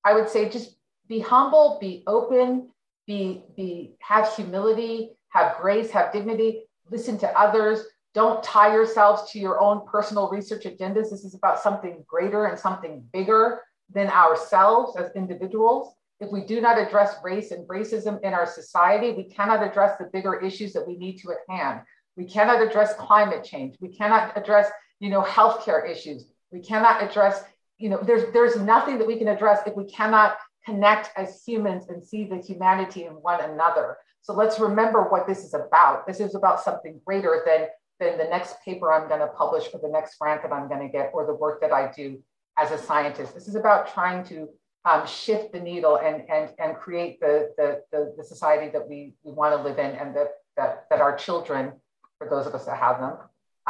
I 0.05 0.15
would 0.15 0.29
say, 0.29 0.49
just 0.49 0.77
be 1.09 1.19
humble, 1.21 1.79
be 1.81 2.05
open, 2.07 2.71
be 3.07 3.43
be 3.57 3.97
have 4.01 4.27
humility, 4.35 5.11
have 5.31 5.57
grace, 5.61 5.91
have 5.91 6.13
dignity. 6.13 6.51
Listen 6.91 7.19
to 7.19 7.29
others. 7.39 7.79
Don't 8.15 8.43
tie 8.43 8.73
yourselves 8.73 9.31
to 9.33 9.39
your 9.39 9.61
own 9.61 9.87
personal 9.87 10.31
research 10.31 10.65
agendas. 10.65 11.11
This 11.11 11.25
is 11.25 11.35
about 11.35 11.61
something 11.61 12.05
greater 12.07 12.47
and 12.47 12.59
something 12.59 13.05
bigger 13.13 13.61
than 13.93 14.09
ourselves 14.09 14.97
as 14.97 15.11
individuals. 15.15 15.95
if 16.21 16.31
we 16.31 16.45
do 16.45 16.61
not 16.61 16.79
address 16.79 17.17
race 17.23 17.51
and 17.51 17.69
racism 17.69 18.23
in 18.23 18.33
our 18.33 18.47
society, 18.47 19.13
we 19.13 19.25
cannot 19.25 19.63
address 19.63 19.99
the 19.99 20.09
bigger 20.13 20.41
issues 20.41 20.73
that 20.73 20.87
we 20.87 20.97
need 20.97 21.19
to 21.19 21.31
at 21.31 21.39
hand. 21.49 21.81
We 22.17 22.25
cannot 22.25 22.63
address 22.63 22.95
climate 22.95 23.45
change. 23.45 23.77
We 23.81 23.89
cannot 23.89 24.37
address, 24.37 24.71
you 25.01 25.11
know, 25.11 25.23
healthcare 25.23 25.89
issues. 25.89 26.27
We 26.51 26.61
cannot 26.61 27.03
address, 27.03 27.43
you 27.79 27.89
know, 27.89 27.99
there's 28.03 28.33
there's 28.33 28.57
nothing 28.57 28.99
that 28.99 29.07
we 29.07 29.17
can 29.19 29.29
address 29.29 29.61
if 29.67 29.75
we 29.77 29.85
cannot 29.85 30.37
connect 30.65 31.11
as 31.17 31.43
humans 31.45 31.87
and 31.89 32.03
see 32.03 32.25
the 32.25 32.39
humanity 32.39 33.05
in 33.05 33.13
one 33.13 33.41
another. 33.41 33.97
So 34.23 34.33
let's 34.35 34.59
remember 34.59 35.03
what 35.05 35.27
this 35.27 35.45
is 35.45 35.55
about. 35.55 36.07
This 36.07 36.21
is 36.21 36.35
about 36.35 36.61
something 36.61 37.01
greater 37.05 37.43
than 37.47 37.69
than 37.99 38.19
the 38.19 38.25
next 38.25 38.57
paper 38.65 38.93
I'm 38.93 39.09
going 39.09 39.21
to 39.21 39.29
publish 39.29 39.69
or 39.73 39.81
the 39.81 39.89
next 39.89 40.19
grant 40.19 40.43
that 40.43 40.53
I'm 40.53 40.69
going 40.69 40.87
to 40.87 40.89
get 40.89 41.11
or 41.15 41.27
the 41.27 41.35
work 41.35 41.61
that 41.63 41.73
I 41.73 41.91
do 41.93 42.23
as 42.59 42.71
a 42.71 42.79
scientist. 42.79 43.35
This 43.35 43.49
is 43.49 43.55
about 43.55 43.93
trying 43.93 44.25
to 44.25 44.49
um, 44.85 45.07
shift 45.07 45.53
the 45.53 45.61
needle 45.61 45.97
and, 45.97 46.23
and, 46.31 46.51
and 46.59 46.77
create 46.77 47.21
the, 47.21 47.53
the, 47.57 47.83
the, 47.93 48.15
the 48.17 48.25
society 48.25 48.71
that 48.71 48.89
we, 48.89 49.15
we 49.25 49.33
want 49.33 49.57
to 49.57 49.63
live 49.63 49.79
in 49.79 49.93
and 49.97 50.15
that, 50.15 50.29
that, 50.57 50.85
that 50.91 51.01
our 51.01 51.17
children, 51.17 51.73
for 52.19 52.29
those 52.29 52.47
of 52.47 52.55
us 52.55 52.67
that 52.67 52.79
have 52.79 53.01
them, 53.01 53.17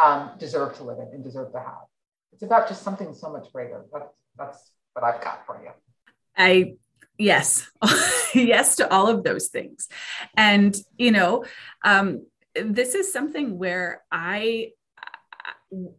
um, 0.01 0.31
deserve 0.39 0.77
to 0.77 0.85
live 0.85 0.99
in 0.99 1.09
and 1.15 1.25
deserve 1.25 1.53
to 1.53 1.59
have. 1.59 1.87
It's 2.33 2.43
about 2.43 2.69
just 2.69 2.83
something 2.83 3.15
so 3.15 3.31
much 3.31 3.53
greater. 3.53 3.85
That's, 3.93 4.13
that's 4.39 4.71
what 4.93 5.05
I've 5.05 5.23
got 5.23 5.47
for 5.47 5.61
you. 5.63 5.71
I 6.37 6.75
yes 7.19 7.71
yes 8.35 8.77
to 8.77 8.93
all 8.93 9.09
of 9.09 9.25
those 9.25 9.49
things 9.49 9.89
and 10.37 10.77
you 10.99 11.11
know 11.11 11.47
um, 11.83 12.27
this 12.55 12.95
is 12.95 13.11
something 13.11 13.57
where 13.57 14.03
i 14.13 14.69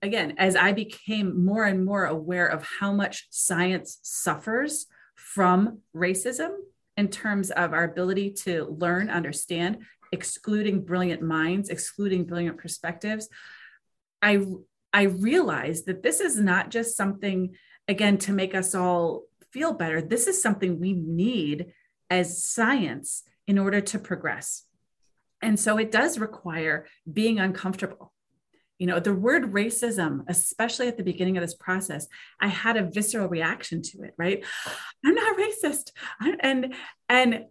again 0.04 0.36
as 0.38 0.56
i 0.56 0.72
became 0.72 1.44
more 1.44 1.66
and 1.66 1.84
more 1.84 2.06
aware 2.06 2.46
of 2.46 2.64
how 2.80 2.94
much 2.94 3.26
science 3.32 3.98
suffers 4.04 4.86
from 5.16 5.80
racism 5.96 6.52
in 6.98 7.08
terms 7.10 7.52
of 7.52 7.74
our 7.74 7.84
ability 7.84 8.32
to 8.32 8.66
learn, 8.66 9.10
understand, 9.10 9.78
excluding 10.12 10.82
brilliant 10.82 11.22
minds, 11.22 11.70
excluding 11.70 12.26
brilliant 12.26 12.58
perspectives, 12.58 13.30
I 14.22 14.46
I 14.94 15.04
realized 15.04 15.86
that 15.86 16.04
this 16.04 16.20
is 16.22 16.40
not 16.40 16.70
just 16.70 16.98
something 16.98 17.56
again 17.88 18.18
to 18.20 18.34
make 18.34 18.56
us 18.56 18.74
all 18.74 19.24
feel 19.52 19.74
better. 19.74 20.02
This 20.02 20.28
is 20.28 20.42
something 20.42 20.80
we 20.80 20.94
need 20.94 21.74
as 22.10 22.44
science 22.44 23.24
in 23.46 23.58
order 23.58 23.82
to 23.82 24.00
progress. 24.00 24.64
And 25.42 25.60
so 25.60 25.78
it 25.78 25.92
does 25.92 26.20
require 26.20 26.88
being 27.12 27.40
uncomfortable 27.40 28.14
you 28.78 28.86
know 28.86 29.00
the 29.00 29.14
word 29.14 29.54
racism 29.54 30.24
especially 30.28 30.88
at 30.88 30.98
the 30.98 31.04
beginning 31.04 31.38
of 31.38 31.42
this 31.42 31.56
process 31.56 32.08
i 32.40 32.48
had 32.48 32.78
a 32.78 32.90
visceral 32.90 33.28
reaction 33.28 33.82
to 33.82 34.04
it 34.04 34.14
right 34.18 34.46
i'm 35.06 35.16
not 35.16 35.38
racist 35.38 35.92
and 36.42 36.76
and 37.10 37.46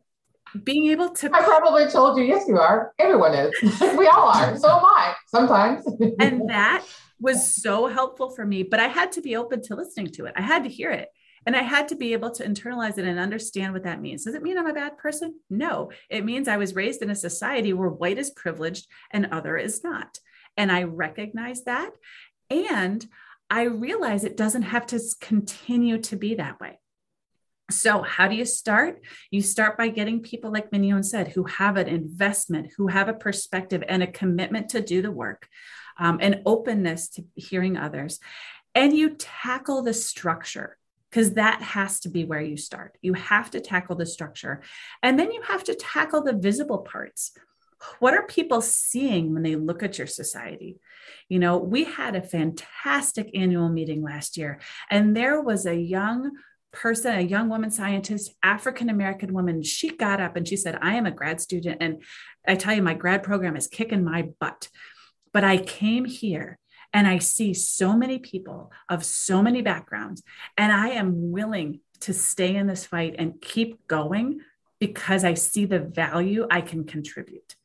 being 0.65 0.91
able 0.91 1.11
to 1.11 1.31
i 1.35 1.43
probably 1.43 1.87
told 1.89 2.19
you 2.19 2.25
yes 2.25 2.47
you 2.49 2.59
are 2.59 2.93
everyone 2.99 3.35
is 3.35 3.53
we 3.97 4.07
all 4.07 4.29
are 4.29 4.57
so 4.57 4.69
am 4.69 4.85
i 4.85 5.15
sometimes 5.27 5.85
and 6.21 6.49
that 6.49 6.85
was 7.21 7.55
so 7.55 7.87
helpful 7.87 8.31
for 8.31 8.45
me 8.45 8.63
but 8.63 8.81
i 8.81 8.87
had 8.87 9.13
to 9.13 9.21
be 9.21 9.37
open 9.37 9.61
to 9.61 9.75
listening 9.75 10.07
to 10.07 10.25
it 10.27 10.33
i 10.37 10.41
had 10.41 10.63
to 10.63 10.71
hear 10.71 10.91
it 10.91 11.09
and 11.47 11.55
I 11.55 11.63
had 11.63 11.87
to 11.89 11.95
be 11.95 12.13
able 12.13 12.33
to 12.33 12.45
internalize 12.45 12.99
it 12.99 13.05
and 13.05 13.21
understand 13.21 13.73
what 13.73 13.85
that 13.85 14.03
means. 14.03 14.25
Does 14.25 14.35
it 14.35 14.43
mean 14.43 14.59
I'm 14.59 14.67
a 14.67 14.75
bad 14.75 14.99
person? 14.99 15.39
No. 15.49 15.93
It 16.11 16.25
means 16.25 16.49
I 16.49 16.57
was 16.57 16.75
raised 16.75 17.03
in 17.03 17.11
a 17.11 17.15
society 17.15 17.73
where 17.73 17.89
white 17.89 18.19
is 18.19 18.31
privileged 18.31 18.89
and 19.13 19.27
other 19.27 19.57
is 19.57 19.85
not. 19.85 20.19
And 20.57 20.73
I 20.73 20.83
recognize 20.83 21.63
that. 21.63 21.91
And 22.51 23.07
I 23.49 23.63
realize 23.63 24.25
it 24.25 24.37
doesn't 24.37 24.63
have 24.63 24.87
to 24.89 25.01
continue 25.21 25.99
to 25.99 26.17
be 26.17 26.35
that 26.35 26.59
way. 26.59 26.81
So, 27.71 28.03
how 28.03 28.29
do 28.29 28.37
you 28.37 28.45
start? 28.45 29.01
You 29.31 29.43
start 29.43 29.77
by 29.77 29.89
getting 29.89 30.21
people, 30.21 30.53
like 30.53 30.71
Mignonne 30.71 31.05
said, 31.05 31.29
who 31.29 31.45
have 31.45 31.77
an 31.77 31.89
investment, 31.89 32.73
who 32.77 32.87
have 32.87 33.09
a 33.09 33.15
perspective 33.15 33.83
and 33.89 34.03
a 34.03 34.07
commitment 34.07 34.69
to 34.71 34.81
do 34.81 35.03
the 35.03 35.11
work, 35.11 35.49
um, 35.99 36.19
an 36.21 36.43
openness 36.47 37.09
to 37.11 37.25
hearing 37.35 37.77
others. 37.77 38.21
And 38.75 38.97
you 38.97 39.17
tackle 39.17 39.83
the 39.83 39.95
structure 39.95 40.77
because 41.11 41.33
that 41.35 41.61
has 41.63 41.99
to 42.01 42.09
be 42.09 42.25
where 42.25 42.41
you 42.41 42.57
start. 42.57 42.99
You 43.01 43.15
have 43.15 43.51
to 43.53 43.61
tackle 43.61 43.97
the 43.97 44.07
structure. 44.07 44.63
And 45.03 45.19
then 45.19 45.33
you 45.33 45.43
have 45.43 45.65
to 45.65 45.75
tackle 45.75 46.23
the 46.23 46.35
visible 46.35 46.79
parts 46.79 47.33
what 47.99 48.15
are 48.15 48.27
people 48.27 48.61
seeing 48.61 49.33
when 49.33 49.43
they 49.43 49.55
look 49.55 49.83
at 49.83 49.99
your 49.99 50.07
society 50.07 50.79
you 51.29 51.39
know 51.39 51.59
we 51.59 51.85
had 51.85 52.17
a 52.17 52.23
fantastic 52.23 53.31
annual 53.35 53.69
meeting 53.69 54.03
last 54.03 54.37
year 54.37 54.59
and 54.91 55.17
there 55.17 55.41
was 55.41 55.67
a 55.67 55.77
young 55.77 56.31
person 56.77 57.19
a 57.19 57.23
young 57.23 57.49
woman 57.49 57.71
scientist 57.71 58.35
african 58.43 58.89
american 58.89 59.33
woman 59.33 59.63
she 59.63 59.97
got 59.97 60.21
up 60.21 60.37
and 60.37 60.47
she 60.47 60.57
said 60.57 60.79
i 60.83 60.95
am 60.95 61.07
a 61.07 61.11
grad 61.11 61.41
student 61.41 61.79
and 61.81 62.03
i 62.47 62.55
tell 62.55 62.75
you 62.75 62.83
my 62.83 62.95
grad 62.95 63.23
program 63.23 63.57
is 63.57 63.67
kicking 63.67 64.05
my 64.05 64.29
butt 64.41 64.69
but 65.33 65.43
i 65.43 65.57
came 65.57 66.05
here 66.05 66.59
and 66.93 67.07
i 67.07 67.19
see 67.19 67.55
so 67.55 67.97
many 67.97 68.19
people 68.19 68.71
of 68.89 69.05
so 69.05 69.43
many 69.43 69.63
backgrounds 69.63 70.23
and 70.59 70.71
i 70.71 70.89
am 70.91 71.31
willing 71.31 71.81
to 72.01 72.13
stay 72.13 72.55
in 72.55 72.67
this 72.67 72.87
fight 72.87 73.15
and 73.19 73.41
keep 73.41 73.87
going 73.87 74.41
because 74.79 75.25
I 75.25 75.35
see 75.35 75.65
the 75.65 75.79
value 75.79 76.47
I 76.51 76.61
can 76.61 76.85
contribute. 76.85 77.57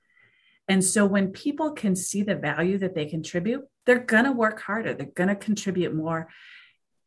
And 0.67 0.83
so 0.83 1.05
when 1.05 1.31
people 1.31 1.71
can 1.71 1.95
see 1.95 2.23
the 2.23 2.35
value 2.35 2.77
that 2.77 2.95
they 2.95 3.05
contribute, 3.05 3.65
they're 3.85 3.99
going 3.99 4.25
to 4.25 4.31
work 4.31 4.61
harder, 4.61 4.93
they're 4.93 5.07
going 5.07 5.29
to 5.29 5.35
contribute 5.35 5.93
more. 5.93 6.29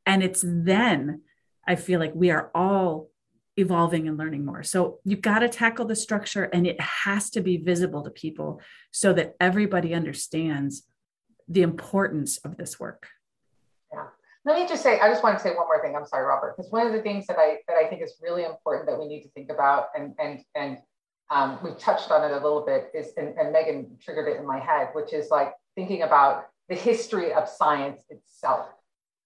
And 0.04 0.22
it's 0.22 0.44
then 0.44 1.22
I 1.66 1.76
feel 1.76 2.00
like 2.00 2.14
we 2.14 2.30
are 2.30 2.50
all 2.54 3.08
evolving 3.56 4.08
and 4.08 4.18
learning 4.18 4.44
more. 4.44 4.62
So 4.62 4.98
you've 5.04 5.20
got 5.20 5.40
to 5.40 5.48
tackle 5.48 5.86
the 5.86 5.94
structure 5.94 6.44
and 6.44 6.66
it 6.66 6.80
has 6.80 7.30
to 7.30 7.40
be 7.40 7.56
visible 7.56 8.02
to 8.02 8.10
people 8.10 8.60
so 8.90 9.12
that 9.12 9.36
everybody 9.40 9.94
understands 9.94 10.82
the 11.48 11.62
importance 11.62 12.38
of 12.38 12.56
this 12.56 12.80
work. 12.80 13.08
Yeah. 13.92 14.06
Let 14.44 14.60
me 14.60 14.66
just 14.68 14.82
say, 14.82 14.98
I 14.98 15.08
just 15.08 15.22
want 15.22 15.38
to 15.38 15.42
say 15.42 15.54
one 15.54 15.66
more 15.66 15.80
thing. 15.80 15.94
I'm 15.96 16.06
sorry, 16.06 16.26
Robert, 16.26 16.56
because 16.56 16.70
one 16.70 16.86
of 16.86 16.92
the 16.92 17.00
things 17.00 17.26
that 17.28 17.38
I 17.38 17.58
that 17.68 17.76
I 17.76 17.88
think 17.88 18.02
is 18.02 18.14
really 18.20 18.44
important 18.44 18.88
that 18.88 18.98
we 18.98 19.06
need 19.06 19.22
to 19.22 19.28
think 19.30 19.50
about 19.50 19.88
and 19.96 20.14
and 20.18 20.40
and 20.54 20.78
um, 21.30 21.58
we've 21.62 21.78
touched 21.78 22.10
on 22.10 22.30
it 22.30 22.34
a 22.34 22.40
little 22.40 22.64
bit 22.64 22.90
is 22.94 23.12
and, 23.16 23.28
and 23.38 23.52
megan 23.52 23.96
triggered 24.00 24.28
it 24.28 24.38
in 24.38 24.46
my 24.46 24.58
head 24.58 24.90
which 24.92 25.12
is 25.12 25.30
like 25.30 25.52
thinking 25.74 26.02
about 26.02 26.46
the 26.68 26.74
history 26.74 27.32
of 27.32 27.48
science 27.48 28.02
itself 28.10 28.68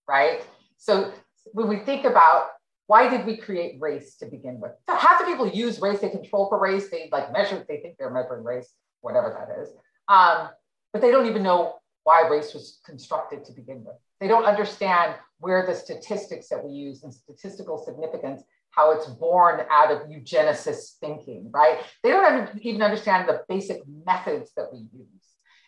right 0.09 0.45
so 0.77 1.13
when 1.53 1.69
we 1.69 1.79
think 1.79 2.05
about 2.05 2.49
why 2.87 3.09
did 3.09 3.27
we 3.27 3.37
create 3.37 3.77
race 3.81 4.17
to 4.17 4.27
begin 4.27 4.61
with 4.61 4.73
so 4.89 4.97
half 4.97 5.19
the 5.19 5.25
people 5.25 5.49
use 5.49 5.81
race 5.81 6.01
they 6.01 6.09
control 6.09 6.49
for 6.49 6.59
race 6.59 6.89
they 6.91 7.09
like 7.13 7.33
measure 7.33 7.65
they 7.69 7.79
think 7.79 7.97
they're 7.99 8.11
measuring 8.11 8.45
race 8.45 8.73
whatever 9.01 9.35
that 9.39 9.63
is 9.63 9.71
um, 10.09 10.49
but 10.93 11.03
they 11.03 11.11
don't 11.11 11.27
even 11.27 11.43
know 11.43 11.77
why 12.05 12.27
race 12.29 12.55
was 12.55 12.81
constructed 12.85 13.45
to 13.45 13.53
begin 13.53 13.85
with 13.85 13.97
they 14.21 14.29
don't 14.29 14.45
understand 14.45 15.15
where 15.39 15.67
the 15.67 15.75
statistics 15.75 16.49
that 16.49 16.65
we 16.65 16.73
use 16.73 17.03
and 17.03 17.13
statistical 17.13 17.79
significance 17.79 18.43
how 18.71 18.93
it's 18.93 19.07
born 19.07 19.61
out 19.71 19.91
of 19.91 20.09
eugenicist 20.09 20.99
thinking, 21.01 21.51
right? 21.53 21.81
They 22.03 22.11
don't 22.11 22.51
even 22.63 22.83
understand 22.83 23.29
the 23.29 23.43
basic 23.49 23.81
methods 24.07 24.53
that 24.57 24.67
we 24.73 24.79
use. 24.79 25.25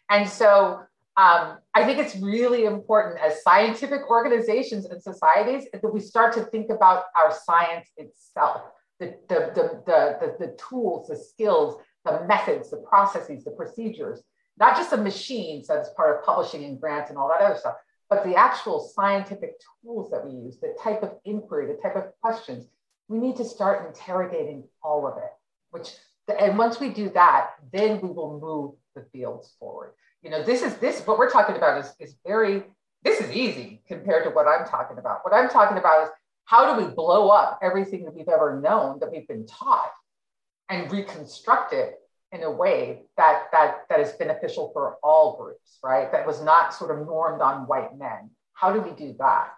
And 0.08 0.28
so 0.28 0.80
um, 1.20 1.58
I 1.74 1.84
think 1.84 1.98
it's 1.98 2.16
really 2.16 2.64
important 2.64 3.20
as 3.20 3.42
scientific 3.42 4.08
organizations 4.08 4.86
and 4.86 5.02
societies 5.02 5.66
that 5.70 5.92
we 5.92 6.00
start 6.00 6.32
to 6.34 6.44
think 6.44 6.70
about 6.70 7.04
our 7.14 7.30
science 7.44 7.90
itself, 7.98 8.62
the, 8.98 9.16
the, 9.28 9.52
the, 9.54 9.82
the, 9.84 10.16
the, 10.20 10.46
the 10.46 10.56
tools, 10.56 11.08
the 11.08 11.16
skills, 11.16 11.76
the 12.06 12.24
methods, 12.26 12.70
the 12.70 12.78
processes, 12.78 13.44
the 13.44 13.50
procedures, 13.50 14.22
not 14.58 14.76
just 14.76 14.90
the 14.90 14.96
machines 14.96 15.66
that's 15.66 15.90
part 15.90 16.16
of 16.16 16.24
publishing 16.24 16.64
and 16.64 16.80
grants 16.80 17.10
and 17.10 17.18
all 17.18 17.28
that 17.28 17.44
other 17.44 17.58
stuff, 17.58 17.74
but 18.08 18.24
the 18.24 18.34
actual 18.34 18.80
scientific 18.80 19.60
tools 19.84 20.10
that 20.10 20.24
we 20.24 20.32
use, 20.32 20.58
the 20.58 20.74
type 20.82 21.02
of 21.02 21.12
inquiry, 21.26 21.66
the 21.66 21.82
type 21.82 21.96
of 21.96 22.04
questions, 22.22 22.66
we 23.08 23.18
need 23.18 23.36
to 23.36 23.44
start 23.44 23.86
interrogating 23.86 24.64
all 24.82 25.06
of 25.06 25.18
it, 25.18 25.30
which, 25.70 25.90
and 26.38 26.56
once 26.56 26.80
we 26.80 26.88
do 26.88 27.10
that, 27.10 27.50
then 27.74 28.00
we 28.00 28.08
will 28.08 28.40
move 28.40 28.74
the 28.94 29.06
fields 29.12 29.52
forward. 29.58 29.92
You 30.22 30.30
know, 30.30 30.42
this 30.42 30.62
is 30.62 30.76
this, 30.76 31.00
what 31.06 31.18
we're 31.18 31.30
talking 31.30 31.56
about 31.56 31.82
is, 31.84 31.92
is 31.98 32.16
very, 32.26 32.64
this 33.02 33.20
is 33.20 33.30
easy 33.30 33.82
compared 33.88 34.24
to 34.24 34.30
what 34.30 34.46
I'm 34.46 34.66
talking 34.66 34.98
about. 34.98 35.24
What 35.24 35.34
I'm 35.34 35.48
talking 35.48 35.78
about 35.78 36.04
is 36.04 36.10
how 36.44 36.74
do 36.74 36.84
we 36.84 36.92
blow 36.92 37.28
up 37.28 37.58
everything 37.62 38.04
that 38.04 38.14
we've 38.14 38.28
ever 38.28 38.60
known 38.60 38.98
that 39.00 39.10
we've 39.10 39.26
been 39.26 39.46
taught 39.46 39.92
and 40.68 40.90
reconstruct 40.92 41.72
it 41.72 41.94
in 42.32 42.42
a 42.42 42.50
way 42.50 43.02
that 43.16 43.44
that 43.52 43.88
that 43.88 44.00
is 44.00 44.12
beneficial 44.12 44.70
for 44.72 44.96
all 45.02 45.36
groups, 45.36 45.78
right? 45.82 46.12
That 46.12 46.26
was 46.26 46.42
not 46.42 46.72
sort 46.74 46.96
of 46.96 47.06
normed 47.06 47.40
on 47.40 47.66
white 47.66 47.96
men. 47.98 48.30
How 48.52 48.72
do 48.72 48.80
we 48.80 48.90
do 48.90 49.14
that? 49.18 49.52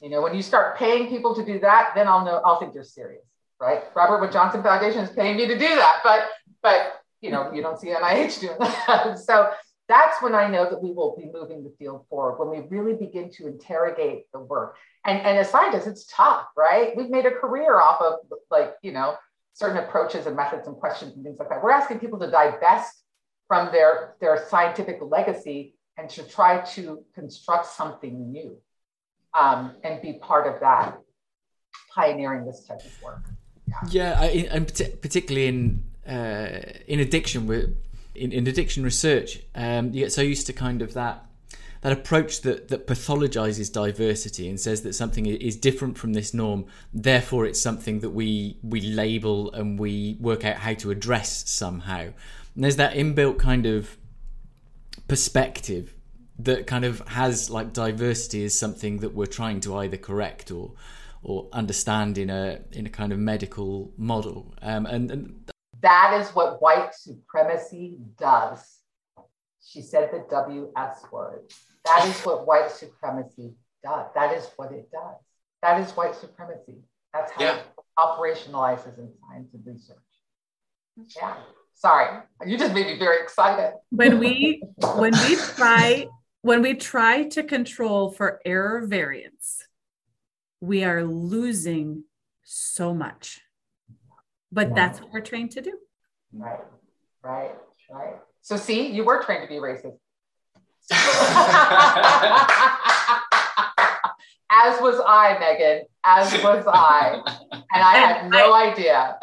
You 0.00 0.10
know, 0.10 0.20
when 0.20 0.34
you 0.34 0.42
start 0.42 0.76
paying 0.76 1.08
people 1.08 1.34
to 1.34 1.44
do 1.44 1.58
that, 1.60 1.92
then 1.94 2.06
I'll 2.06 2.24
know, 2.24 2.40
I'll 2.44 2.58
think 2.58 2.74
you're 2.74 2.84
serious, 2.84 3.24
right? 3.58 3.82
Robert 3.94 4.20
Wood 4.20 4.32
Johnson 4.32 4.62
Foundation 4.62 5.00
is 5.00 5.10
paying 5.10 5.36
me 5.36 5.46
to 5.46 5.58
do 5.58 5.66
that, 5.66 6.00
but, 6.04 6.28
but, 6.62 7.00
you 7.22 7.30
know, 7.30 7.50
you 7.52 7.62
don't 7.62 7.80
see 7.80 7.88
NIH 7.88 8.40
doing 8.40 8.58
that. 8.58 9.18
so, 9.24 9.50
that's 9.88 10.20
when 10.20 10.34
I 10.34 10.48
know 10.48 10.68
that 10.68 10.82
we 10.82 10.90
will 10.90 11.16
be 11.16 11.30
moving 11.32 11.62
the 11.62 11.72
field 11.78 12.06
forward, 12.08 12.44
when 12.44 12.50
we 12.60 12.66
really 12.76 12.94
begin 12.94 13.30
to 13.32 13.46
interrogate 13.46 14.30
the 14.32 14.40
work. 14.40 14.76
And, 15.04 15.18
and 15.18 15.38
as 15.38 15.50
scientists, 15.50 15.86
it's 15.86 16.06
tough, 16.06 16.46
right? 16.56 16.96
We've 16.96 17.10
made 17.10 17.26
a 17.26 17.30
career 17.30 17.78
off 17.78 18.00
of 18.00 18.14
like, 18.50 18.74
you 18.82 18.92
know, 18.92 19.16
certain 19.52 19.78
approaches 19.78 20.26
and 20.26 20.36
methods 20.36 20.66
and 20.66 20.76
questions 20.76 21.14
and 21.14 21.24
things 21.24 21.38
like 21.38 21.48
that. 21.50 21.62
We're 21.62 21.70
asking 21.70 22.00
people 22.00 22.18
to 22.18 22.30
divest 22.30 23.04
from 23.46 23.70
their, 23.72 24.16
their 24.20 24.44
scientific 24.48 24.98
legacy 25.00 25.74
and 25.96 26.10
to 26.10 26.22
try 26.24 26.60
to 26.72 27.04
construct 27.14 27.66
something 27.66 28.32
new 28.32 28.58
um, 29.38 29.76
and 29.84 30.02
be 30.02 30.14
part 30.14 30.52
of 30.52 30.60
that, 30.60 30.98
pioneering 31.94 32.44
this 32.44 32.64
type 32.64 32.80
of 32.80 33.02
work. 33.02 33.22
Yeah, 33.66 33.76
yeah 33.90 34.20
I, 34.20 34.48
and 34.50 34.66
particularly 34.66 35.46
in 35.46 35.84
uh, 36.06 36.60
in 36.86 37.00
addiction, 37.00 37.48
we're 37.48 37.70
in, 38.16 38.32
in 38.32 38.46
addiction 38.46 38.82
research, 38.82 39.40
um, 39.54 39.86
you 39.92 40.04
get 40.04 40.12
so 40.12 40.22
used 40.22 40.46
to 40.46 40.52
kind 40.52 40.82
of 40.82 40.94
that 40.94 41.26
that 41.82 41.92
approach 41.92 42.40
that 42.40 42.68
that 42.68 42.86
pathologizes 42.86 43.72
diversity 43.72 44.48
and 44.48 44.58
says 44.58 44.82
that 44.82 44.94
something 44.94 45.26
is 45.26 45.56
different 45.56 45.96
from 45.98 46.14
this 46.14 46.34
norm, 46.34 46.64
therefore 46.92 47.46
it's 47.46 47.60
something 47.60 48.00
that 48.00 48.10
we 48.10 48.58
we 48.62 48.80
label 48.80 49.52
and 49.52 49.78
we 49.78 50.16
work 50.20 50.44
out 50.44 50.56
how 50.56 50.74
to 50.74 50.90
address 50.90 51.48
somehow. 51.48 52.08
And 52.54 52.64
there's 52.64 52.76
that 52.76 52.94
inbuilt 52.94 53.38
kind 53.38 53.66
of 53.66 53.96
perspective 55.08 55.94
that 56.38 56.66
kind 56.66 56.84
of 56.84 57.00
has 57.08 57.50
like 57.50 57.72
diversity 57.72 58.42
is 58.42 58.58
something 58.58 58.98
that 58.98 59.14
we're 59.14 59.26
trying 59.26 59.60
to 59.60 59.76
either 59.76 59.96
correct 59.96 60.50
or 60.50 60.72
or 61.22 61.48
understand 61.52 62.18
in 62.18 62.30
a 62.30 62.60
in 62.72 62.86
a 62.86 62.90
kind 62.90 63.12
of 63.12 63.18
medical 63.18 63.92
model. 63.96 64.54
Um, 64.62 64.86
and, 64.86 65.10
and 65.10 65.52
that 65.82 66.18
is 66.20 66.28
what 66.30 66.60
white 66.62 66.94
supremacy 66.94 67.98
does. 68.18 68.80
She 69.64 69.82
said 69.82 70.10
the 70.12 70.24
WS 70.30 71.04
word. 71.10 71.40
That 71.84 72.06
is 72.06 72.20
what 72.22 72.46
white 72.46 72.70
supremacy 72.70 73.54
does. 73.82 74.06
That 74.14 74.36
is 74.36 74.48
what 74.56 74.72
it 74.72 74.90
does. 74.90 75.16
That 75.62 75.80
is 75.80 75.90
white 75.92 76.14
supremacy. 76.14 76.82
That's 77.12 77.32
how 77.32 77.42
yeah. 77.42 77.56
it 77.56 77.64
operationalizes 77.98 78.98
in 78.98 79.10
science 79.20 79.52
and 79.54 79.66
research. 79.66 79.96
Yeah. 81.16 81.36
Sorry, 81.74 82.22
you 82.46 82.56
just 82.56 82.72
made 82.72 82.86
me 82.86 82.98
very 82.98 83.22
excited. 83.22 83.74
When 83.90 84.18
we 84.18 84.62
when 84.94 85.12
we 85.12 85.36
try 85.36 86.06
when 86.40 86.62
we 86.62 86.74
try 86.74 87.24
to 87.24 87.42
control 87.42 88.10
for 88.10 88.40
error 88.46 88.86
variance, 88.86 89.66
we 90.60 90.84
are 90.84 91.04
losing 91.04 92.04
so 92.42 92.94
much 92.94 93.42
but 94.52 94.74
that's 94.74 95.00
what 95.00 95.12
we're 95.12 95.20
trained 95.20 95.52
to 95.52 95.60
do. 95.60 95.78
Right, 96.32 96.60
right, 97.22 97.52
right. 97.90 98.14
So, 98.42 98.56
see, 98.56 98.92
you 98.92 99.04
were 99.04 99.22
trained 99.22 99.42
to 99.42 99.48
be 99.48 99.60
racist. 99.60 99.98
As 104.48 104.80
was 104.80 105.00
I, 105.04 105.36
Megan. 105.40 105.82
As 106.04 106.32
was 106.42 106.64
I. 106.68 107.20
And 107.52 107.64
I 107.72 107.96
and 107.96 108.04
had 108.04 108.30
no 108.30 108.52
I, 108.52 108.70
idea. 108.70 109.18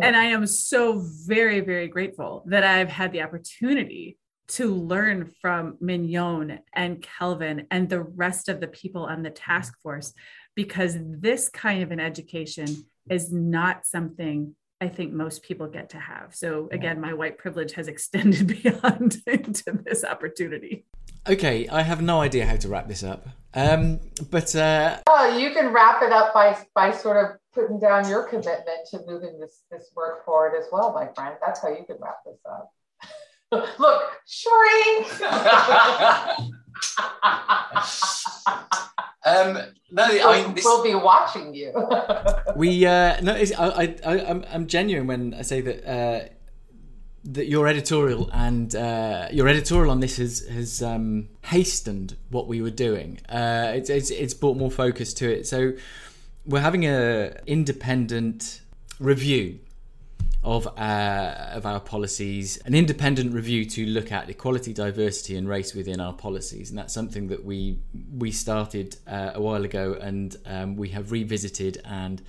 and 0.00 0.16
I 0.16 0.24
am 0.24 0.46
so 0.46 1.02
very, 1.26 1.60
very 1.60 1.88
grateful 1.88 2.42
that 2.46 2.64
I've 2.64 2.88
had 2.88 3.12
the 3.12 3.20
opportunity 3.22 4.16
to 4.48 4.74
learn 4.74 5.32
from 5.40 5.76
Mignonne 5.80 6.60
and 6.72 7.02
Kelvin 7.02 7.66
and 7.70 7.88
the 7.88 8.00
rest 8.00 8.48
of 8.48 8.60
the 8.60 8.68
people 8.68 9.04
on 9.04 9.22
the 9.22 9.30
task 9.30 9.74
force 9.82 10.12
because 10.54 10.96
this 10.98 11.48
kind 11.48 11.82
of 11.82 11.90
an 11.90 12.00
education 12.00 12.86
is 13.10 13.32
not 13.32 13.86
something 13.86 14.54
I 14.80 14.88
think 14.88 15.12
most 15.12 15.42
people 15.42 15.68
get 15.68 15.88
to 15.90 15.98
have. 15.98 16.34
So 16.34 16.68
again, 16.70 17.00
my 17.00 17.14
white 17.14 17.38
privilege 17.38 17.72
has 17.72 17.88
extended 17.94 18.46
beyond 18.62 19.16
into 19.26 19.78
this 19.84 20.04
opportunity. 20.04 20.84
Okay, 21.28 21.66
I 21.68 21.82
have 21.82 22.02
no 22.02 22.20
idea 22.20 22.46
how 22.46 22.56
to 22.56 22.68
wrap 22.68 22.86
this 22.86 23.02
up. 23.02 23.26
Um, 23.54 24.00
but 24.30 24.54
uh... 24.54 24.98
oh, 25.06 25.38
you 25.38 25.52
can 25.52 25.72
wrap 25.72 26.02
it 26.02 26.12
up 26.12 26.34
by 26.34 26.58
by 26.74 26.92
sort 26.92 27.16
of 27.16 27.38
putting 27.54 27.80
down 27.80 28.08
your 28.08 28.24
commitment 28.24 28.86
to 28.90 29.00
moving 29.06 29.40
this 29.40 29.62
this 29.70 29.90
work 29.96 30.24
forward 30.24 30.56
as 30.58 30.66
well, 30.70 30.92
my 30.92 31.08
friend. 31.14 31.36
That's 31.44 31.60
how 31.60 31.68
you 31.70 31.84
can 31.84 31.96
wrap 32.00 32.18
this 32.24 32.38
up. 32.48 32.70
Look, 33.78 34.02
shrink. 34.26 35.06
Um, 39.26 39.58
no, 39.90 40.06
we'll, 40.08 40.28
I 40.28 40.42
mean, 40.42 40.54
this... 40.54 40.64
we'll 40.64 40.84
be 40.84 40.94
watching 40.94 41.52
you. 41.54 41.72
we 42.56 42.86
uh, 42.86 43.20
no, 43.20 43.34
I, 43.34 43.94
I, 44.04 44.12
I, 44.12 44.44
I'm 44.52 44.66
genuine 44.68 45.06
when 45.06 45.34
I 45.34 45.42
say 45.42 45.60
that 45.60 45.84
uh, 45.84 46.28
that 47.24 47.48
your 47.48 47.66
editorial 47.66 48.30
and 48.32 48.74
uh, 48.74 49.28
your 49.32 49.48
editorial 49.48 49.90
on 49.90 50.00
this 50.00 50.16
has 50.18 50.46
has 50.46 50.82
um, 50.82 51.28
hastened 51.44 52.16
what 52.30 52.46
we 52.46 52.62
were 52.62 52.70
doing. 52.70 53.18
Uh, 53.28 53.72
it's, 53.74 53.90
it's 53.90 54.10
it's 54.10 54.34
brought 54.34 54.56
more 54.56 54.70
focus 54.70 55.12
to 55.14 55.28
it. 55.28 55.46
So 55.46 55.72
we're 56.44 56.60
having 56.60 56.86
a 56.86 57.36
independent 57.46 58.60
review 59.00 59.58
of 60.46 60.68
uh, 60.78 61.50
of 61.54 61.66
our 61.66 61.80
policies, 61.80 62.56
an 62.58 62.74
independent 62.74 63.34
review 63.34 63.64
to 63.64 63.84
look 63.84 64.12
at 64.12 64.30
equality, 64.30 64.72
diversity, 64.72 65.36
and 65.36 65.48
race 65.48 65.74
within 65.74 66.00
our 66.00 66.12
policies, 66.12 66.70
and 66.70 66.78
that's 66.78 66.94
something 66.94 67.26
that 67.26 67.44
we 67.44 67.80
we 68.16 68.30
started 68.30 68.96
uh, 69.08 69.32
a 69.34 69.40
while 69.40 69.64
ago, 69.64 69.98
and 70.00 70.36
um, 70.46 70.76
we 70.76 70.90
have 70.90 71.10
revisited 71.10 71.82
and 71.84 72.22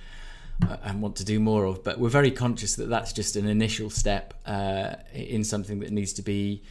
uh, 0.68 0.76
and 0.82 1.00
want 1.00 1.14
to 1.14 1.24
do 1.24 1.38
more 1.38 1.64
of. 1.64 1.84
But 1.84 2.00
we're 2.00 2.08
very 2.08 2.32
conscious 2.32 2.74
that 2.74 2.88
that's 2.88 3.12
just 3.12 3.36
an 3.36 3.46
initial 3.46 3.88
step 3.88 4.34
uh, 4.44 4.96
in 5.14 5.44
something 5.44 5.78
that 5.78 5.92
needs 5.92 6.12
to 6.14 6.22
be 6.22 6.64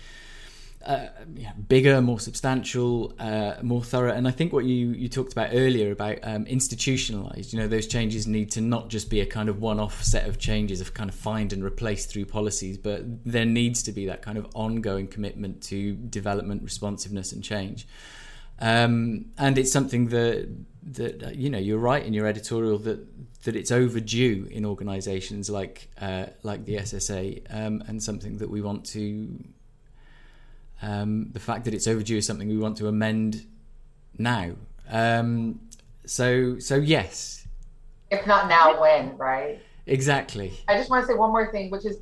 uh, 0.86 1.08
yeah, 1.36 1.52
bigger, 1.68 2.02
more 2.02 2.20
substantial, 2.20 3.14
uh, 3.20 3.56
more 3.62 3.84
thorough. 3.84 4.12
And 4.12 4.28
I 4.28 4.32
think 4.32 4.54
what 4.54 4.66
you, 4.66 4.92
you 4.92 5.10
talked 5.10 5.34
about 5.34 5.50
earlier 5.52 5.92
about 5.92 6.20
um, 6.24 6.46
institutionalized, 6.46 7.52
you 7.52 7.60
know, 7.60 7.68
those 7.68 7.88
changes 7.88 8.28
need 8.28 8.52
to 8.52 8.62
not 8.62 8.90
just 8.90 9.10
be 9.10 9.20
a 9.20 9.26
kind 9.26 9.50
of 9.50 9.60
one 9.60 9.80
off 9.80 10.04
set 10.04 10.28
of 10.28 10.38
changes 10.38 10.80
of 10.80 10.94
kind 10.94 11.10
of 11.10 11.16
find 11.16 11.52
and 11.52 11.64
replace 11.64 12.06
through 12.06 12.26
policies, 12.26 12.78
but 12.78 13.02
there 13.26 13.46
needs 13.46 13.84
to 13.84 13.92
be 13.92 14.06
that 14.06 14.22
kind 14.22 14.38
of 14.38 14.48
ongoing 14.54 15.08
commitment 15.08 15.62
to 15.64 15.96
development, 15.96 16.64
responsiveness, 16.64 17.32
and 17.32 17.44
change. 17.44 17.88
Um, 18.60 19.26
and 19.38 19.58
it's 19.58 19.72
something 19.72 20.08
that 20.10 20.48
that 20.94 21.24
uh, 21.24 21.30
you 21.30 21.50
know 21.50 21.58
you're 21.58 21.78
right 21.78 22.04
in 22.04 22.14
your 22.14 22.26
editorial 22.26 22.78
that 22.80 23.44
that 23.44 23.56
it's 23.56 23.72
overdue 23.72 24.48
in 24.50 24.66
organisations 24.66 25.50
like 25.50 25.90
uh, 26.02 26.28
like 26.44 26.66
the 26.66 26.78
SSA 26.78 27.42
um, 27.50 27.84
and 27.88 28.02
something 28.02 28.38
that 28.38 28.50
we 28.50 28.62
want 28.62 28.86
to 28.88 29.44
um, 30.82 31.30
the 31.34 31.40
fact 31.40 31.66
that 31.66 31.74
it's 31.74 31.88
overdue 31.88 32.18
is 32.18 32.26
something 32.26 32.48
we 32.48 32.58
want 32.58 32.78
to 32.78 32.88
amend 32.88 33.46
now. 34.18 34.52
Um, 34.90 35.60
so, 36.06 36.60
so 36.60 36.76
yes. 36.76 37.48
If 38.12 38.26
not 38.26 38.48
now, 38.48 38.80
when? 38.80 39.18
Right. 39.18 39.60
Exactly. 39.86 40.54
I 40.68 40.78
just 40.78 40.90
want 40.90 41.04
to 41.04 41.08
say 41.08 41.18
one 41.18 41.32
more 41.32 41.52
thing, 41.52 41.72
which 41.72 41.86
is, 41.86 41.98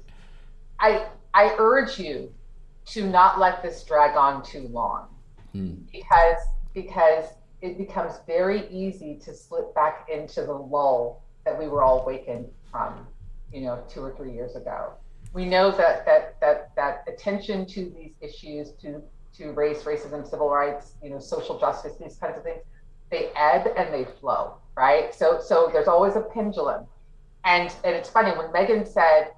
I 0.80 1.06
I 1.34 1.56
urge 1.58 2.00
you 2.00 2.34
to 2.88 3.08
not 3.08 3.40
let 3.40 3.64
this 3.64 3.84
drag 3.84 4.16
on 4.16 4.44
too 4.44 4.68
long, 4.68 5.08
hmm. 5.54 5.76
because 5.92 6.38
because 6.74 7.26
it 7.62 7.78
becomes 7.78 8.14
very 8.28 8.68
easy 8.70 9.16
to 9.24 9.34
slip 9.34 9.74
back 9.74 10.08
into 10.12 10.42
the 10.42 10.54
lull 10.54 11.24
that 11.46 11.58
we 11.58 11.68
were 11.68 11.84
all 11.84 12.02
awakened 12.02 12.48
from, 12.72 13.08
you 13.54 13.62
know, 13.62 13.84
two 13.90 14.02
or 14.02 14.14
three 14.16 14.34
years 14.34 14.56
ago 14.56 14.94
we 15.36 15.46
know 15.46 15.70
that 15.70 16.06
that 16.06 16.40
that 16.40 16.74
that 16.78 17.04
attention 17.08 17.66
to 17.68 17.90
these 17.90 18.14
issues, 18.22 18.72
to 18.82 19.04
to 19.38 19.52
race, 19.52 19.84
racism, 19.84 20.28
civil 20.28 20.50
rights, 20.50 20.94
you 21.04 21.10
know, 21.10 21.20
social 21.20 21.60
justice, 21.60 21.94
these 22.00 22.16
kinds 22.16 22.38
of 22.38 22.44
things, 22.44 22.62
they 23.12 23.32
ebb 23.36 23.68
and 23.76 23.94
they 23.94 24.06
flow, 24.20 24.56
right? 24.78 25.14
So 25.14 25.40
so 25.46 25.70
there's 25.72 25.90
always 25.90 26.16
a 26.16 26.22
pendulum. 26.22 26.86
And 27.44 27.70
and 27.84 27.94
it's 27.94 28.10
funny 28.10 28.32
when 28.32 28.52
Megan 28.54 28.86
said 28.86 29.34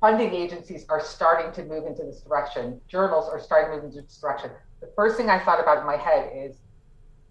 funding 0.00 0.34
agencies 0.34 0.86
are 0.88 1.00
starting 1.00 1.52
to 1.52 1.62
move 1.68 1.86
into 1.86 2.02
this 2.04 2.22
direction, 2.22 2.80
journals 2.88 3.28
are 3.28 3.38
starting 3.38 3.70
to 3.70 3.76
move 3.76 3.84
into 3.84 4.02
this 4.02 4.16
direction. 4.16 4.50
The 4.80 4.90
first 4.96 5.18
thing 5.18 5.28
I 5.28 5.38
thought 5.44 5.60
about 5.60 5.78
in 5.78 5.86
my 5.86 5.96
head 5.96 6.32
is 6.34 6.56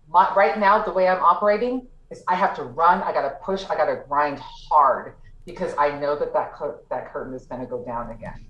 my, 0.08 0.32
right 0.36 0.58
now 0.58 0.84
the 0.84 0.94
way 0.94 1.08
I'm 1.08 1.22
operating 1.22 1.88
is 2.12 2.24
I 2.28 2.36
have 2.36 2.56
to 2.58 2.64
run, 2.64 3.02
I 3.02 3.12
got 3.12 3.24
to 3.24 3.36
push, 3.44 3.66
I 3.70 3.76
got 3.76 3.88
to 3.88 4.04
grind 4.08 4.40
hard 4.40 5.16
because 5.46 5.74
I 5.78 5.98
know 6.00 6.18
that 6.18 6.34
that, 6.34 6.54
that 6.90 7.12
curtain 7.12 7.34
is 7.34 7.46
going 7.46 7.62
to 7.62 7.68
go 7.68 7.84
down 7.84 8.12
again, 8.12 8.46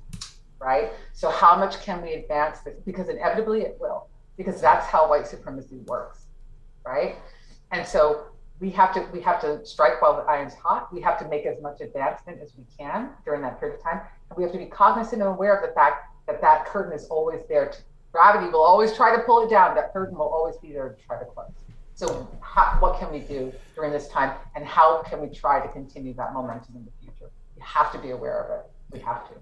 right? 0.60 0.92
So 1.14 1.30
how 1.30 1.58
much 1.58 1.82
can 1.82 2.02
we 2.02 2.14
advance 2.14 2.60
this? 2.60 2.80
Because 2.86 3.10
inevitably 3.10 3.62
it 3.62 3.78
will, 3.80 4.08
because 4.38 4.62
that's 4.62 4.86
how 4.86 5.10
white 5.10 5.28
supremacy 5.28 5.78
works, 5.86 6.26
right? 6.86 7.16
And 7.72 7.88
so 7.88 8.26
we 8.60 8.70
have 8.72 8.94
to 8.94 9.08
we 9.12 9.22
have 9.22 9.42
to 9.42 9.66
strike 9.66 10.02
while 10.02 10.16
the 10.16 10.30
iron's 10.30 10.54
hot. 10.54 10.94
We 10.94 11.02
have 11.02 11.18
to 11.20 11.28
make 11.28 11.46
as 11.46 11.60
much 11.62 11.82
advancement 11.82 12.40
as 12.42 12.54
we 12.56 12.64
can 12.78 13.10
during 13.26 13.42
that 13.42 13.60
period 13.60 13.78
of 13.78 13.84
time, 13.84 14.02
and 14.30 14.38
we 14.38 14.44
have 14.44 14.52
to 14.52 14.60
be 14.60 14.66
cognizant 14.66 15.22
and 15.22 15.32
aware 15.32 15.56
of 15.56 15.68
the 15.68 15.74
fact 15.74 16.06
that 16.28 16.42
that 16.42 16.66
curtain 16.66 16.94
is 16.94 17.06
always 17.08 17.42
there. 17.50 17.70
To, 17.70 17.78
gravity 18.12 18.52
will 18.52 18.64
always 18.64 18.94
try 18.94 19.16
to 19.16 19.22
pull 19.24 19.46
it 19.46 19.50
down. 19.50 19.74
That 19.76 19.94
curtain 19.94 20.18
will 20.18 20.30
always 20.30 20.58
be 20.58 20.74
there 20.74 20.90
to 20.90 21.04
try 21.04 21.18
to 21.18 21.26
close. 21.26 21.52
So, 22.02 22.28
how, 22.42 22.78
what 22.80 23.00
can 23.00 23.12
we 23.12 23.20
do 23.20 23.54
during 23.76 23.92
this 23.92 24.08
time, 24.08 24.36
and 24.56 24.66
how 24.66 25.04
can 25.04 25.22
we 25.22 25.30
try 25.30 25.60
to 25.60 25.72
continue 25.72 26.16
that 26.16 26.34
momentum 26.34 26.78
in 26.78 26.86
the 26.86 26.92
future? 27.00 27.32
We 27.56 27.62
have 27.62 27.92
to 27.92 28.00
be 28.00 28.10
aware 28.10 28.44
of 28.44 28.60
it. 28.60 28.72
We 28.92 29.00
have 29.02 29.30
to. 29.30 29.36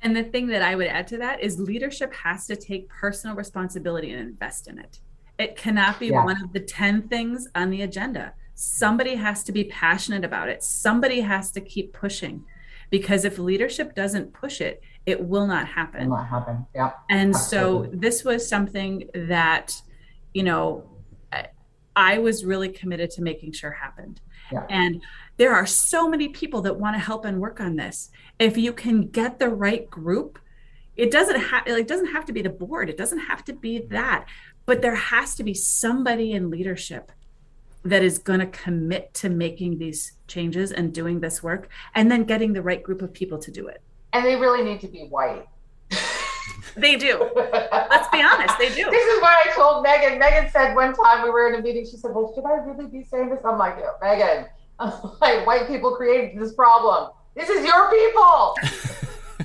And 0.00 0.16
the 0.16 0.24
thing 0.24 0.46
that 0.46 0.62
I 0.62 0.74
would 0.76 0.86
add 0.86 1.06
to 1.08 1.18
that 1.18 1.42
is 1.42 1.60
leadership 1.60 2.14
has 2.14 2.46
to 2.46 2.56
take 2.56 2.88
personal 2.88 3.36
responsibility 3.36 4.12
and 4.12 4.20
invest 4.22 4.66
in 4.66 4.78
it. 4.78 5.00
It 5.38 5.58
cannot 5.58 6.00
be 6.00 6.06
yeah. 6.06 6.24
one 6.24 6.42
of 6.42 6.54
the 6.54 6.60
10 6.60 7.06
things 7.08 7.48
on 7.54 7.68
the 7.68 7.82
agenda. 7.82 8.32
Somebody 8.54 9.16
has 9.16 9.44
to 9.44 9.52
be 9.52 9.64
passionate 9.64 10.24
about 10.24 10.48
it. 10.48 10.62
Somebody 10.62 11.20
has 11.20 11.50
to 11.50 11.60
keep 11.60 11.92
pushing 11.92 12.46
because 12.88 13.26
if 13.26 13.38
leadership 13.38 13.94
doesn't 13.94 14.32
push 14.32 14.62
it, 14.62 14.82
it 15.04 15.22
will 15.22 15.46
not 15.46 15.68
happen. 15.68 16.08
Will 16.08 16.16
not 16.16 16.28
happen. 16.28 16.64
Yeah. 16.74 16.92
And 17.10 17.34
Absolutely. 17.34 17.90
so 17.92 17.98
this 17.98 18.24
was 18.24 18.48
something 18.48 19.10
that, 19.12 19.74
you 20.32 20.42
know, 20.42 20.88
I 21.96 22.18
was 22.18 22.44
really 22.44 22.68
committed 22.68 23.10
to 23.12 23.22
making 23.22 23.52
sure 23.52 23.70
happened. 23.70 24.20
Yeah. 24.52 24.66
And 24.68 25.02
there 25.38 25.54
are 25.54 25.66
so 25.66 26.08
many 26.08 26.28
people 26.28 26.60
that 26.62 26.78
want 26.78 26.94
to 26.94 27.00
help 27.00 27.24
and 27.24 27.40
work 27.40 27.60
on 27.60 27.76
this. 27.76 28.10
If 28.38 28.56
you 28.56 28.72
can 28.72 29.08
get 29.08 29.38
the 29.38 29.48
right 29.48 29.88
group, 29.90 30.38
it 30.94 31.10
doesn't 31.10 31.40
have 31.40 31.66
it 31.66 31.88
doesn't 31.88 32.12
have 32.12 32.26
to 32.26 32.32
be 32.32 32.42
the 32.42 32.50
board. 32.50 32.88
It 32.88 32.96
doesn't 32.96 33.18
have 33.18 33.44
to 33.46 33.52
be 33.52 33.80
mm-hmm. 33.80 33.94
that. 33.94 34.26
But 34.66 34.82
there 34.82 34.94
has 34.94 35.34
to 35.36 35.44
be 35.44 35.54
somebody 35.54 36.32
in 36.32 36.50
leadership 36.50 37.12
that 37.84 38.02
is 38.02 38.18
going 38.18 38.40
to 38.40 38.46
commit 38.46 39.14
to 39.14 39.28
making 39.28 39.78
these 39.78 40.12
changes 40.26 40.72
and 40.72 40.92
doing 40.92 41.20
this 41.20 41.42
work 41.42 41.68
and 41.94 42.10
then 42.10 42.24
getting 42.24 42.52
the 42.52 42.62
right 42.62 42.82
group 42.82 43.00
of 43.00 43.12
people 43.12 43.38
to 43.38 43.50
do 43.50 43.68
it. 43.68 43.80
And 44.12 44.24
they 44.24 44.36
really 44.36 44.64
need 44.64 44.80
to 44.80 44.88
be 44.88 45.06
white. 45.06 45.46
They 46.76 46.96
do. 46.96 47.30
Let's 47.34 48.08
be 48.08 48.22
honest, 48.22 48.58
they 48.58 48.68
do. 48.68 48.90
This 48.90 49.06
is 49.06 49.22
what 49.22 49.34
I 49.46 49.50
told 49.54 49.82
Megan. 49.82 50.18
Megan 50.18 50.50
said 50.50 50.74
one 50.74 50.94
time 50.94 51.22
we 51.22 51.30
were 51.30 51.48
in 51.48 51.58
a 51.58 51.62
meeting, 51.62 51.86
she 51.86 51.96
said, 51.96 52.12
Well, 52.14 52.32
should 52.34 52.44
I 52.44 52.56
really 52.64 52.86
be 52.86 53.02
saying 53.02 53.30
this? 53.30 53.40
I'm 53.44 53.58
like, 53.58 53.78
Megan, 54.02 54.46
I'm 54.78 54.92
like, 55.20 55.46
white 55.46 55.66
people 55.68 55.96
created 55.96 56.40
this 56.40 56.52
problem. 56.52 57.12
This 57.34 57.48
is 57.48 57.64
your 57.64 57.90
people. 57.90 58.56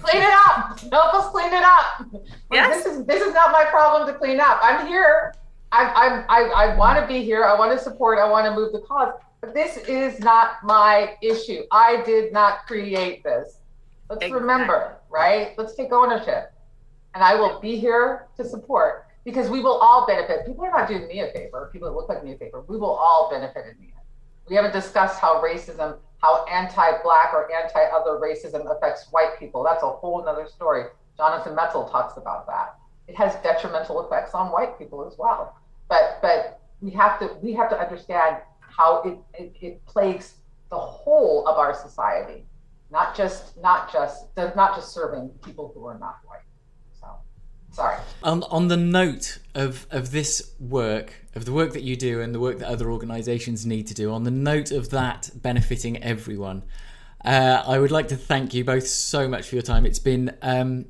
clean 0.02 0.24
it 0.24 0.34
up. 0.48 0.80
Help 0.92 1.14
us 1.14 1.32
clean 1.32 1.54
it 1.54 1.64
up. 1.64 2.06
Yes. 2.52 2.84
This 2.84 2.94
is 2.94 3.06
this 3.06 3.22
is 3.22 3.34
not 3.34 3.52
my 3.52 3.66
problem 3.70 4.08
to 4.12 4.18
clean 4.18 4.40
up. 4.40 4.60
I'm 4.62 4.88
here. 4.88 5.34
I'm, 5.72 5.88
I'm 5.96 6.26
I, 6.28 6.50
I 6.50 6.76
want 6.76 7.00
to 7.00 7.08
be 7.08 7.24
here. 7.24 7.46
I 7.46 7.58
want 7.58 7.78
to 7.78 7.82
support. 7.82 8.20
I 8.20 8.30
want 8.30 8.46
to 8.46 8.54
move 8.54 8.74
the 8.74 8.80
cause. 8.80 9.14
But 9.40 9.54
this 9.54 9.78
is 9.78 10.20
not 10.20 10.64
my 10.64 11.16
issue. 11.22 11.64
I 11.72 12.04
did 12.06 12.34
not 12.34 12.68
create 12.68 13.24
this. 13.24 13.58
Let's 14.10 14.24
exactly. 14.24 14.42
remember, 14.42 14.98
right? 15.10 15.54
Let's 15.58 15.76
take 15.76 15.92
ownership 15.94 16.54
and 17.14 17.24
I 17.24 17.36
will 17.36 17.60
be 17.60 17.78
here 17.78 18.28
to 18.38 18.44
support 18.44 19.06
because 19.24 19.50
we 19.50 19.62
will 19.62 19.78
all 19.78 20.08
benefit. 20.08 20.46
People 20.46 20.66
are 20.66 20.72
not 20.72 20.88
doing 20.88 21.08
me 21.08 21.20
a 21.22 21.32
favor. 21.32 21.70
People 21.72 21.90
that 21.90 21.96
look 21.96 22.10
like 22.10 22.24
me 22.24 22.34
a 22.34 22.38
favor. 22.38 22.62
We 22.68 22.78
will 22.78 22.92
all 22.92 23.30
benefit 23.32 23.66
in 23.68 23.78
the 23.78 23.84
end. 23.84 24.02
We 24.50 24.56
haven't 24.56 24.74
discussed 24.74 25.20
how 25.20 25.42
racism, 25.42 25.98
how 26.22 26.46
anti-black 26.46 27.34
or 27.34 27.50
anti-other 27.54 28.20
racism 28.20 28.76
affects 28.76 29.08
white 29.12 29.38
people. 29.40 29.64
That's 29.64 29.84
a 29.84 29.90
whole 29.90 30.28
other 30.28 30.48
story. 30.48 30.86
Jonathan 31.18 31.56
Metzl 31.56 31.90
talks 31.92 32.18
about 32.18 32.48
that. 32.48 32.76
It 33.08 33.16
has 33.16 33.36
detrimental 33.44 34.06
effects 34.06 34.34
on 34.34 34.52
white 34.52 34.78
people 34.80 35.06
as 35.06 35.18
well. 35.18 35.58
But 35.90 36.20
but 36.22 36.62
we 36.80 36.92
have 36.92 37.20
to 37.20 37.36
we 37.42 37.54
have 37.54 37.70
to 37.70 37.80
understand 37.80 38.38
how 38.60 39.02
it, 39.04 39.18
it, 39.34 39.56
it 39.62 39.86
plagues 39.86 40.36
the 40.70 40.78
whole 40.78 41.46
of 41.48 41.58
our 41.58 41.74
society, 41.74 42.46
not 42.90 43.16
just 43.16 43.62
not 43.62 43.92
just 43.92 44.28
not 44.38 44.76
just 44.76 44.94
serving 44.94 45.30
people 45.44 45.72
who 45.76 45.86
are 45.86 46.00
not 46.00 46.20
white. 46.24 46.40
Sorry. 47.72 47.98
On, 48.24 48.44
on 48.44 48.68
the 48.68 48.78
note 48.78 49.40
of, 49.56 49.88
of 49.90 50.12
this 50.12 50.54
work, 50.60 51.14
of 51.36 51.46
the 51.46 51.54
work 51.54 51.74
that 51.74 51.84
you 51.84 51.96
do 51.96 52.22
and 52.22 52.36
the 52.36 52.40
work 52.40 52.60
that 52.60 52.68
other 52.68 52.92
organisations 52.92 53.66
need 53.66 53.88
to 53.88 53.94
do, 53.94 54.12
on 54.12 54.24
the 54.24 54.32
note 54.32 54.72
of 54.72 54.90
that 54.90 55.30
benefiting 55.36 56.02
everyone, 56.04 56.64
uh, 57.24 57.64
I 57.66 57.80
would 57.80 57.92
like 57.92 58.10
to 58.10 58.16
thank 58.16 58.54
you 58.54 58.64
both 58.64 58.88
so 58.88 59.28
much 59.28 59.48
for 59.48 59.56
your 59.56 59.62
time. 59.62 59.86
It's 59.86 60.00
been 60.00 60.36
um, 60.42 60.86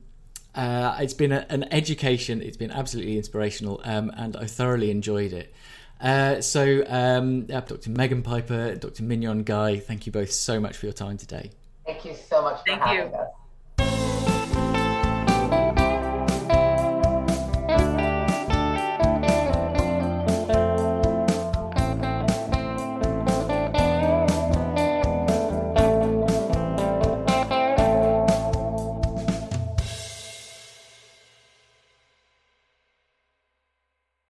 uh, 0.56 0.98
it's 1.00 1.14
been 1.14 1.32
a, 1.32 1.46
an 1.50 1.72
education. 1.72 2.42
It's 2.42 2.58
been 2.58 2.72
absolutely 2.72 3.18
inspirational, 3.18 3.82
um, 3.84 4.12
and 4.16 4.36
I 4.36 4.46
thoroughly 4.46 4.92
enjoyed 4.92 5.34
it. 5.34 5.54
Uh, 6.02 6.42
so, 6.42 6.84
um, 6.88 7.46
Dr. 7.46 7.92
Megan 7.92 8.24
Piper, 8.24 8.76
Dr. 8.76 9.04
Mignonne 9.04 9.44
Guy, 9.44 9.78
thank 9.78 10.06
you 10.06 10.12
both 10.12 10.32
so 10.32 10.60
much 10.60 10.76
for 10.76 10.88
your 10.88 10.94
time 10.94 11.18
today. 11.18 11.52
Thank 11.86 12.06
you 12.06 12.16
so 12.16 12.42
much 12.42 12.58
for 12.60 12.64
thank 12.66 12.82
having 12.82 13.12
you. 13.12 13.18
us. 13.18 13.30